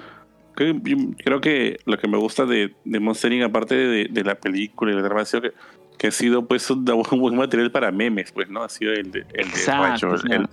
[0.54, 4.92] creo, que lo que me gusta de, de Monster Inc., aparte de, de la película
[4.92, 5.52] y la grabación, que,
[5.96, 8.62] que ha sido pues un, un buen material para memes, pues, ¿no?
[8.62, 10.48] Ha sido el de, el de Exacto, el,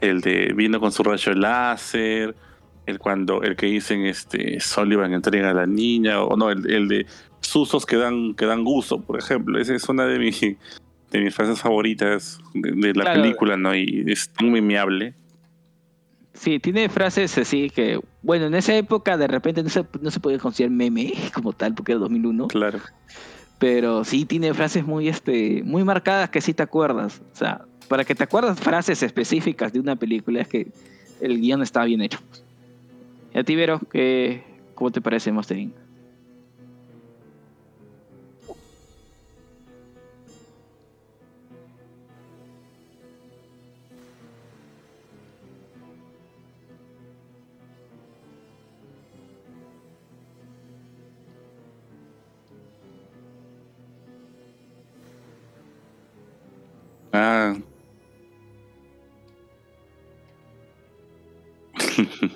[0.00, 2.36] el de vino con su rayo láser,
[2.86, 6.88] el cuando, el que dicen este Sullivan entrega a la niña, o no, el, el
[6.88, 7.06] de
[7.40, 9.58] susos que dan, que dan gusto, por ejemplo.
[9.60, 13.22] Esa es una de mis de mis frases favoritas de, de la Claro.
[13.22, 13.74] película, ¿no?
[13.74, 15.14] Y es tan memeable.
[16.34, 20.18] Sí, tiene frases así que, bueno, en esa época de repente no se, no se
[20.20, 22.80] podía considerar meme como tal, porque era 2001, Claro.
[23.58, 27.20] pero sí tiene frases muy, este, muy marcadas que sí te acuerdas.
[27.34, 30.68] O sea, para que te acuerdas frases específicas de una película es que
[31.20, 32.18] el guion está bien hecho.
[33.34, 34.44] Y a ti, Vero, ¿qué,
[34.74, 35.58] ¿cómo te parece Monster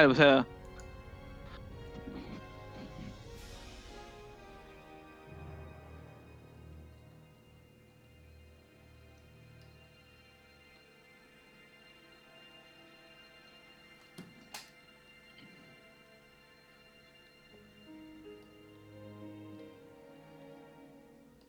[0.00, 0.46] Claro, o sea,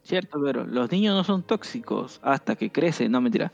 [0.04, 3.14] Cierto, pero los niños no son tóxicos hasta que crecen.
[3.14, 3.54] No, mentira.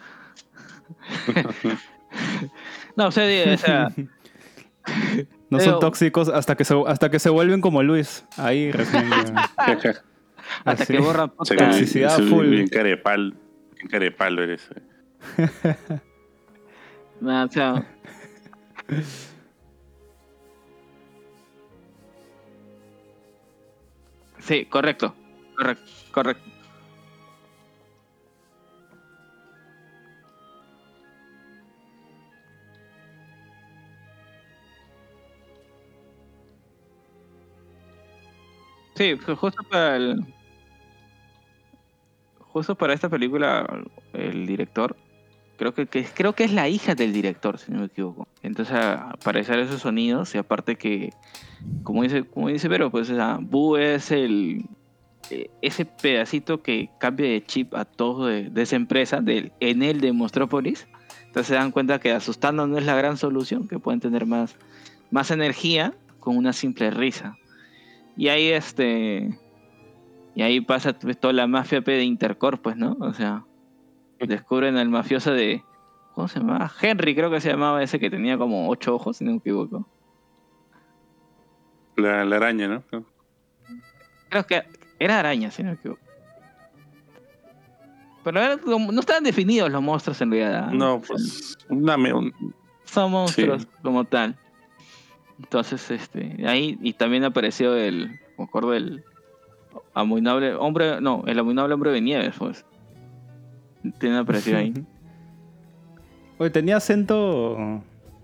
[2.95, 3.89] no, o sea, digo, o sea,
[5.49, 8.25] No Pero- son tóxicos hasta que se, hasta que se vuelven como Luis.
[8.37, 9.09] Ahí recién.
[9.57, 9.93] hasta
[10.65, 10.93] Así.
[10.93, 12.47] que borran Toxicidad full.
[12.47, 13.35] Bien carepal.
[13.75, 14.69] Bien carepalo eres.
[15.37, 15.75] eh.
[17.19, 17.83] No, o sea,
[24.39, 25.13] Sí, correcto.
[25.55, 26.49] Correcto, correcto.
[38.97, 40.23] Sí, justo para el,
[42.39, 43.65] justo para esta película
[44.13, 44.95] el director
[45.57, 48.27] creo que, creo que es la hija del director, si no me equivoco.
[48.43, 51.11] Entonces, a- para hacer esos sonidos, y aparte que,
[51.83, 53.11] como dice, como dice Vero, pues
[53.41, 54.65] Boo es el
[55.29, 59.81] eh, ese pedacito que cambia de chip a todo de, de esa empresa, del, en
[59.83, 60.87] el de Mostrópolis.
[61.25, 64.55] Entonces se dan cuenta que asustando no es la gran solución, que pueden tener más,
[65.11, 67.35] más energía con una simple risa.
[68.17, 69.37] Y ahí este.
[70.35, 72.97] Y ahí pasa pues, toda la mafia pe, de Intercorp, pues, ¿no?
[72.99, 73.45] O sea,
[74.19, 75.63] descubren al mafioso de.
[76.15, 76.71] ¿Cómo se llamaba?
[76.81, 79.87] Henry, creo que se llamaba ese que tenía como ocho ojos, si no me equivoco.
[81.95, 82.83] La, la araña, ¿no?
[84.29, 84.63] Creo que
[84.99, 86.01] era araña, si no me equivoco.
[88.23, 90.71] Pero era como- no estaban definidos los monstruos en realidad.
[90.71, 91.57] No, pues.
[91.69, 92.33] Una, me- un-
[92.83, 93.67] Son monstruos Sí.
[93.83, 94.35] como tal.
[95.39, 99.03] Entonces, este, ahí y también apareció el, me acuerdo el
[99.93, 102.65] abominable hombre, no, el abominable hombre de nieves, pues.
[103.99, 104.73] Tiene aparecido ahí.
[106.39, 107.81] Oye, tenía acento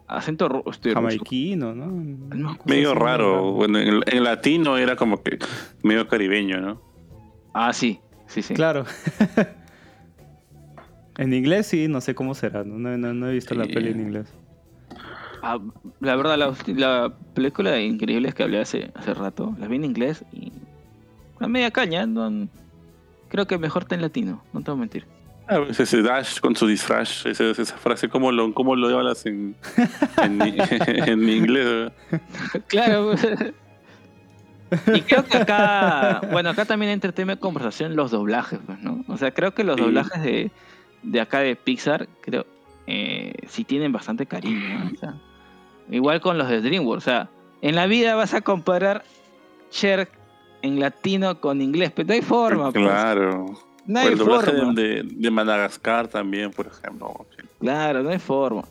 [0.08, 1.02] Acento ru- este, ruso.
[1.02, 1.88] jamaiquino, ¿no?
[2.66, 3.34] Medio raro.
[3.36, 3.52] raro.
[3.54, 5.40] Bueno, en, en latino era como que
[5.82, 6.82] medio caribeño, ¿no?
[7.54, 8.54] Ah, sí, Sí, sí.
[8.56, 8.86] Claro.
[11.18, 12.64] en inglés sí, no sé cómo será.
[12.64, 14.34] No, no, no- he visto la peli en inglés.
[15.46, 15.60] Ah,
[16.00, 19.84] la verdad, la, la película de Increíbles que hablé hace, hace rato, la vi en
[19.86, 20.52] inglés y.
[21.40, 22.48] A media caña, no,
[23.28, 25.06] creo que mejor está en latino, no te voy a mentir.
[25.50, 29.26] A veces ese Dash con su disfraz, esa, esa frase, ¿cómo lo, cómo lo hablas
[29.26, 29.54] en,
[30.22, 30.42] en,
[31.10, 31.92] en inglés?
[32.68, 33.14] Claro.
[34.96, 38.80] y creo que acá, bueno, acá también entra el tema de conversación los doblajes, pues,
[38.80, 39.04] ¿no?
[39.10, 39.82] O sea, creo que los Sí.
[39.82, 40.52] doblajes de,
[41.04, 42.46] de acá de Pixar, creo,
[42.88, 44.92] eh, sí tienen bastante cariño, ¿no?
[44.94, 45.14] O sea,
[45.90, 47.30] igual con los de DreamWorks, o sea,
[47.62, 49.04] en la vida vas a comparar
[49.70, 50.10] Cher
[50.62, 52.86] en latino con inglés, pero no hay forma, pues.
[52.86, 53.46] Claro.
[53.86, 54.74] No O hay el doblaje forma.
[54.74, 57.26] de, de Madagascar también, por ejemplo.
[57.60, 58.64] Claro, no hay forma.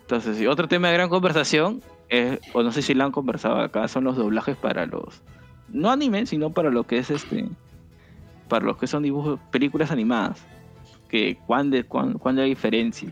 [0.00, 3.60] Entonces, sí, otro tema de gran conversación, es, o no sé si lo han conversado
[3.60, 5.22] acá, son los doblajes para los.
[5.68, 7.46] No anime, sino para lo que es este.
[8.48, 10.44] Para los que son dibujos, películas animadas.
[11.08, 13.10] Que cuándo, cuándo, cuándo hay diferencia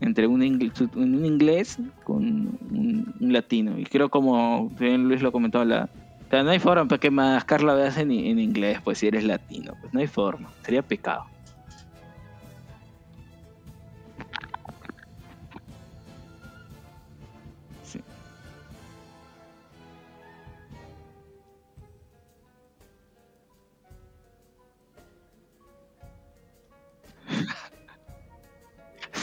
[0.00, 2.24] entre un, ingl- un inglés con
[2.60, 3.78] un, latino.
[3.78, 5.90] Y creo como bien Luis lo comentó, la,
[6.30, 9.76] no hay forma para que Madagascar la veas en, en inglés, pues si eres latino.
[9.80, 11.24] Pues no hay forma, sería pecado.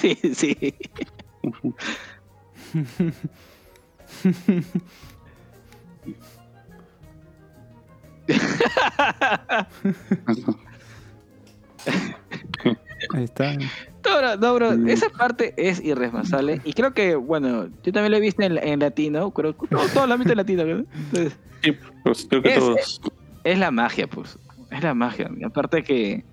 [0.04, 0.76] Sí, sí.
[13.14, 13.54] Ahí está.
[13.54, 16.62] No, bro, no, bro, esa parte es irresponsable.
[16.64, 19.86] Y creo que, bueno, yo también lo he visto en, en latino, creo que todo,
[19.94, 20.64] todo el ámbito latino.
[20.66, 20.86] ¿no?
[20.94, 21.72] Entonces, Sí,
[22.04, 23.02] pues creo que Es- todos.
[23.44, 24.38] es la magia, pues.
[24.72, 25.30] Es la magia.
[25.46, 26.24] Aparte que,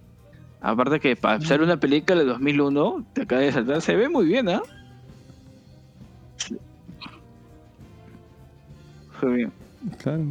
[0.60, 4.26] aparte que para ser una película de 2001, te acaba de saltar, se ve muy
[4.26, 4.62] bien, ¿ah?
[6.36, 6.56] Sí.
[9.20, 9.52] Se ve bien.
[9.98, 10.24] Claro.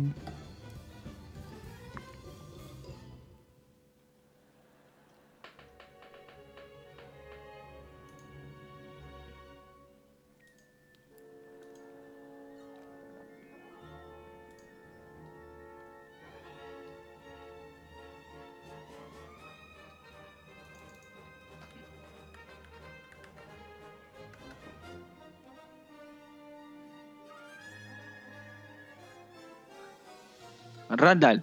[31.04, 31.40] Randall.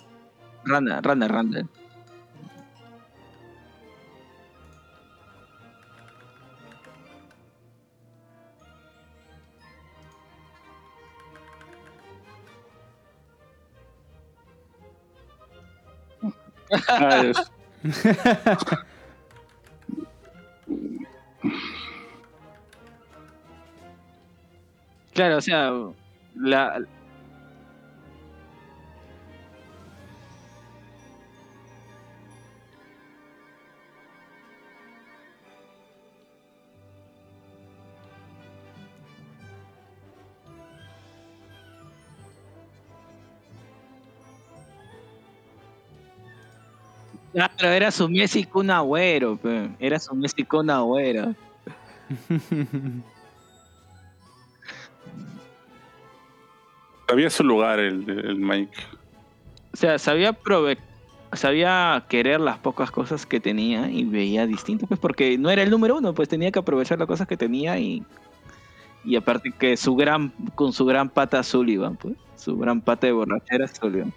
[0.65, 1.69] Randall, Randall, Randall.
[17.23, 17.51] Es-
[25.15, 25.73] Claro, o sea,
[26.35, 26.81] la,
[47.37, 49.69] Claro, era su Messi con Agüero, pe.
[49.79, 51.35] era su Messi con Agüero.
[57.09, 58.73] Había su lugar el, el Mike.
[59.75, 60.79] O sea, sabía prove
[61.35, 65.69] sabía querer las pocas cosas que tenía y veía distinto, pues porque no era el
[65.69, 68.03] número uno, pues tenía que aprovechar las cosas que tenía y
[69.05, 73.13] y aparte que su gran con su gran pata Sullivan, pues su gran pata de
[73.13, 74.15] borrachera Sullivan.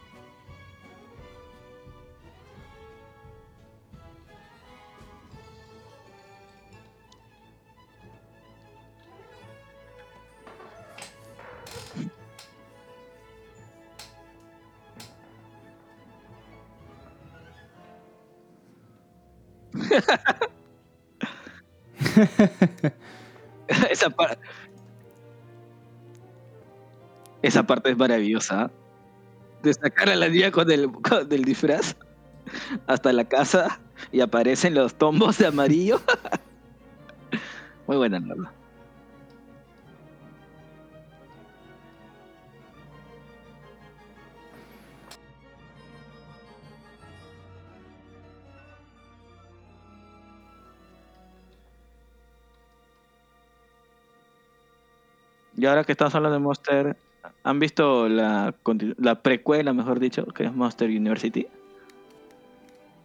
[23.89, 24.41] esa parte
[27.41, 28.71] esa parte es maravillosa ¿ah?
[29.63, 31.95] de sacar a la niña con el con el disfraz
[32.87, 33.79] hasta la casa
[34.11, 36.01] y aparecen los tombos de amarillo
[37.87, 38.58] muy buena la
[55.59, 56.95] Y ahora que estamos hablando de Monster,
[57.43, 58.55] ¿han visto la,
[58.97, 61.47] la precuela, mejor dicho, que es Monster University?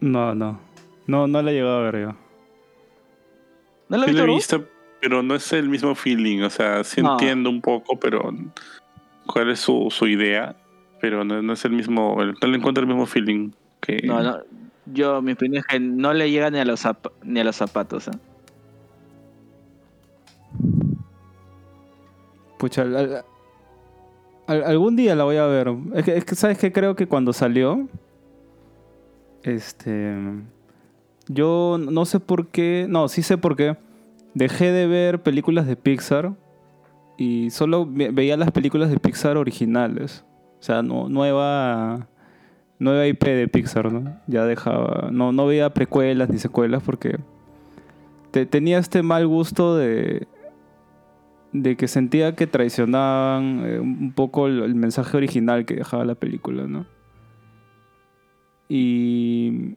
[0.00, 0.60] No, no.
[1.08, 2.16] No, no la he llegado a ver yo.
[3.88, 4.26] ¿No lo he visto?
[4.26, 4.64] visto,
[5.00, 6.42] pero no es el mismo feeling.
[6.42, 7.12] O sea, sí No.
[7.12, 8.32] entiendo un poco, pero
[9.26, 10.54] cuál es su, su idea.
[11.00, 13.50] Pero no, no es el mismo, no le encuentro el mismo feeling
[13.80, 14.00] que...
[14.04, 14.38] No, no.
[14.86, 17.56] Yo, mi opinión es que no le llega ni a los, zap- ni a los
[17.56, 18.06] zapatos.
[18.08, 18.12] ¿eh?
[22.58, 23.24] Pucha, al- al-
[24.46, 25.74] al- algún día la voy a ver.
[25.94, 26.72] Es que, es que, ¿sabes qué?
[26.72, 27.88] Creo que cuando salió,
[29.42, 30.14] este,
[31.28, 33.76] yo no sé por qué, no, sí sé por qué,
[34.34, 36.32] dejé de ver películas de Pixar
[37.16, 40.24] y solo ve- veía las películas de Pixar originales.
[40.60, 42.08] O sea, no, nueva,
[42.78, 44.18] nueva IP de Pixar, ¿no?
[44.26, 47.18] Ya dejaba, no, no veía precuelas ni secuelas porque
[48.30, 50.26] te- tenía este mal gusto de
[51.54, 56.14] de que sentía que traicionaban eh, un poco el, el mensaje original que dejaba la
[56.16, 56.84] película, ¿no?
[58.68, 59.76] Y...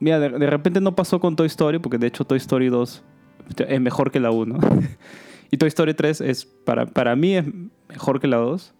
[0.00, 3.02] Mira, de, de repente no pasó con Toy Story, porque de hecho Toy Story 2
[3.66, 4.56] es mejor que la 1.
[5.50, 7.44] y Toy Story 3 es, para, para mí es
[7.88, 8.72] mejor que la 2.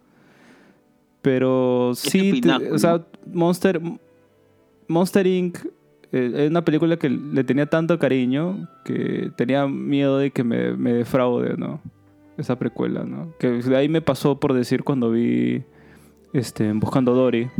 [1.20, 3.80] Pero sí, te- o sea, Monster,
[4.86, 5.58] Monster Inc.
[6.12, 10.74] eh, es una película que le tenía tanto cariño que tenía miedo de que me,
[10.76, 11.80] me defraude, ¿no?
[12.36, 13.32] Esa precuela, ¿no?
[13.38, 15.64] Que de ahí me pasó por decir cuando vi
[16.32, 17.50] este, Buscando a Dory.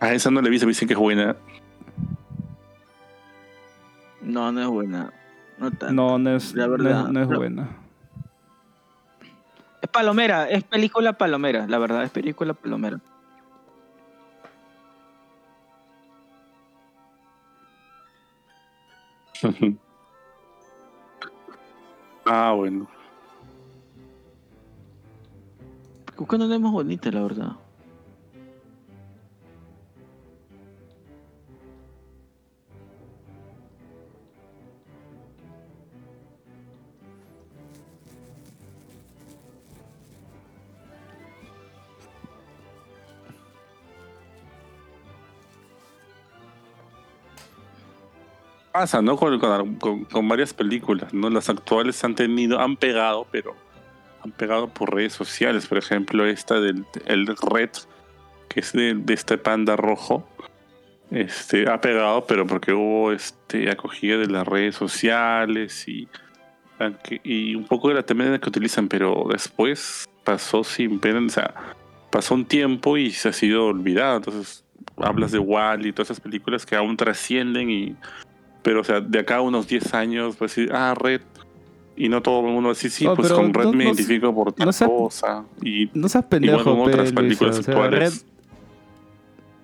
[0.00, 1.36] A esa no la he visto, me dicen que es buena.
[4.20, 5.12] No, no es buena.
[5.58, 5.92] No tanto.
[5.92, 7.68] No, no es, La no es- verdad, no es buena.
[9.80, 13.00] Es palomera, es película palomera, la verdad, es película palomera.
[22.26, 22.88] ah, bueno.
[26.16, 27.56] Buscando no es más bonita, la verdad.
[48.72, 49.16] Pasa, ¿no?
[49.16, 49.38] Con,
[49.78, 51.28] con- con- varias películas, ¿no?
[51.28, 53.54] Las actuales han tenido, han pegado, pero
[54.24, 55.66] han pegado por redes sociales.
[55.66, 57.70] Por ejemplo, esta del el Red,
[58.48, 60.26] que es de, de este panda rojo.
[61.10, 66.08] Este, ha pegado, pero porque hubo este acogida de las redes sociales y,
[67.22, 71.52] y un poco de la temática que utilizan, pero después pasó sin pena, o sea,
[72.10, 74.16] pasó un tiempo y se ha sido olvidado.
[74.16, 74.64] Entonces,
[74.96, 77.94] hablas de Wall y todas esas películas que aún trascienden y
[78.62, 81.20] pero, o sea, de acá a unos 10 años, pues decir, ah, Red.
[81.94, 84.34] Y no todo el mundo así, sí, Oh, pues con Red no- me no- identifico
[84.34, 85.44] por tal no seas- cosa.
[85.62, 88.24] Y No seas pendejo, con pe, otras películas o sea, actuales.
[88.24, 88.28] Red-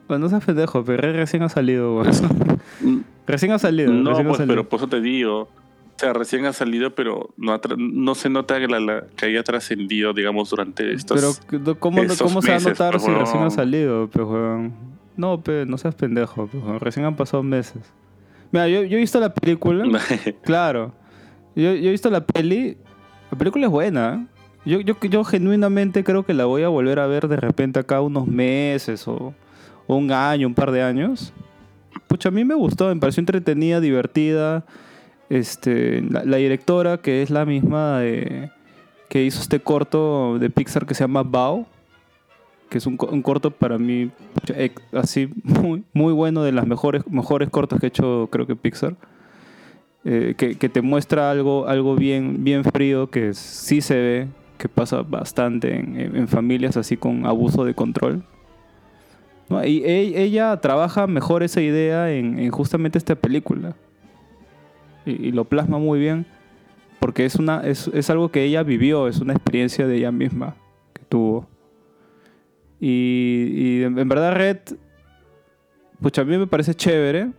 [0.09, 2.11] Bueno, no seas pendejo, pero Red recién ha salido, güey.
[3.27, 3.93] Recién ha salido.
[3.93, 4.47] No, pues, salido.
[4.47, 5.43] pero por eso te digo.
[5.43, 9.43] O sea, recién ha salido, pero no, no se nota que, la- la- que haya
[9.43, 11.41] trascendido, digamos, durante estos...
[11.51, 14.73] Pero, ¿cómo, estos ¿cómo se va a notar pues, si recién ha salido, weón?
[15.17, 16.79] No, pe, no seas pendejo, pe, weón.
[16.79, 17.83] Recién han pasado meses.
[18.51, 19.85] Mira, yo, yo he visto la película.
[20.43, 20.93] Claro.
[21.55, 22.77] Yo, yo he visto la peli.
[23.31, 24.15] La película es buena.
[24.15, 24.39] ¿eh?
[24.65, 28.01] Yo, yo, yo genuinamente creo que la voy a volver a ver de repente acá
[28.01, 29.35] unos meses o,
[29.87, 31.33] o un año, un par de años.
[32.07, 34.65] Pucha, a mí me gustó, me pareció entretenida, divertida.
[35.29, 38.51] Este, la, la directora, que es la misma de,
[39.09, 41.67] que hizo este corto de Pixar que se llama Bao,
[42.69, 44.11] que es un, un corto para mí
[44.55, 48.57] ex- así muy, muy bueno, de las mejores, mejores cortos que ha hecho creo que
[48.57, 48.95] Pixar
[50.05, 54.69] eh, que, que te muestra algo, algo bien, bien frío que sí se ve, que
[54.69, 58.23] pasa bastante en, en- familias así con abuso de control.
[59.65, 63.75] Y e- ella trabaja mejor esa idea en, en justamente esta película.
[65.07, 66.27] Y, y lo plasma muy bien,
[67.01, 70.55] porque es, una, es, es algo que ella vivió, es una experiencia de ella misma
[70.93, 71.47] que tuvo.
[72.81, 74.59] Y, y en, en verdad Red,
[76.01, 77.31] pucha, a mí me parece chévere.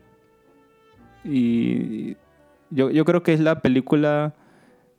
[1.23, 2.15] Y
[2.69, 4.33] yo, yo creo que es la película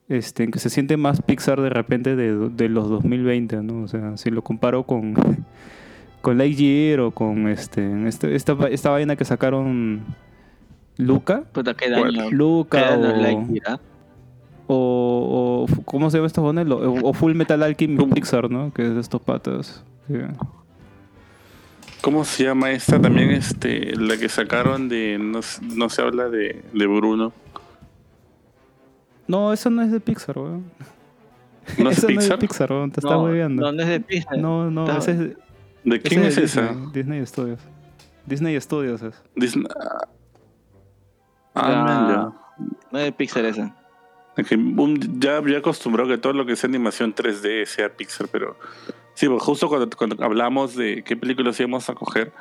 [0.08, 3.82] este, en que se siente más Pixar de repente de, de los 2020, ¿no?
[3.84, 5.14] O sea, si lo comparo con,
[6.20, 10.00] con Lightyear o con este, este- esta, esta vaina que sacaron
[10.96, 11.44] Luca.
[11.52, 12.28] Puta, qué Bueno, daño.
[12.30, 13.80] Qué Luca daño o, Lightyear, ¿ah?
[14.66, 16.62] o, o- ¿Cómo se llama esta vaina?
[16.74, 18.72] O, o Full Metal Alchemist Pixar, ¿no?
[18.72, 19.84] Que es de estos patas.
[22.03, 23.01] ¿Cómo se llama esta?
[23.01, 25.19] También este, la que sacaron de...
[25.20, 25.41] No,
[25.74, 27.32] no se habla de, de Bruno.
[29.27, 30.65] No, eso no es de Pixar, weón.
[31.78, 32.39] ¿No es Eso no es de Pixar?
[32.39, 32.91] Pixar, weón.
[32.91, 33.62] Te estás No, hueveando.
[33.62, 34.39] no, no es de Pixar.
[34.39, 35.19] No, no, Está- ese es,
[35.85, 36.62] ¿De ese quién es esa?
[36.69, 37.61] Disney, Disney Studios.
[38.27, 39.23] Disney Studios es.
[39.37, 39.66] Disney.
[41.55, 41.82] Ah, Ya.
[41.85, 42.32] man, ya.
[42.93, 43.77] No es de Pixar esa.
[44.37, 48.28] Es que un- ya había acostumbrado que todo lo que sea animación 3D sea Pixar,
[48.28, 48.57] pero
[49.20, 52.32] sí, pues justo cuando, cuando hablamos de qué películas íbamos a coger,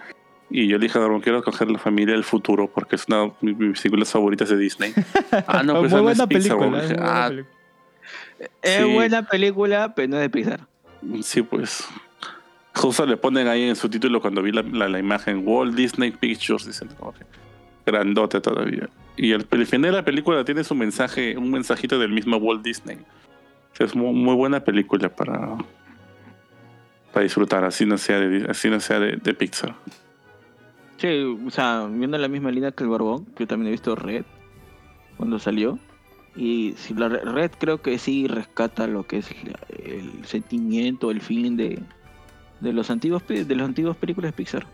[0.50, 3.54] y yo le dije Darwin, quiero coger La familia del futuro, porque es una de
[3.54, 4.94] mis películas favoritas de Disney.
[5.48, 6.68] ah, no, pues muy no es Pixar, película.
[6.70, 6.80] weón.
[6.80, 7.50] es Dije, muy buena ah, película.
[8.62, 8.94] Es Sí.
[8.94, 10.60] buena película, pero no es de Pixar.
[11.22, 11.88] sí, pues.
[12.76, 16.12] Justo le ponen ahí en su título cuando vi la, la- la imagen Walt Disney
[16.12, 17.26] Pictures, dicen que
[17.86, 18.88] grandote todavía.
[19.18, 22.64] Y el, el final de la película tiene su mensaje, un mensajito del mismo Walt
[22.64, 22.98] Disney.
[23.74, 25.58] O sea, es muy, muy buena película para,
[27.14, 29.76] para disfrutar, así no sea de, así no sea de, Pixar.
[30.98, 31.08] Sí,
[31.46, 34.26] o sea, viendo la misma línea que el Barbón, yo también he visto Red
[35.18, 35.80] cuando salió.
[36.36, 39.30] Y si la Re- Red creo que sí rescata lo que es
[39.84, 41.80] el sentimiento, el feeling de,
[42.60, 44.68] de los antiguos de los antiguos películas de Pixar.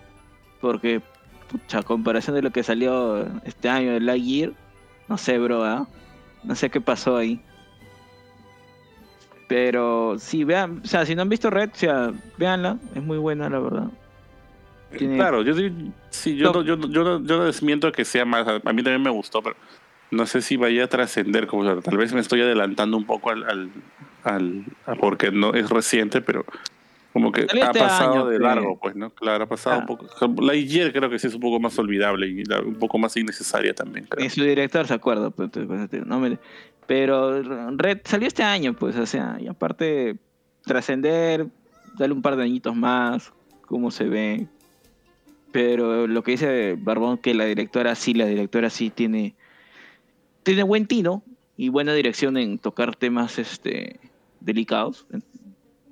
[0.62, 1.02] Porque,
[1.50, 4.52] pucha, comparación de lo que salió este año de Lightyear,
[5.08, 5.88] no sé, bro, ¿ah?
[6.44, 7.40] No sé qué pasó ahí.
[9.48, 13.18] Pero sí, vean, o sea, si no han visto Red, o sea, véanla, es muy
[13.18, 13.88] buena, la verdad.
[14.98, 15.54] Tiene- Claro, yo
[16.10, 16.62] sí, yo, No.
[16.64, 18.48] yo, yo, yo no desmiento que sea más.
[18.48, 19.56] A mí también me gustó, pero
[20.10, 21.48] no sé si vaya a trascender.
[21.48, 23.70] Como sea, tal vez me estoy adelantando un poco al, al,
[24.24, 26.46] al- a porque no es reciente, pero
[27.14, 28.42] como que ha este pasado año, de pues.
[28.42, 29.10] largo, pues, ¿no?
[29.10, 29.80] Claro, ha pasado Ah.
[29.80, 30.08] un poco.
[30.42, 33.74] Lightyear creo que sí es un poco más olvidable y la- un poco más innecesaria
[33.74, 34.24] también, creo.
[34.24, 36.38] Ni su director se acuerda, pues, pues, te- no me-
[36.88, 37.42] pero
[37.78, 40.18] Red salió este año, pues, o sea, y aparte
[40.64, 41.48] trascender,
[41.98, 44.48] darle un par de añitos más, cómo se ve.
[45.52, 49.36] Pero lo que dice Barbón, que la directora sí, la directora sí tiene,
[50.44, 51.24] tiene buen tino
[51.56, 54.00] y buena dirección en tocar temas este,
[54.42, 55.08] delicados.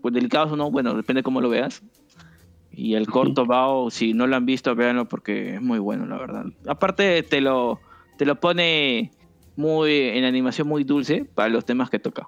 [0.02, 1.82] Pues delicados o no, bueno, depende cómo lo veas.
[2.72, 6.18] Y el corto Bao, si no lo han visto, véanlo porque es muy bueno, la
[6.18, 6.46] verdad.
[6.68, 7.80] Aparte, te lo,
[8.18, 9.12] te lo pone
[9.56, 12.28] muy en animación muy dulce para los temas que toca.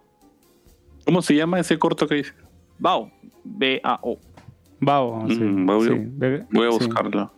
[1.05, 2.33] ¿Cómo se llama ese corto que dice?
[2.79, 3.11] Bao,
[3.43, 4.17] B-A-O.
[4.79, 5.39] Bao, sí.
[5.39, 5.89] Mm, Bao, sí.
[5.89, 7.31] yo- Ve- Voy a buscarlo.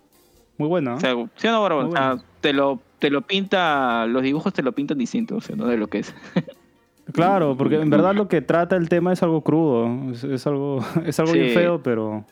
[0.58, 0.96] Muy bueno.
[0.96, 2.24] O sea, ¿sí o no, bueno.
[2.42, 5.78] te lo, te lo pinta, los dibujos te lo pintan distinto, o sea, no de
[5.78, 6.14] lo que es.
[7.14, 10.12] Claro, porque en verdad lo que trata el tema es algo crudo.
[10.12, 12.26] Es, es algo, es algo bien feo, pero.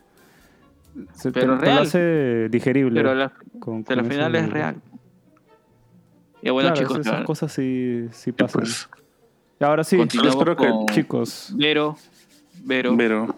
[1.13, 1.77] Se te- Pero te, lo real.
[1.83, 2.99] hace digerible.
[3.01, 4.75] Pero la- con- al final es real.
[6.45, 8.61] Y bueno, Claro, chicos, esas cosas sí, sí Y pasan.
[8.61, 8.87] pues,
[9.59, 11.51] Y ahora sí, continuamos espero que- con chicos.
[11.55, 11.97] Vero.
[12.63, 12.95] Vero.
[12.97, 13.35] pero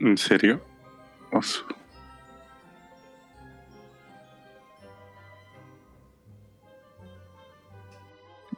[0.00, 0.60] ¿En serio?
[1.32, 1.64] Osu.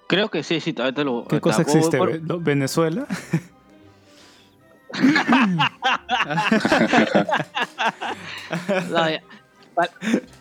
[0.06, 1.26] Creo que sí, sí, ahorita lo.
[1.28, 1.98] ¿Qué cosa existe?
[1.98, 3.06] ¿Lo- ¿Venezuela?
[8.90, 9.22] No, ya.
[9.74, 9.90] Para,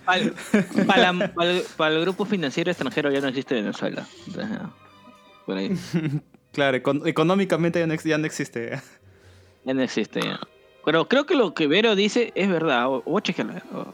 [0.05, 4.05] para la- para el, para el grupo financiero extranjero ya no existe Venezuela.
[4.27, 4.57] Entonces,
[5.45, 5.77] por ahí
[6.51, 8.81] Claro, econ- económicamente ya no, ya no existe.
[9.65, 10.21] ya no existe.
[10.21, 10.39] ya.
[10.89, 12.87] Pero creo que lo que Vero dice es verdad.
[12.87, 13.93] O, o chequearlo,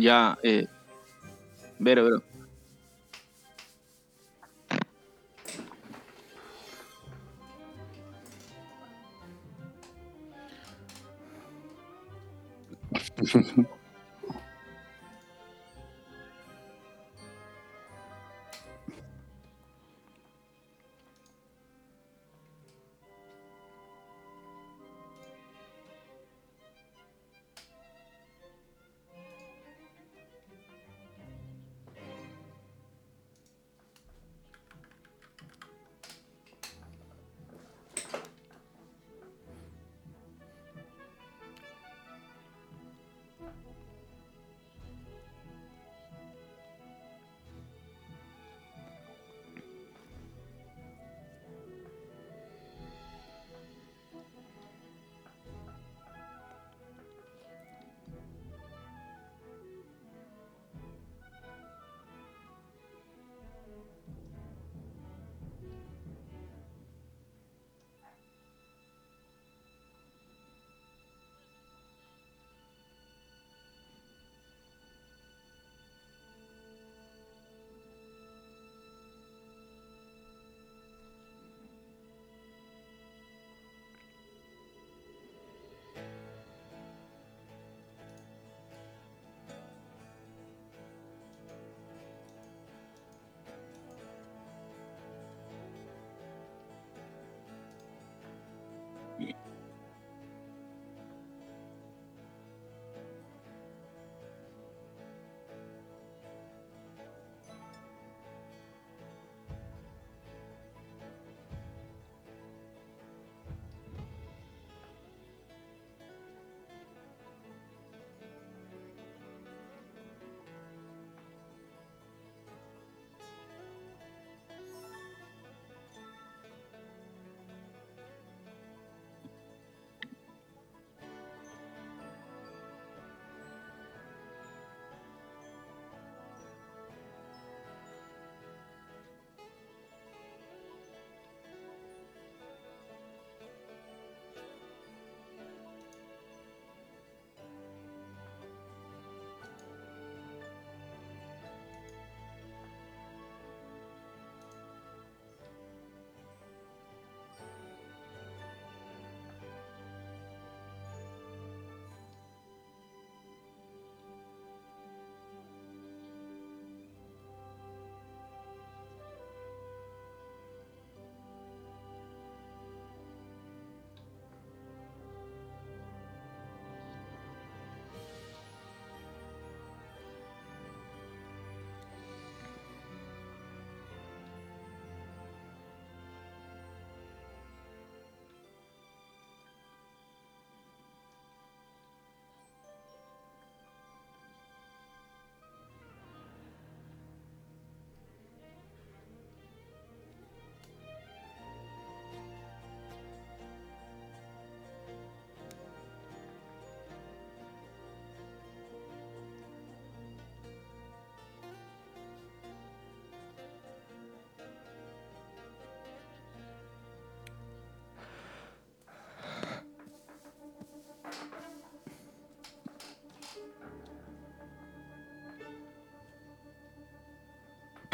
[0.00, 0.66] Ya, eh.
[1.78, 2.22] Vero, vero.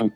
[0.03, 0.13] Então,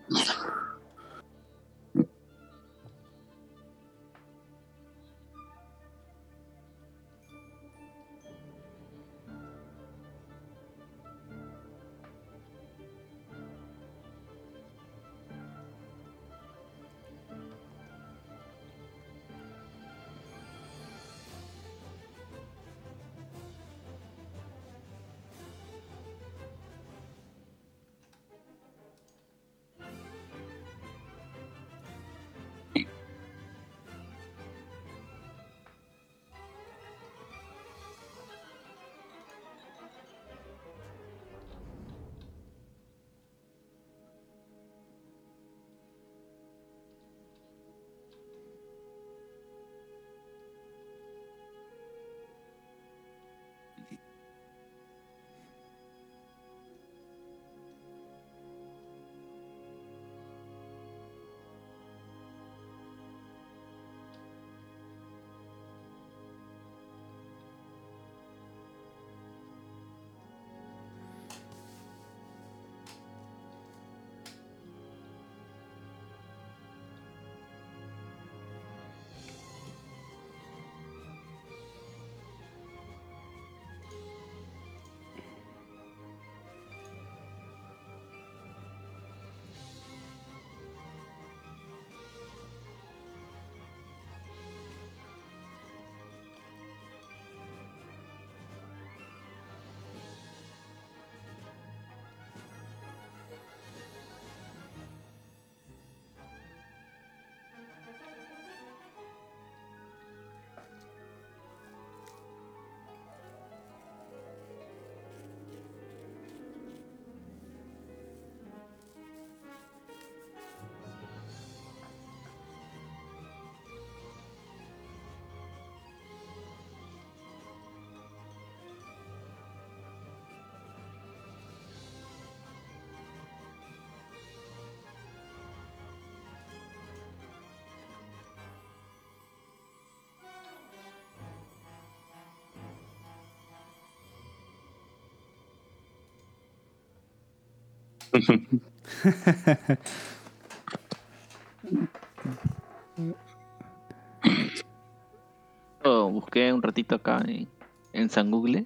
[155.85, 157.49] Yo busqué un ratito acá en,
[157.93, 158.65] en San Google.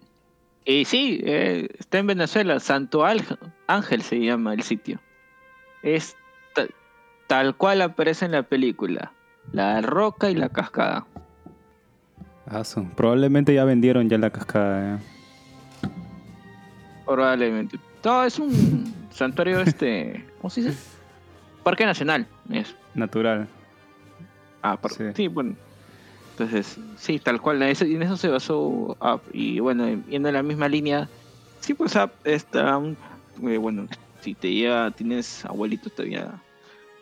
[0.65, 2.61] Y sí, eh, está en Venezuela.
[2.61, 3.05] Santo
[3.67, 5.01] Ángel se llama el sitio.
[5.83, 6.17] Es
[6.55, 6.67] ta-
[7.27, 9.13] tal cual aparece en la película.
[9.53, 11.07] La roca y la cascada.
[12.97, 14.97] Probablemente ya vendieron ya la cascada.
[14.97, 14.99] eh.
[17.07, 17.79] Probablemente.
[18.05, 18.90] No, es un
[19.21, 20.25] santuario este.
[20.41, 20.77] ¿Cómo se dice?
[21.63, 22.27] Parque Nacional.
[22.51, 22.75] Es.
[22.95, 23.47] Natural.
[24.63, 25.05] Ah, par- Sí.
[25.15, 25.29] sí.
[25.29, 25.55] bueno.
[26.33, 27.63] Entonces, sí, tal cual.
[27.63, 29.21] En eso, en eso se basó Up.
[29.33, 31.09] Y bueno, yendo en la misma línea.
[31.61, 32.81] Sí, pues Up está.
[33.47, 33.87] eh, bueno,
[34.23, 36.41] si te lleva, tienes abuelitos todavía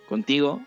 [0.09, 0.61] contigo,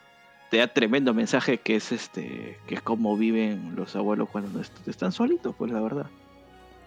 [0.49, 2.57] te da tremendo mensaje que es este.
[2.67, 6.05] que es como viven los abuelos cuando est- están solitos, pues la verdad.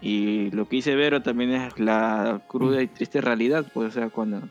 [0.01, 4.09] Y lo que dice Vero también es la cruda y triste realidad, pues, o sea,
[4.09, 4.41] cuando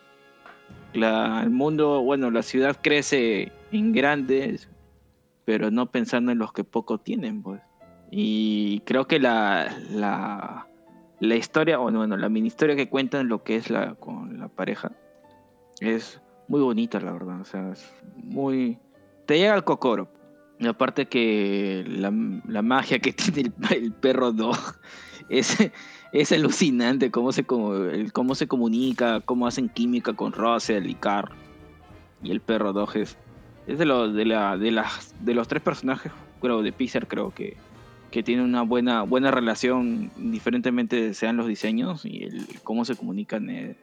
[0.93, 4.69] la, el mundo, bueno, la ciudad crece en grandes,
[5.45, 7.61] pero no pensando en los que poco tienen, pues.
[8.11, 10.67] Y creo que la, la,
[11.21, 14.39] la historia, o no, bueno, la mini historia que cuentan lo que es la con
[14.39, 14.93] la pareja
[15.81, 17.41] es muy bonita, la verdad.
[17.41, 18.79] O sea, es muy.
[19.27, 20.09] Te llega al cocoro.
[20.59, 22.13] Y aparte que la,
[22.47, 24.57] la magia que tiene el, el perro Dog
[25.29, 25.57] es,
[26.13, 31.33] es alucinante cómo se, cómo se comunica, cómo hacen química con Russell y Carl.
[32.23, 33.17] Y el perro Dog es,
[33.67, 36.11] de, los de, la, de, las, de los tres personajes,
[36.41, 37.57] creo, de Pixar, creo que,
[38.11, 43.51] que tiene una buena, buena relación, indiferentemente sean los diseños y el, cómo se comunican.
[43.51, 43.77] eh,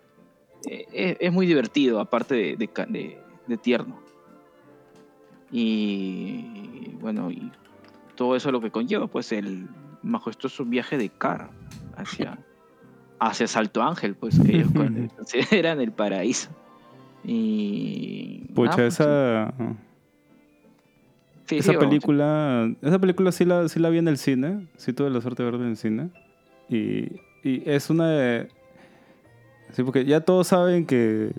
[0.70, 4.00] eh, es, es muy divertido, aparte de- de tierno.
[5.52, 7.52] Y bueno, y
[8.16, 9.68] todo eso lo que conlleva, pues el
[10.04, 11.50] majestuoso viaje de Car
[11.96, 12.38] hacia,
[13.20, 16.50] hacia Salto Ángel, pues que ellos con- consideran el paraíso.
[17.24, 18.46] Y.
[18.56, 19.54] Pucha, pues, esa,
[21.46, 21.90] sí, esa sí, vamos.
[21.90, 25.44] película, esa película sí la, sí la vi en el cine, sí tuve la suerte
[25.44, 26.10] de verla en el cine.
[26.70, 28.48] Y, y es una de...
[29.74, 31.32] Sí, porque ya todos saben que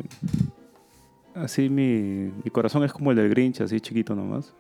[1.35, 4.55] así mi, mi corazón es como el del Grinch, así chiquito nomás.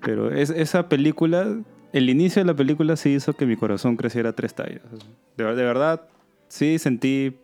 [0.00, 1.56] Pero es, esa película,
[1.92, 4.82] el inicio de la película sí hizo que mi corazón creciera tres tallas.
[5.36, 6.02] De, de verdad,
[6.48, 7.36] sí sentí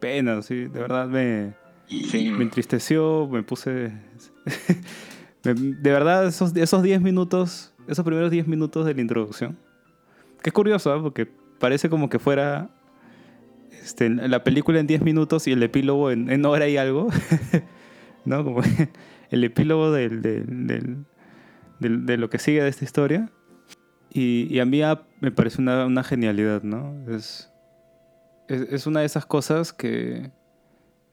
[0.00, 1.54] pena, sí, de verdad me,
[1.86, 2.30] Sí.
[2.30, 3.92] me entristeció, me puse...
[5.44, 9.58] de verdad, esos, esos 10 minutos, esos primeros 10 minutos de la introducción,
[10.42, 11.02] que es curioso, ¿ah?
[11.02, 11.26] porque
[11.58, 12.70] parece como que fuera
[13.82, 17.08] este, la película en 10 minutos y el epílogo en, en hora y algo,
[18.24, 18.44] ¿no?
[18.44, 18.60] Como
[19.30, 21.04] el epílogo del, del- del-
[21.80, 23.30] del- de lo que sigue de esta historia.
[24.14, 24.82] Y, a mí
[25.20, 26.94] me parece una, genialidad, ¿no?
[27.08, 27.50] Es,
[28.46, 30.30] es, una de esas cosas que,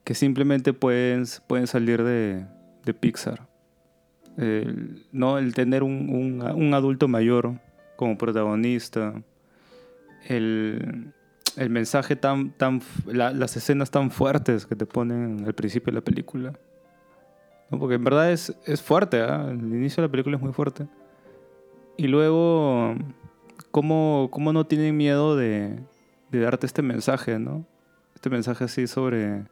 [0.03, 2.45] que simplemente pueden, pueden salir de,
[2.83, 3.47] de Pixar.
[4.37, 5.37] El, ¿no?
[5.37, 7.59] el tener un, un- adulto mayor
[7.95, 9.13] como protagonista,
[10.27, 11.13] el,
[11.55, 16.03] el mensaje tan, tan las escenas tan fuertes que te ponen al principio de la
[16.03, 16.53] película.
[17.69, 17.79] ¿no?
[17.79, 19.47] Porque en verdad es, es fuerte, ¿ah?
[19.49, 20.85] el inicio de la película es muy fuerte.
[21.99, 22.95] Y luego,
[23.71, 25.81] ¿cómo, cómo no tienen miedo de,
[26.31, 27.65] darte este mensaje, ¿no?
[28.15, 29.43] Este mensaje así sobre,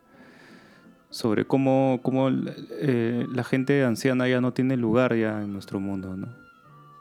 [1.10, 6.16] sobre cómo, cómo eh, la gente anciana ya no tiene lugar ya en nuestro mundo,
[6.16, 6.30] ¿no?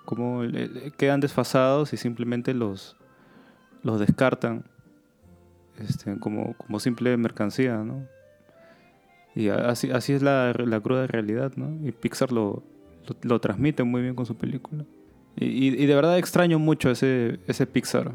[0.05, 2.97] Cómo eh, quedan desfasados y simplemente los,
[3.85, 4.64] los descartan
[5.78, 8.05] este, como, como simple mercancía, ¿no?
[9.36, 11.86] Y así, así es la, la cruda realidad, ¿no?
[11.86, 12.64] Y Pixar lo,
[13.06, 14.85] lo, lo transmite muy bien con su película.
[15.39, 18.13] Y, y- de verdad extraño mucho ese, ese Pixar,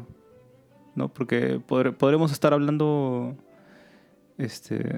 [0.96, 1.08] ¿no?
[1.08, 3.36] Porque podre- podremos estar hablando,
[4.38, 4.96] este,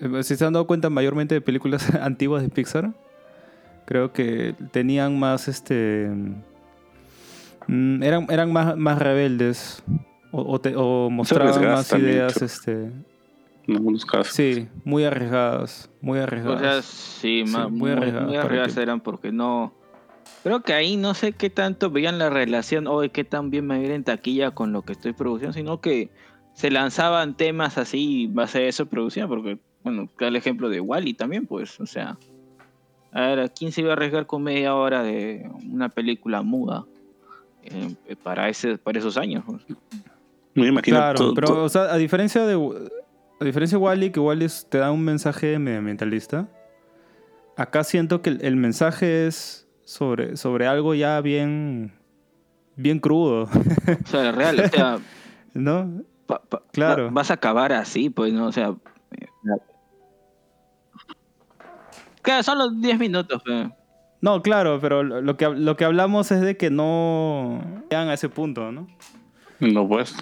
[0.00, 2.92] eh, si se han dado cuenta mayormente de películas antiguas de Pixar,
[3.86, 6.10] creo que tenían más, este,
[7.68, 9.82] mm, eran, eran más, más rebeldes
[10.32, 12.90] o, o te- o mostraban más ideas, este,
[13.68, 14.34] En algunos casos.
[14.34, 16.60] sí, muy arriesgadas, muy O arriesgadas.
[16.60, 19.72] sea, sí, Sí, ma- muy muy, arriesgadas muy arriesgadas eran porque no.
[20.42, 23.78] Creo que ahí no sé qué tanto veían la relación o qué tan bien me
[23.78, 26.08] viene en taquilla con lo que estoy produciendo, sino que
[26.54, 30.80] se lanzaban temas así y base a eso producían, porque, bueno, queda el ejemplo de
[30.80, 32.16] Wally también, pues, o sea.
[33.12, 36.84] A ver, ¿quién se iba a arriesgar con media hora de una película muda
[37.64, 39.42] eh, para, ese, para esos años?
[39.46, 39.62] pues?
[40.54, 42.54] Me imagino Claro, todo- pero todo- o sea, a diferencia de
[43.40, 46.48] a diferencia de Wally, que Wally te da un mensaje medioambientalista,
[47.56, 51.92] acá siento que el, el mensaje es sobre, sobre algo ya bien
[52.76, 53.42] bien crudo,
[54.04, 54.98] O sea, real, o sea,
[55.52, 56.02] ¿no?
[56.26, 57.06] pa- pa- Claro.
[57.06, 58.46] va- vas a acabar así, pues, ¿no?
[58.46, 58.68] O sea,
[59.10, 59.26] eh,
[62.22, 63.42] Claro, son los 10 minutos.
[63.42, 63.70] pe.
[64.20, 67.60] No, claro, pero lo lo que, lo que hablamos es de que no
[67.90, 68.86] llegan a ese punto, ¿no?
[69.58, 70.14] No, pues.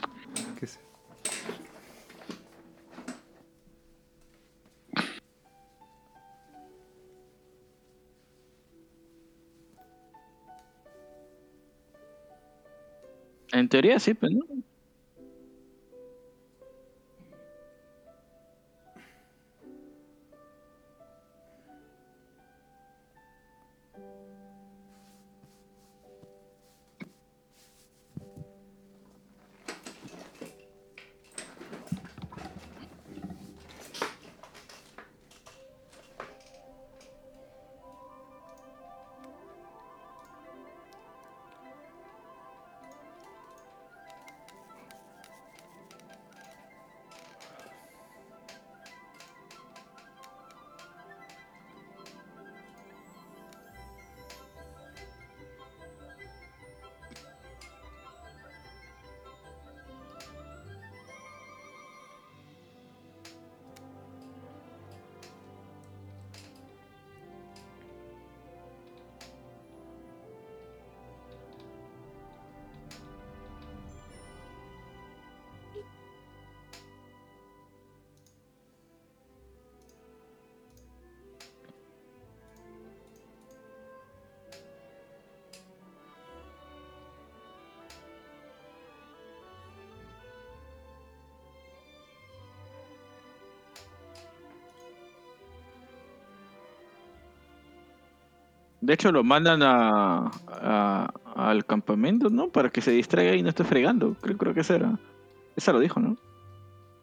[13.58, 14.62] En teoría sí, pero no.
[98.88, 100.30] De hecho, lo mandan a,
[101.36, 102.48] al campamento, ¿no?
[102.48, 104.16] Para que se distraiga y no esté fregando.
[104.22, 104.98] Creo, que esa era.
[105.56, 106.16] Esa lo dijo, ¿no?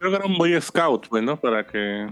[0.00, 1.36] Creo que era un Boy Scout, pues, ¿no?
[1.36, 2.08] Para que.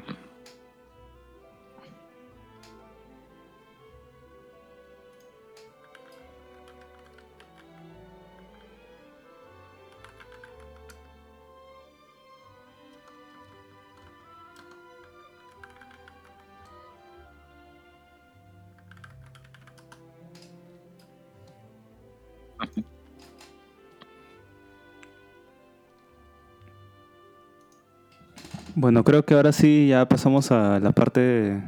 [28.84, 31.62] Bueno, creo que ahora sí ya pasamos a la parte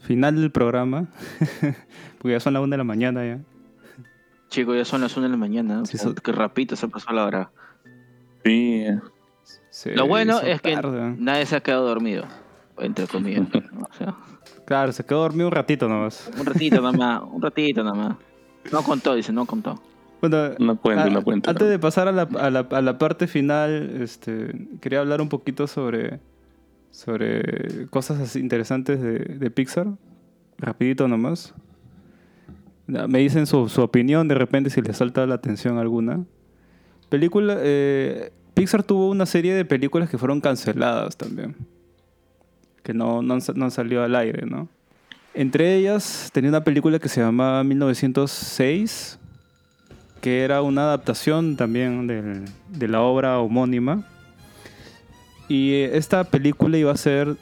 [0.00, 1.06] final del programa.
[2.18, 3.38] Porque ya son las 1 de la mañana ya.
[4.50, 5.82] Chicos, ya son las 1 de la mañana.
[5.86, 7.50] Sí, son- Que rapidito se pasó la hora.
[8.44, 8.84] Sí.
[9.70, 10.76] Se Lo bueno es que
[11.16, 12.26] nadie se ha quedado dormido.
[12.76, 13.48] Entre comillas.
[13.72, 13.86] ¿no?
[13.90, 14.14] O sea,
[14.66, 16.30] Claro, se quedó dormido un ratito nomás.
[16.38, 17.22] un ratito nada más.
[17.32, 18.16] Un ratito nada más.
[18.70, 19.80] No contó, dice, no contó.
[20.20, 21.50] Bueno, Una cuenta, a- una cuenta.
[21.50, 25.28] antes de pasar a la, a la- a la parte final, este, quería hablar un
[25.28, 26.20] poquito sobre,
[26.90, 29.86] sobre cosas interesantes de, de Pixar.
[30.58, 31.54] Rapidito nomás.
[32.86, 36.24] Me dicen su, su opinión de repente si les salta la atención alguna.
[37.08, 41.56] Película, eh, Pixar tuvo una serie de películas que fueron canceladas también.
[42.82, 44.68] Que no, no, no han salido al aire, ¿no?
[45.34, 49.18] Entre ellas tenía una película que se llamaba 1906,
[50.20, 54.04] que era una adaptación también del- de la obra homónima.
[55.48, 57.36] Y eh, esta película iba a ser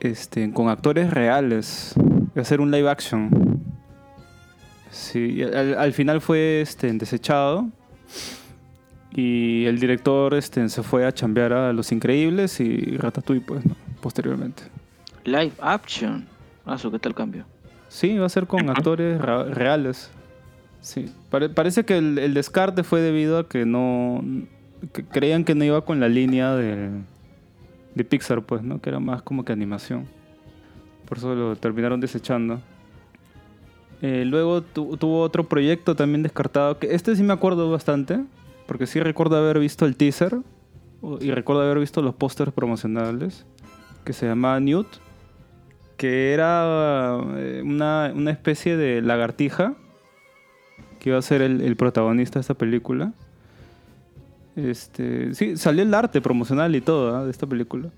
[0.00, 1.94] este, con actores reales,
[2.34, 3.60] iba a ser un live action.
[4.90, 7.68] Sí, al, al final fue este, desechado.
[9.14, 13.76] Y el director este, se fue a chambear a Los Increíbles y Ratatouille, pues, ¿no?
[14.00, 14.62] posteriormente.
[15.24, 16.26] Live action.
[16.64, 17.44] Ah, ¿qué tal cambio?
[17.88, 20.10] Sí, va a ser con actores reales.
[20.82, 21.10] Sí.
[21.30, 24.22] Pare- parece que el, descarte fue debido a que no.
[24.92, 26.90] que creían que no iba con la línea de,
[27.94, 28.80] de Pixar, pues, ¿no?
[28.80, 30.06] Que era más como que animación.
[31.08, 32.60] Por eso lo terminaron desechando.
[34.02, 36.78] Eh, luego tu- tuvo otro proyecto también descartado.
[36.78, 38.20] Que este sí me acuerdo bastante.
[38.66, 40.36] Porque sí recuerdo haber visto el teaser.
[41.20, 43.46] Y recuerdo haber visto los pósters promocionales.
[44.04, 44.88] Que se llamaba Newt
[45.96, 49.74] que era eh, una especie de lagartija
[51.02, 53.12] que iba a ser el, el protagonista de esta película.
[54.54, 57.24] Este, sí, salió el arte promocional y todo ¿ah?
[57.24, 57.88] de esta película.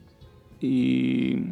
[0.59, 1.43] Y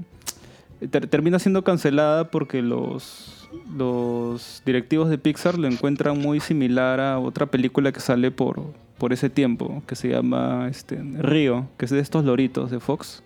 [0.91, 7.19] ter- termina siendo cancelada porque los, los directivos de Pixar lo encuentran muy similar a
[7.19, 8.63] otra película que sale por,
[8.97, 13.23] por ese tiempo, que se llama este, Río, que es de estos loritos de Fox.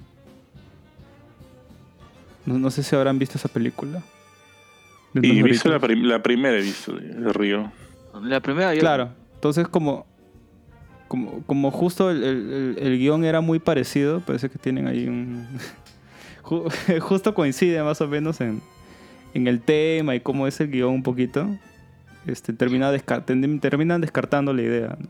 [2.44, 4.02] No, no sé si habrán visto esa película.
[5.14, 7.70] Y he visto la, prim- la primera, he visto de Río.
[8.22, 8.80] La primera yo...
[8.80, 10.06] Claro, entonces como,
[11.09, 15.06] como, como justo el, el- el- el guion era muy parecido, parece que tienen ahí
[15.09, 15.47] un...
[16.43, 18.60] ju- justo coincide más o menos en,
[19.34, 21.47] en el tema y cómo es el guion un poquito,
[22.26, 23.24] este, termina desca-
[23.60, 24.97] terminan descartando la idea.
[24.98, 25.06] ¿no?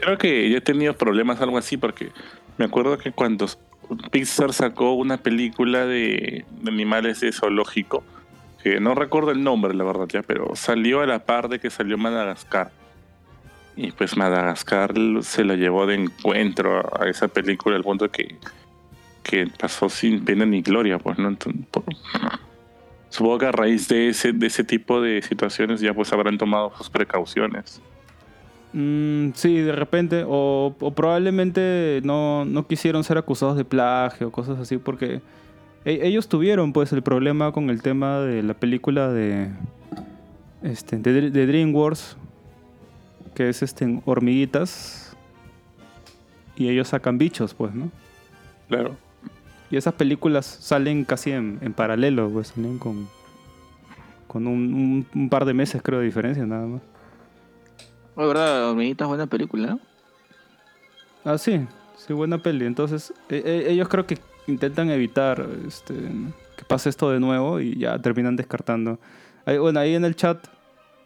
[0.00, 2.10] Creo que yo he tenido problemas algo así porque
[2.58, 3.46] me acuerdo que cuando
[4.10, 8.02] Pixar sacó una película de, de animales de zoológico,
[8.64, 11.68] que no recuerdo el nombre, la verdad, ya, pero salió a la par de que
[11.68, 12.72] salió Madagascar.
[13.76, 18.36] Y pues Madagascar se lo llevó de encuentro a, esa película al punto que,
[19.22, 21.36] que pasó sin pena ni gloria, pues, ¿no?
[23.10, 26.72] Supongo que a raíz de ese, de ese tipo de situaciones ya pues habrán tomado
[26.78, 27.82] sus precauciones.
[28.72, 34.32] Mm, sí, de repente, o, o probablemente no, no quisieron ser acusados de plagio o
[34.32, 35.20] cosas así, porque
[35.84, 39.48] e- ellos tuvieron pues el problema con el tema de la película de,
[40.62, 42.16] este, de, Dr- de DreamWorks,
[43.34, 45.16] que es este, hormiguitas,
[46.56, 47.90] y ellos sacan bichos, pues, ¿no?
[48.68, 48.96] Claro.
[49.70, 53.08] Y esas películas salen casi en, en paralelo, pues, salen con,
[54.28, 56.82] con un, un- un par de meses, creo, de diferencia, nada más.
[58.16, 59.80] La verdad, Hormiguitas, buena película, ¿no?
[61.24, 61.66] Ah, sí,
[61.96, 62.66] sí, buena peli.
[62.66, 67.78] Entonces, e- e- ellos creo que intentan evitar este, que pase esto de nuevo y
[67.78, 68.98] ya terminan descartando.
[69.46, 70.38] Ahí- bueno, ahí en el chat,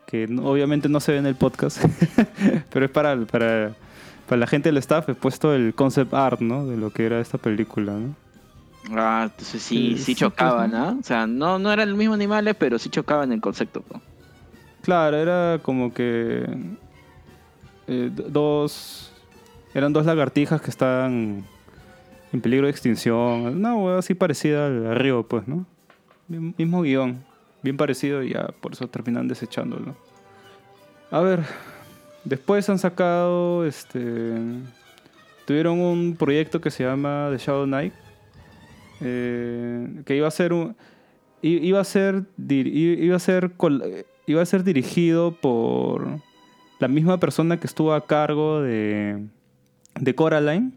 [0.07, 1.85] que obviamente no se ve en el podcast,
[2.73, 3.73] pero es para, para,
[4.29, 6.67] para la gente del staff, he puesto el concept art, ¿no?
[6.67, 8.15] De lo que era esta película, ¿no?
[8.97, 10.99] Ah, entonces sí, Sí, chocaban, pues, ¿no?
[11.01, 13.85] O sea, no, no eran los mismos animales, pero sí chocaban en concepto.
[13.93, 14.01] ¿no?
[14.83, 16.47] Claro, era como que
[17.87, 19.13] eh, dos...
[19.75, 21.45] Eran dos lagartijas que estaban
[22.33, 23.57] en peligro de extinción.
[23.57, 25.67] Una hueá así parecida al río, pues, ¿no?
[26.29, 27.25] Mismo guion.
[27.63, 29.97] Bien parecido y ya por eso terminan desechándolo.
[31.11, 31.41] A ver,
[32.25, 34.35] después han sacado, este...
[35.47, 37.95] Tuvieron un proyecto que se llama The Shadow Knight.
[39.01, 40.77] eh, que iba a ser un...
[41.41, 43.53] Iba a ser, iba a ser,
[44.27, 46.19] iba a ser dirigido por
[46.81, 49.25] la misma persona que estuvo a cargo de,
[50.01, 50.73] de Coraline.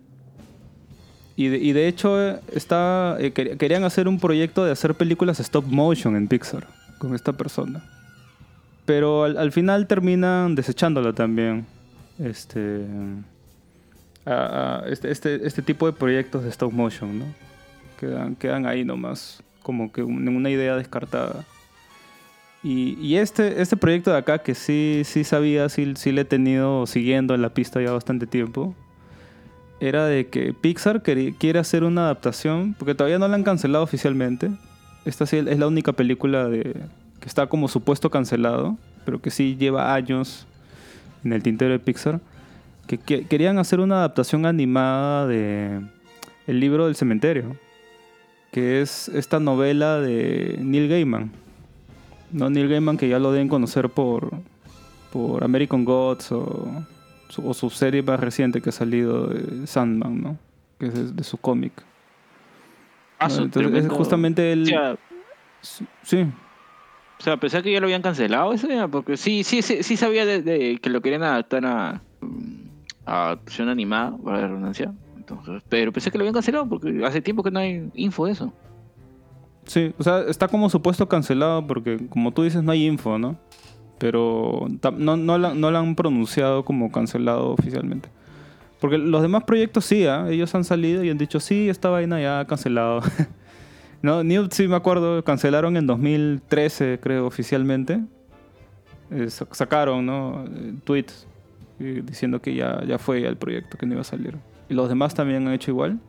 [1.38, 5.66] Y de, hecho, eh, está, eh, quer- querían hacer un proyecto de hacer películas stop
[5.66, 6.68] motion en Pixar
[7.00, 7.84] con esta persona.
[8.86, 11.66] Pero al, al final terminan desechándolo también.
[12.20, 12.86] Este,
[14.88, 17.26] este, este, este tipo de proyectos de stop motion, ¿no?
[18.00, 21.46] Quedan, quedan ahí nomás, como que un- una idea descartada.
[22.64, 26.26] Y, y este, este proyecto de acá, que sí, sí sabía, sí, sí le he
[26.26, 28.76] tenido siguiendo en la pista ya bastante tiempo,
[29.82, 34.52] era de que Pixar quiere hacer una adaptación, porque todavía no la han cancelado oficialmente.
[35.06, 36.62] Esta sí es la única película de,
[37.20, 40.46] que está como supuesto cancelado, pero que sí lleva años
[41.24, 42.20] en el tintero de Pixar.
[42.88, 45.82] Que, que- querían hacer una adaptación animada de
[46.48, 47.56] El libro del cementerio,
[48.52, 51.32] que es esta novela de Neil Gaiman.
[52.32, 54.32] No, Neil Gaiman que ya lo deben conocer por,
[55.12, 56.68] por American Gods o
[57.32, 59.30] su, o su serie más reciente que ha salido
[59.66, 60.38] Sandman, ¿no?
[60.80, 61.74] Que es de, de su cómic.
[63.20, 63.44] Ah, ¿no?
[63.44, 64.64] Entonces es justamente el...
[64.64, 64.98] O sea,
[66.04, 66.26] Sí,
[67.20, 69.96] o sea, pensé que ya lo habían cancelado eso ya, porque sí, sí, sí, sí
[69.96, 72.02] sabía de, de que lo querían adaptar a,
[73.06, 74.92] a animada, para la redundancia.
[75.16, 78.32] Entonces, pero pensé que lo habían cancelado porque hace tiempo que no hay info de
[78.32, 78.52] eso.
[79.66, 83.38] Sí, o sea, está como supuesto cancelado porque, como tú dices, no hay info, ¿no?
[84.02, 84.68] Pero
[84.98, 88.10] no, no, la, no la han pronunciado como cancelado oficialmente.
[88.80, 90.26] Porque los demás proyectos sí, ¿ah?
[90.28, 93.02] ellos han salido y han dicho, sí, esta vaina ya cancelado.
[94.02, 98.02] no, Newt sí me acuerdo, cancelaron en 2013, creo, oficialmente.
[99.12, 100.46] Eh, sa- sacaron, ¿no?
[100.48, 101.28] Eh, tweets
[101.80, 104.36] eh, diciendo que ya, ya fue el proyecto, que no iba a salir.
[104.68, 106.00] Y los demás también han hecho igual.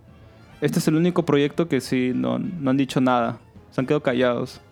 [0.63, 3.39] Este es el único proyecto que sí no, no han dicho nada.
[3.71, 4.63] Se han quedado callados.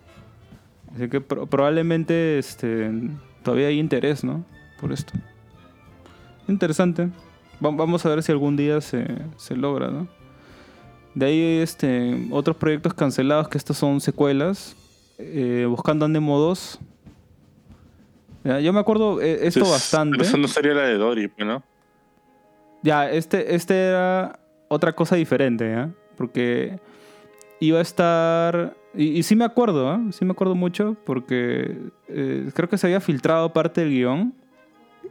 [0.95, 2.91] Así que pro- probablemente este,
[3.43, 4.43] todavía hay interés, ¿no?
[4.79, 5.13] Por esto.
[6.47, 7.09] Interesante.
[7.63, 9.05] Va- vamos a ver si algún día se,
[9.37, 10.07] se logra, ¿no?
[11.15, 14.75] De ahí este, otros proyectos cancelados, que estos son secuelas.
[15.17, 16.79] Eh, Buscando a Nemo 2.
[18.43, 20.17] Ya, yo me acuerdo eh, esto Entonces, bastante.
[20.17, 21.63] pero Eso no sería la de Dory, pues, ¿no?
[22.81, 25.91] Ya, este, este era otra cosa diferente, ¿ya?
[26.17, 26.79] Porque
[27.59, 28.75] iba a estar...
[28.93, 30.01] Y, sí me acuerdo, ¿ah?
[30.11, 31.77] Sí me acuerdo mucho porque
[32.09, 34.33] eh, creo que se había filtrado parte del guion.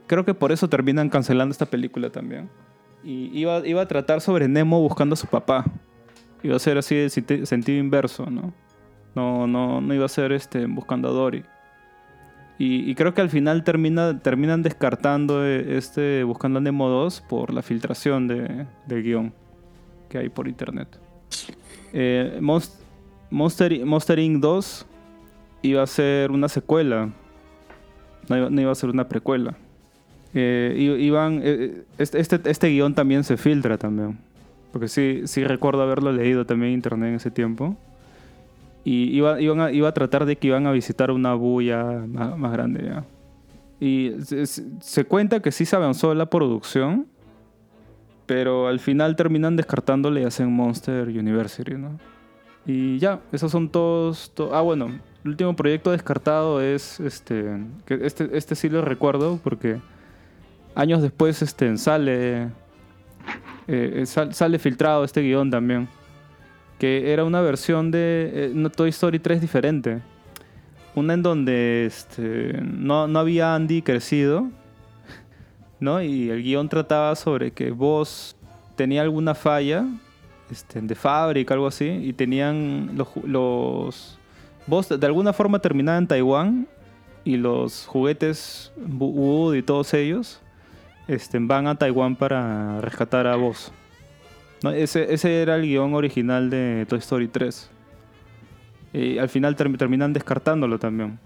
[0.06, 2.50] Creo que por eso terminan cancelando esta película también.
[3.02, 5.64] Y iba, iba a tratar sobre Nemo buscando a su papá.
[6.42, 8.52] Iba a ser así de senti- sentido inverso, ¿no?
[9.14, 11.44] No, no, no iba a ser este, buscando a Dory.
[12.62, 17.54] Y, creo que al final termina, terminan descartando eh, este Buscando a Nemo 2 por
[17.54, 19.32] la filtración de, del guion
[20.10, 21.00] que hay por internet.
[21.94, 22.38] Eh,
[23.30, 24.40] Monster, Monster Inc.
[24.40, 24.86] 2
[25.62, 27.10] iba a ser una secuela.
[28.28, 29.56] No iba, a ser una precuela.
[30.34, 34.18] Eh, iban, eh, este, este, este guion también se filtra también.
[34.72, 37.76] Porque sí, sí recuerdo haberlo leído también en internet en ese tiempo.
[38.84, 43.02] Y iba, iban a, tratar de que iban a visitar una bulla más, grande.
[43.80, 47.06] Y se- se cuenta que sí se avanzó la producción,
[48.26, 51.98] pero al final terminan descartándole y hacen Monster University, ¿no?
[52.72, 54.30] Y ya, esos son todos...
[54.34, 54.86] to- ah, bueno,
[55.24, 57.58] el último proyecto descartado es este...
[57.88, 59.80] Este, este sí lo recuerdo porque
[60.76, 62.48] años después este, sale...
[63.66, 65.88] eh, sal- sale filtrado este guion también.
[66.78, 70.00] Que era una versión de eh, Toy Story 3 diferente.
[70.94, 74.48] Una en donde este, no, no había Andy crecido,
[75.80, 76.02] ¿no?
[76.02, 78.36] Y el guion trataba sobre que vos
[78.76, 79.86] tenía alguna falla
[80.50, 84.18] este, de fábrica, algo así, y tenían los, los...
[84.66, 86.66] Vos de alguna forma terminaba en Taiwán
[87.24, 90.40] y los juguetes Wood y todos ellos
[91.08, 93.72] este, van a Taiwán para rescatar a vos.
[94.62, 94.70] ¿No?
[94.70, 97.70] Ese, ese era el guion original de Toy Story 3.
[98.92, 101.18] Y al final term- terminan descartándolo también.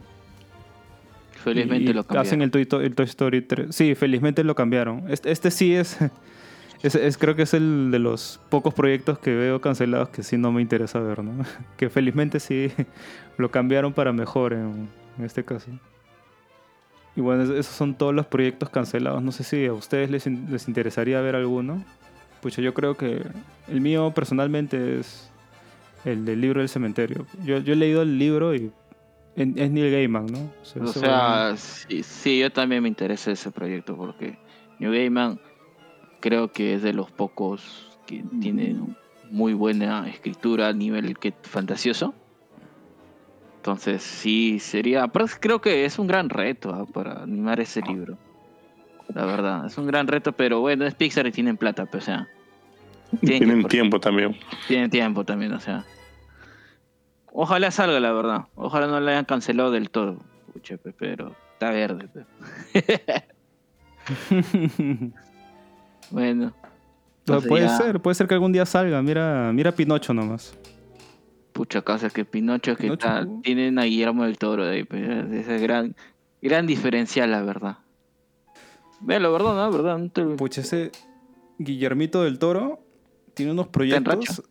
[1.43, 2.27] Felizmente Y lo cambiaron.
[2.27, 3.75] Hacen el Toy, To- el Toy Story 3.
[3.75, 5.05] Sí, felizmente lo cambiaron.
[5.11, 5.99] Este, este sí es,
[6.85, 10.37] es, es- Creo que es el de los pocos proyectos que veo cancelados que sí
[10.39, 11.45] no me interesa ver, ¿no?
[11.77, 12.71] Que felizmente sí
[13.39, 14.89] lo cambiaron para mejor en,
[15.19, 15.71] en este caso.
[17.17, 19.23] Y bueno, es- esos son todos los proyectos cancelados.
[19.23, 21.85] No sé si a ustedes les, in- les interesaría ver alguno.
[22.41, 23.23] Pucha, yo creo que
[23.69, 25.31] el mío personalmente es
[26.05, 27.25] el del libro del cementerio.
[27.45, 28.71] Yo, yo he leído el libro y
[29.37, 30.51] es Neil Gaiman, ¿no?
[30.83, 34.37] O sea, sí, sí, yo también me interesa ese proyecto porque
[34.79, 35.41] New Gaiman
[36.25, 37.63] creo que es de los pocos
[38.07, 38.75] que tiene
[39.31, 42.15] muy buena escritura a nivel que fantasioso.
[43.57, 47.83] Entonces sí sería, pero es- creo que es un gran reto ah, para animar ese
[47.83, 48.17] libro.
[49.15, 52.07] La verdad, es un gran reto, pero bueno, es Pixar y tienen plata, pues, o
[52.07, 52.27] sea.
[53.21, 54.35] tienen Tienen tiempo también.
[54.67, 55.85] Tienen tiempo también, o sea.
[57.33, 58.47] Ojalá salga, la verdad.
[58.55, 60.25] Ojalá no la hayan cancelado del todo.
[60.55, 62.09] Pucha, pe, pero está verde.
[66.11, 66.53] bueno.
[67.27, 69.01] No, puede ya, ser, puede ser que algún día salga.
[69.03, 70.55] Mira, mira Pinocho nomás.
[71.53, 73.41] Pucha, casa que Pinocho, que Pinocho, está, ¿no?
[73.43, 74.89] tienen a Guillermo del Toro de ahí.
[75.39, 75.95] Ese gran,
[76.43, 77.79] gran diferencial, la verdad.
[79.01, 79.71] Ve, la verdad, ¿no?
[79.71, 79.99] ¿Verdad?
[79.99, 80.91] No te- Pucha, ese
[81.59, 82.81] Guillermito del Toro
[83.35, 84.43] tiene unos proyectos.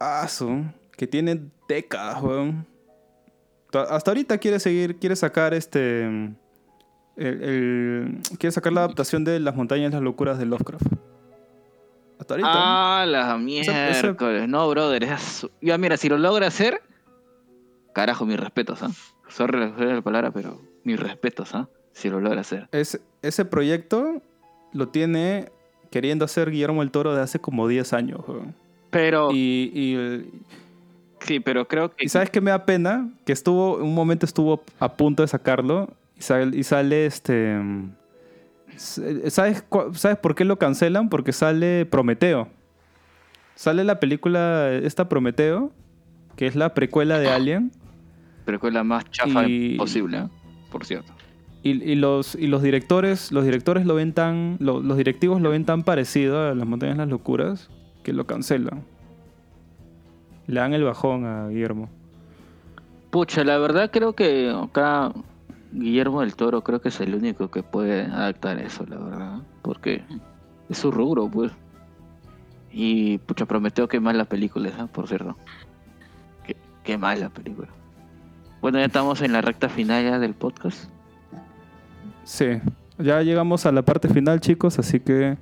[0.00, 0.26] Ah,
[0.96, 2.66] que tiene décadas, weón.
[3.70, 6.32] Ta- Hasta ahorita quiere seguir, quiere sacar este.
[7.16, 10.86] El- el- quiere sacar la adaptación de Las montañas y las locuras de Lovecraft.
[12.18, 12.50] Hasta ahorita.
[12.52, 14.48] Ah, la ese- miércoles.
[14.48, 15.02] No, brother.
[15.04, 16.80] es- Ya, mira, si lo logra hacer.
[17.94, 18.90] Carajo, mis respetos, ¿ah?
[19.28, 21.68] Sorry la sorry la palabra, pero mis respetos, ¿ah?
[21.92, 22.68] Si lo logra hacer.
[22.72, 24.22] Ese, ese proyecto
[24.72, 25.50] lo tiene
[25.90, 28.54] queriendo hacer Guillermo del Toro de hace como 10 años, weón.
[28.90, 30.30] Pero, Y, y el-
[31.20, 32.04] sí, pero creo que.
[32.04, 33.10] ¿Y sabes qué me da pena?
[33.26, 35.90] Que estuvo, un momento estuvo a punto de sacarlo
[36.22, 37.60] y sale, y sale este...
[38.74, 41.08] s- ¿Sabes, ¿Sabes por qué lo cancelan?
[41.08, 42.48] Porque sale Prometeo.
[43.56, 45.72] Sale la película esta Prometeo,
[46.36, 47.72] que es la precuela de Alien,
[48.44, 50.30] Pero que es la más chafa Y- posible, ¿ah?
[50.70, 51.12] Por cierto.
[51.62, 54.56] y, y los, y los directores los directores lo ven tan...
[54.60, 57.68] lo- los directivos lo ven tan parecido a Las Montañas de las Locuras
[58.04, 58.82] que lo cancelan.
[60.46, 61.88] Le dan el bajón a Guillermo.
[63.10, 65.12] Pucha, la verdad creo que acá
[65.72, 69.42] Guillermo del Toro creo que es el único que puede adaptar eso, la verdad.
[69.62, 70.04] Porque
[70.68, 71.52] es su rubro, pues.
[72.70, 74.86] Y pucha, prometió que mal la película, ¿eh?
[74.92, 75.36] por cierto.
[76.46, 77.68] Qué, qué mal la película.
[78.60, 80.88] Bueno, ya estamos en la recta final ya del podcast.
[82.24, 82.60] Sí,
[82.98, 85.36] ya llegamos a la parte final, chicos, así que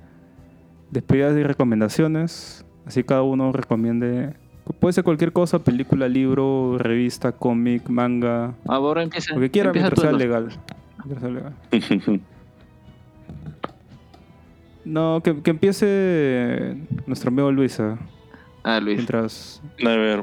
[0.89, 2.65] despedidas y recomendaciones.
[2.85, 4.35] Así cada uno recomiende.
[4.79, 9.33] Puede ser cualquier cosa, película, libro, revista, cómic, manga, Ahora empieza.
[9.33, 10.17] lo que quiera empieza mientras sea ¿no?
[10.17, 10.49] legal.
[11.05, 12.21] Mientras sea legal.
[14.83, 16.75] No, que, que empiece
[17.05, 17.99] nuestro amigo Luisa,
[18.63, 18.97] Ah, Luis.
[18.97, 20.17] mientras A ver,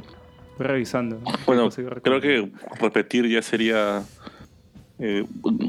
[0.59, 1.21] voy revisando.
[1.47, 1.69] bueno,
[2.03, 2.51] creo que
[2.81, 4.03] repetir ya sería
[4.99, 5.25] eh,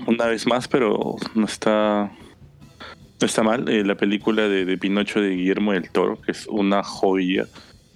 [0.07, 2.11] una vez más, pero no está
[3.21, 3.69] no está mal.
[3.69, 7.45] eh, la película de, de Pinocho de Guillermo del Toro, que es una joya.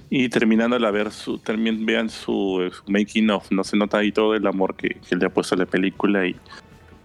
[0.10, 3.52] Y terminando la ver, su, también vean su, eh, su making of.
[3.52, 6.28] No se nota ahí todo el amor que, que le ha puesto a la película
[6.28, 6.36] y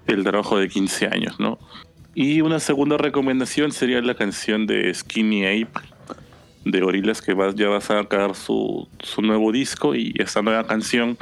[0.06, 1.58] el trabajo de 15 años, ¿no?
[2.14, 5.80] Y una segunda recomendación sería la canción de Skinny Ape
[6.64, 10.66] de Gorillaz que va, ya va a sacar su, su nuevo disco y esta nueva
[10.66, 11.16] canción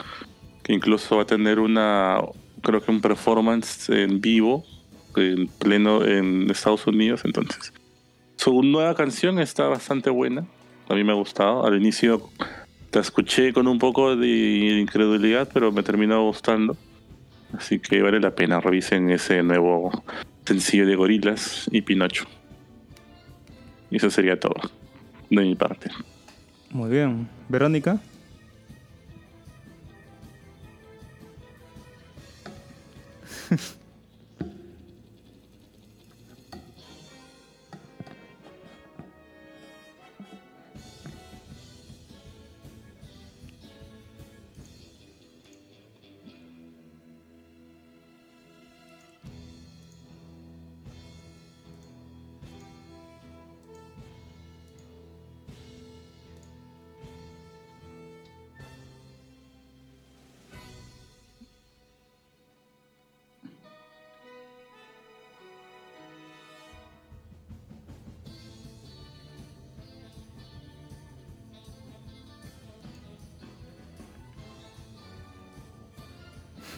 [0.62, 2.20] que incluso va a tener una,
[2.62, 4.64] creo que un performance en vivo,
[5.14, 7.22] en pleno en Estados Unidos.
[7.24, 7.72] Entonces,
[8.36, 10.46] su nueva canción está bastante buena.
[10.88, 11.66] A mí me ha gustado.
[11.66, 12.30] Al inicio
[12.92, 16.76] la escuché con un poco de incredulidad, pero me terminó gustando.
[17.52, 18.60] Así que vale la pena.
[18.60, 19.90] Revisen ese nuevo
[20.44, 22.24] sencillo de Gorilas y Pinocho.
[23.90, 24.54] Y eso sería todo
[25.30, 25.90] de mi parte.
[26.70, 27.28] Muy bien.
[27.48, 28.00] Verónica.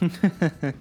[0.01, 0.75] 哼哼哼哼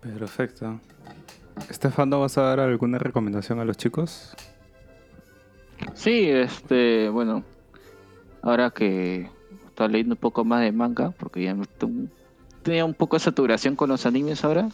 [0.00, 0.80] Perfecto.
[1.70, 4.34] Estefano, ¿vas a dar alguna recomendación a los chicos?
[5.94, 7.44] Sí, este, bueno,
[8.42, 9.28] ahora que
[9.66, 11.56] estaba leyendo un poco más de manga, porque ya
[12.62, 14.68] tenía un poco de saturación con los animes ahora.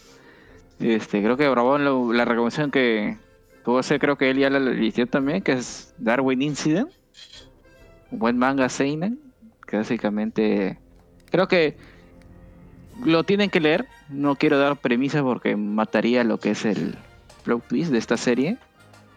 [0.79, 3.17] Este, creo que Brabón lo- la recomendación que
[3.63, 6.89] tuvo hacer, creo que él ya la eligió también, que es Darwin Incident.
[8.11, 9.19] Un buen manga Seinen,
[9.65, 10.77] que básicamente
[11.31, 11.77] creo que
[13.03, 13.87] lo tienen que leer.
[14.09, 16.95] No quiero dar premisas porque mataría lo que es el
[17.43, 18.57] plot twist de esta serie.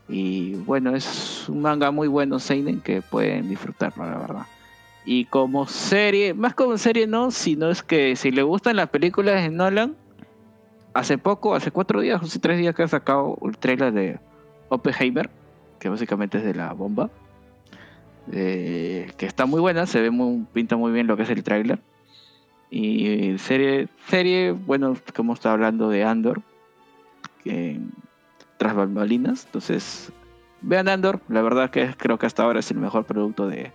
[0.08, 4.46] Y bueno, es un manga muy bueno, Seinen, que pueden disfrutarlo, la verdad.
[5.04, 9.42] Y como serie, más como serie no, sino es que si le gustan las películas
[9.42, 9.96] de Nolan,
[10.94, 14.18] hace poco, hace cuatro días, hace tres días que ha sacado el trailer de
[14.68, 15.30] Oppenheimer,
[15.78, 17.10] que básicamente es de la bomba.
[18.32, 21.42] eh, que está muy buena, se ve muy, pinta muy bien lo que es el
[21.42, 21.80] trailer.
[22.70, 26.42] Y serie, serie, bueno, como está hablando de Andor,
[27.42, 27.80] que
[28.58, 29.46] tras bambalinas.
[29.46, 30.12] Entonces,
[30.60, 31.20] vean Andor.
[31.28, 33.72] La verdad que creo que hasta ahora es el mejor producto de,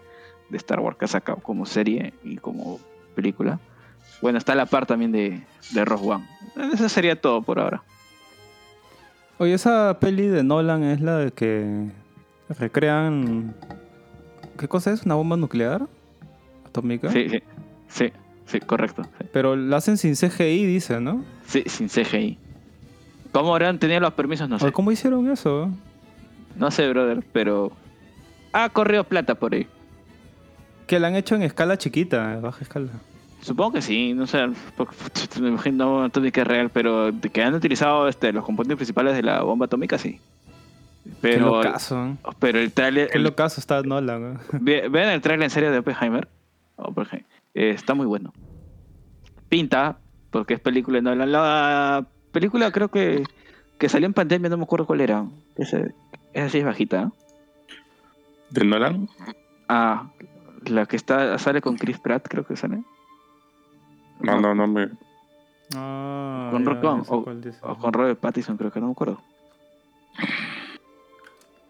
[0.49, 2.79] de Star Wars que ha sacado como serie y como
[3.15, 3.59] película.
[4.21, 6.27] Bueno, está a la par también de, de Rogue One.
[6.73, 7.83] Eso sería todo por ahora.
[9.39, 11.89] Oye, esa peli de Nolan es la de que
[12.59, 13.55] recrean...
[14.57, 15.03] ¿Qué cosa es?
[15.03, 15.87] ¿Una bomba nuclear?
[16.65, 17.09] ¿Atómica?
[17.09, 17.39] Sí, sí,
[17.87, 18.13] sí,
[18.45, 19.03] sí, correcto.
[19.19, 21.23] Sí, Pero la hacen sin CGI, dice, ¿no?
[21.47, 22.37] Sí, sin CGI.
[23.31, 24.47] ¿Cómo habrán tenido los permisos?
[24.49, 24.71] No sé.
[24.71, 25.69] ¿Cómo hicieron eso?
[26.55, 27.71] No sé, brother, pero...
[28.51, 29.65] Ha corrido plata por ahí.
[30.85, 32.89] Que la han hecho en escala chiquita, baja escala.
[33.41, 34.45] Supongo que sí, no sé,
[35.41, 39.41] me imagino una atómica real, pero que han utilizado este, los componentes principales de la
[39.41, 40.19] bomba atómica, sí.
[41.03, 42.05] Qué Pero, locazo.
[42.05, 42.15] ¿eh?
[42.39, 44.35] pero el trailer, Qué el- locazo está Nolan.
[44.35, 44.37] ¿eh?
[44.61, 46.27] ve- vean el trailer en serio de Oppenheimer,
[46.77, 48.33] Oppenheimer, eh, está muy bueno.
[49.49, 49.97] Pinta,
[50.31, 51.31] porque es película de Nolan.
[51.31, 53.23] La película creo que,
[53.77, 55.25] que salió en pandemia, no me acuerdo cuál era.
[55.55, 55.81] Esa,
[56.33, 57.13] esa sí es bajita, ¿no?
[58.49, 59.09] ¿De Nolan?
[59.67, 60.11] Ah,
[60.65, 62.83] la que está sale con Chris Pratt, creo que sale.
[64.19, 64.89] No, no, no me.
[65.75, 67.13] Ah, Con ya, Rock ya.
[67.61, 69.21] O con Robert Pattinson, creo que no me acuerdo.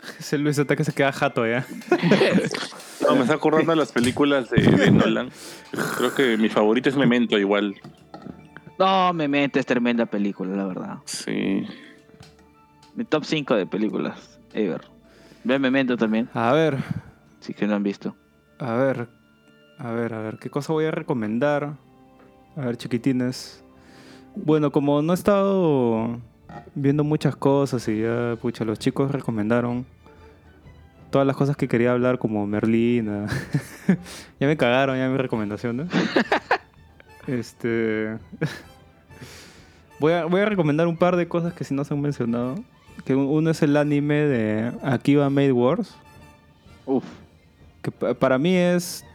[0.20, 1.66] Ese Luis Ataque se queda jato ya.
[3.08, 5.30] No, me está acordando de las películas de, de Nolan.
[5.98, 7.76] Creo que mi favorita es Memento, igual.
[8.80, 10.98] No, Memento es tremenda película, la verdad.
[11.06, 11.64] Sí.
[12.96, 14.82] Mi top 5 de películas ever.
[15.44, 16.78] Ve Memento también, A ver,
[17.42, 18.16] si que no han visto.
[18.60, 19.10] a ver,
[19.78, 21.74] a ver, a ver, ¿qué cosa voy a recomendar?
[22.56, 23.64] A ver, chiquitines.
[24.36, 26.20] Bueno, como no he estado
[26.76, 29.86] viendo muchas cosas y ya, pucha, los chicos recomendaron
[31.10, 33.28] todas las cosas que quería hablar, como Merlina.
[34.40, 35.88] ya me cagaron ya mis recomendaciones.
[37.28, 38.18] este.
[40.00, 42.56] voy, a, voy a recomendar un par de cosas que si no se han mencionado.
[43.06, 45.96] Que un- uno es el anime de Akiba Made Wars.
[46.86, 47.04] Uf,
[47.82, 49.06] Que pa- para mí es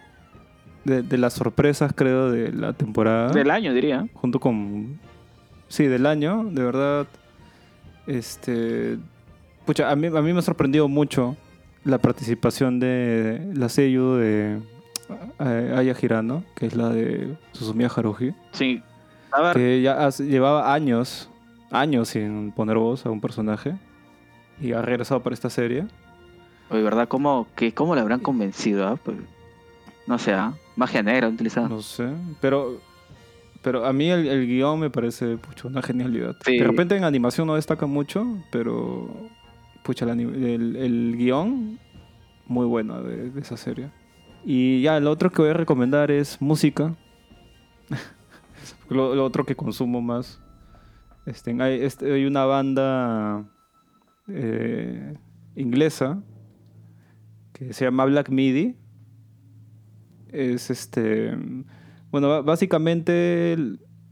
[0.85, 4.07] de, de las sorpresas, creo, de la temporada del año diría.
[4.15, 4.99] junto con
[5.69, 7.07] sí del año de verdad
[8.09, 8.99] este
[9.67, 11.37] pucha a mí, a mí me ha sorprendido mucho
[11.85, 14.59] la participación de la seiyuu de
[15.39, 18.83] eh, Aya Hirano que es la de Susumiya Haruhi Sí.
[19.31, 21.29] A ver, que ya llevaba años
[21.71, 23.77] años sin poner voz a un personaje
[24.61, 25.87] y ha regresado para esta serie
[26.71, 27.09] oye, ¿verdad?
[27.09, 28.99] ¿Cómo, que, ¿Cómo le habrán convencido?
[29.03, 29.17] Pues,
[30.07, 30.55] no sé, ¿ah?
[30.77, 31.69] magia negra utilizada.
[31.69, 32.09] No sé,
[32.41, 32.81] pero
[33.63, 36.37] pero a mí el, el guion me parece una genialidad.
[36.45, 36.59] Sí.
[36.59, 39.29] De repente en animación no destaca mucho, pero
[39.83, 41.79] pucha, el, el- el guion
[42.47, 43.91] muy bueno de, de esa serie.
[44.45, 46.95] Y ya, lo otro que voy a recomendar es música.
[48.89, 50.41] lo, lo otro que consumo más.
[51.27, 53.45] Este, hay, este, hay una banda
[54.29, 55.15] eh,
[55.57, 56.23] inglesa
[57.53, 58.77] que se llama Black Midi
[60.33, 61.37] es este.
[62.11, 63.57] Bueno, básicamente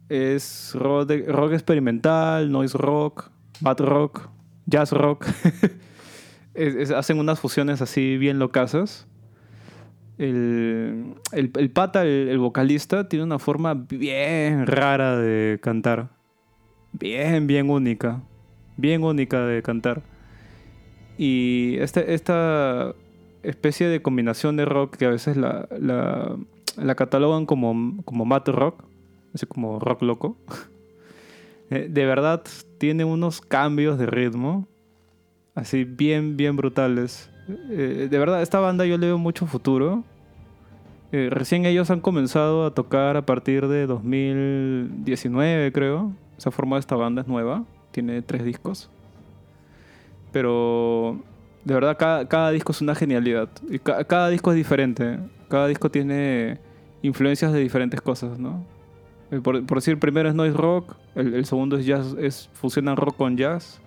[0.09, 4.29] es rock, experimental, noise rock, bad rock,
[4.67, 5.27] jazz rock.
[6.95, 9.07] Hacen unas fusiones así bien locasas.
[10.19, 16.11] El, el, el pata, el, vocalista, tiene una forma bien rara de cantar.
[16.93, 18.23] Bien, bien única.
[18.77, 20.03] Bien única de cantar.
[21.19, 22.95] Y este, esta
[23.43, 25.69] especie de combinación de rock que a veces la,
[26.77, 28.85] la catalogan como, como mat rock,
[29.35, 30.37] así como rock loco.
[31.69, 32.45] Eh, de verdad
[32.79, 34.69] tiene unos cambios de ritmo,
[35.57, 37.29] así bien, bien brutales.
[37.71, 40.05] Eh, de verdad, esta banda yo le veo mucho futuro.
[41.11, 46.13] Eh, recién ellos han comenzado a tocar a partir de 2019, creo.
[46.37, 48.89] Se ha formado esta banda, es nueva, tiene tres discos.
[50.33, 51.19] Pero
[51.65, 53.49] de verdad, cada, cada disco es una genialidad.
[53.69, 55.19] Y ca- cada disco es diferente.
[55.49, 56.59] Cada disco tiene
[57.07, 58.65] influencias de diferentes cosas, ¿no?
[59.31, 62.97] Eh, Por, por decir, primero es noise rock, el, el segundo es jazz, es fusionan
[62.97, 63.81] rock con jazz.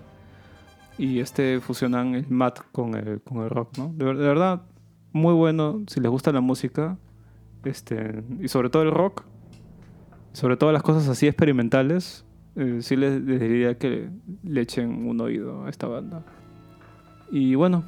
[0.98, 3.94] Y este fusionan el mat con el, con el rock, ¿no?
[3.96, 4.64] De, de verdad,
[5.14, 6.98] muy bueno si les gusta la música.
[7.64, 9.24] Este, y sobre todo el rock.
[10.34, 12.26] Sobre todo las cosas así experimentales.
[12.58, 14.10] eh, sí les, les diría que
[14.44, 16.22] le echen un oído a esta banda.
[17.32, 17.86] Y bueno,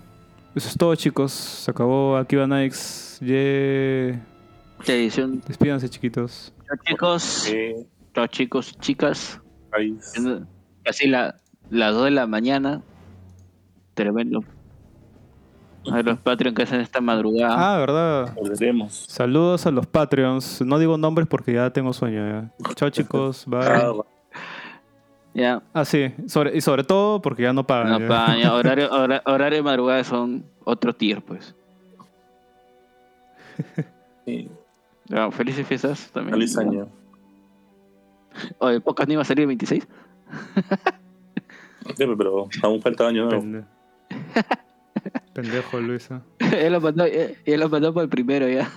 [0.56, 1.34] eso es todo, chicos.
[1.34, 3.20] Se acabó Akiba Nikes.
[3.20, 4.26] Yeah.
[4.82, 5.42] Esta edición.
[5.48, 6.54] Despídanse, chiquitos.
[6.68, 7.48] Chao, chicos.
[7.50, 9.40] Eh, Chao, chicos, chicas.
[10.84, 11.36] Casi la,
[11.70, 12.82] las 2 de la mañana.
[13.94, 14.44] Tremendo.
[15.92, 17.56] A ver, los Patreon que hacen esta madrugada.
[17.76, 18.34] Ah, verdad.
[18.36, 18.94] Volveremos.
[19.08, 20.62] Saludos a los Patreons.
[20.62, 22.28] No digo nombres porque ya tengo sueño.
[22.28, 22.74] ya.
[22.76, 23.46] Chao, chicos.
[23.48, 23.60] Bye.
[23.64, 23.94] Ah,
[25.34, 25.64] Ya.
[25.74, 26.12] Ah, sí.
[26.28, 27.90] Sobre, y sobre todo porque ya no pagan.
[27.94, 28.08] No, ya.
[28.08, 31.56] pa, ya, horario, hora- horario de madrugada son otro tier, pues.
[34.26, 34.50] sí.
[35.32, 36.34] Felices fiestas también.
[36.34, 36.88] Feliz año.
[38.60, 39.88] Oye, pocas ni va a salir el 26.
[41.98, 43.42] Sí, pero aún falta año nuevo.
[43.42, 43.66] Pende-
[45.34, 46.22] Pendejo, Luisa.
[46.40, 48.70] él, lo mandó, él, él lo mandó por el primero ya.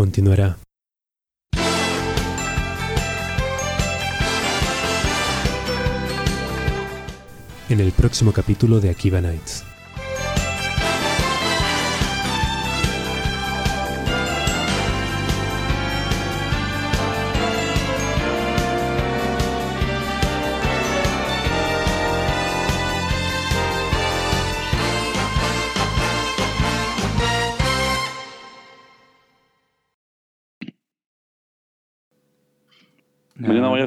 [0.00, 0.56] Continuará.
[7.68, 9.69] En el próximo capítulo de Akiba Nights.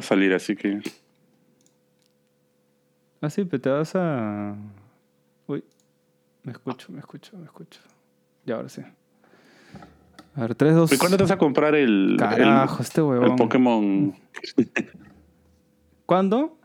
[0.04, 0.80] Salir, así que.
[3.20, 4.54] Ah, sí, pero te vas a.
[5.46, 5.64] Uy.
[6.42, 7.80] Me escucho, me escucho, me escucho.
[8.44, 8.82] Ya, ahora sí.
[10.36, 10.92] A ver, 3, 2...
[10.92, 13.36] ¿Y cuándo te vas a comprar el, Carajo, este el, el huevón.
[13.36, 14.14] Pokémon?
[16.06, 16.58] ¿Cuándo?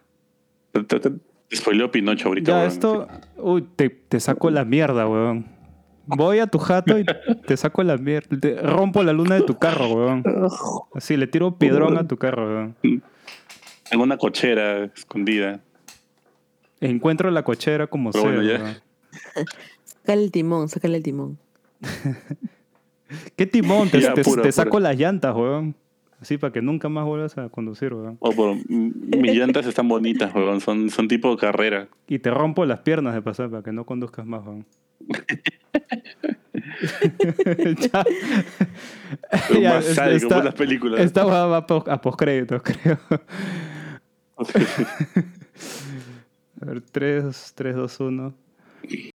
[0.71, 2.51] Te, te- te spoileó Pinocho ahorita.
[2.51, 2.67] Ya, weón.
[2.67, 3.07] esto...
[3.37, 5.45] Uy, te, te saco la mierda, weón.
[6.07, 7.05] Voy a tu jato y
[7.45, 8.37] te saco la mierda.
[8.39, 10.23] Te rompo la luna de tu carro, weón.
[10.95, 12.75] Así, le tiro piedrón a tu carro, weón.
[13.91, 15.61] En una cochera escondida.
[16.81, 18.81] Encuentro la cochera como Pero sea, bueno, ya.
[19.83, 21.37] Sácale el timón, sácale el timón.
[23.35, 23.89] ¿Qué timón?
[23.89, 25.75] Te, Ya, te- saco las llantas, weón.
[26.21, 28.17] Así para que nunca más vuelvas a conducir, weón.
[28.19, 30.61] Oh, pero mis llantas están bonitas, weón.
[30.61, 31.87] Son, son tipo carrera.
[32.07, 34.65] Y te rompo las piernas de pasar para que no conduzcas más, weón.
[37.91, 38.03] ya.
[39.47, 40.99] Pero Ya, más es- sádico esta- por las películas.
[41.01, 42.97] Esta va a a postcréditos, creo.
[46.61, 48.33] A ver, 3, 3, 2, 1.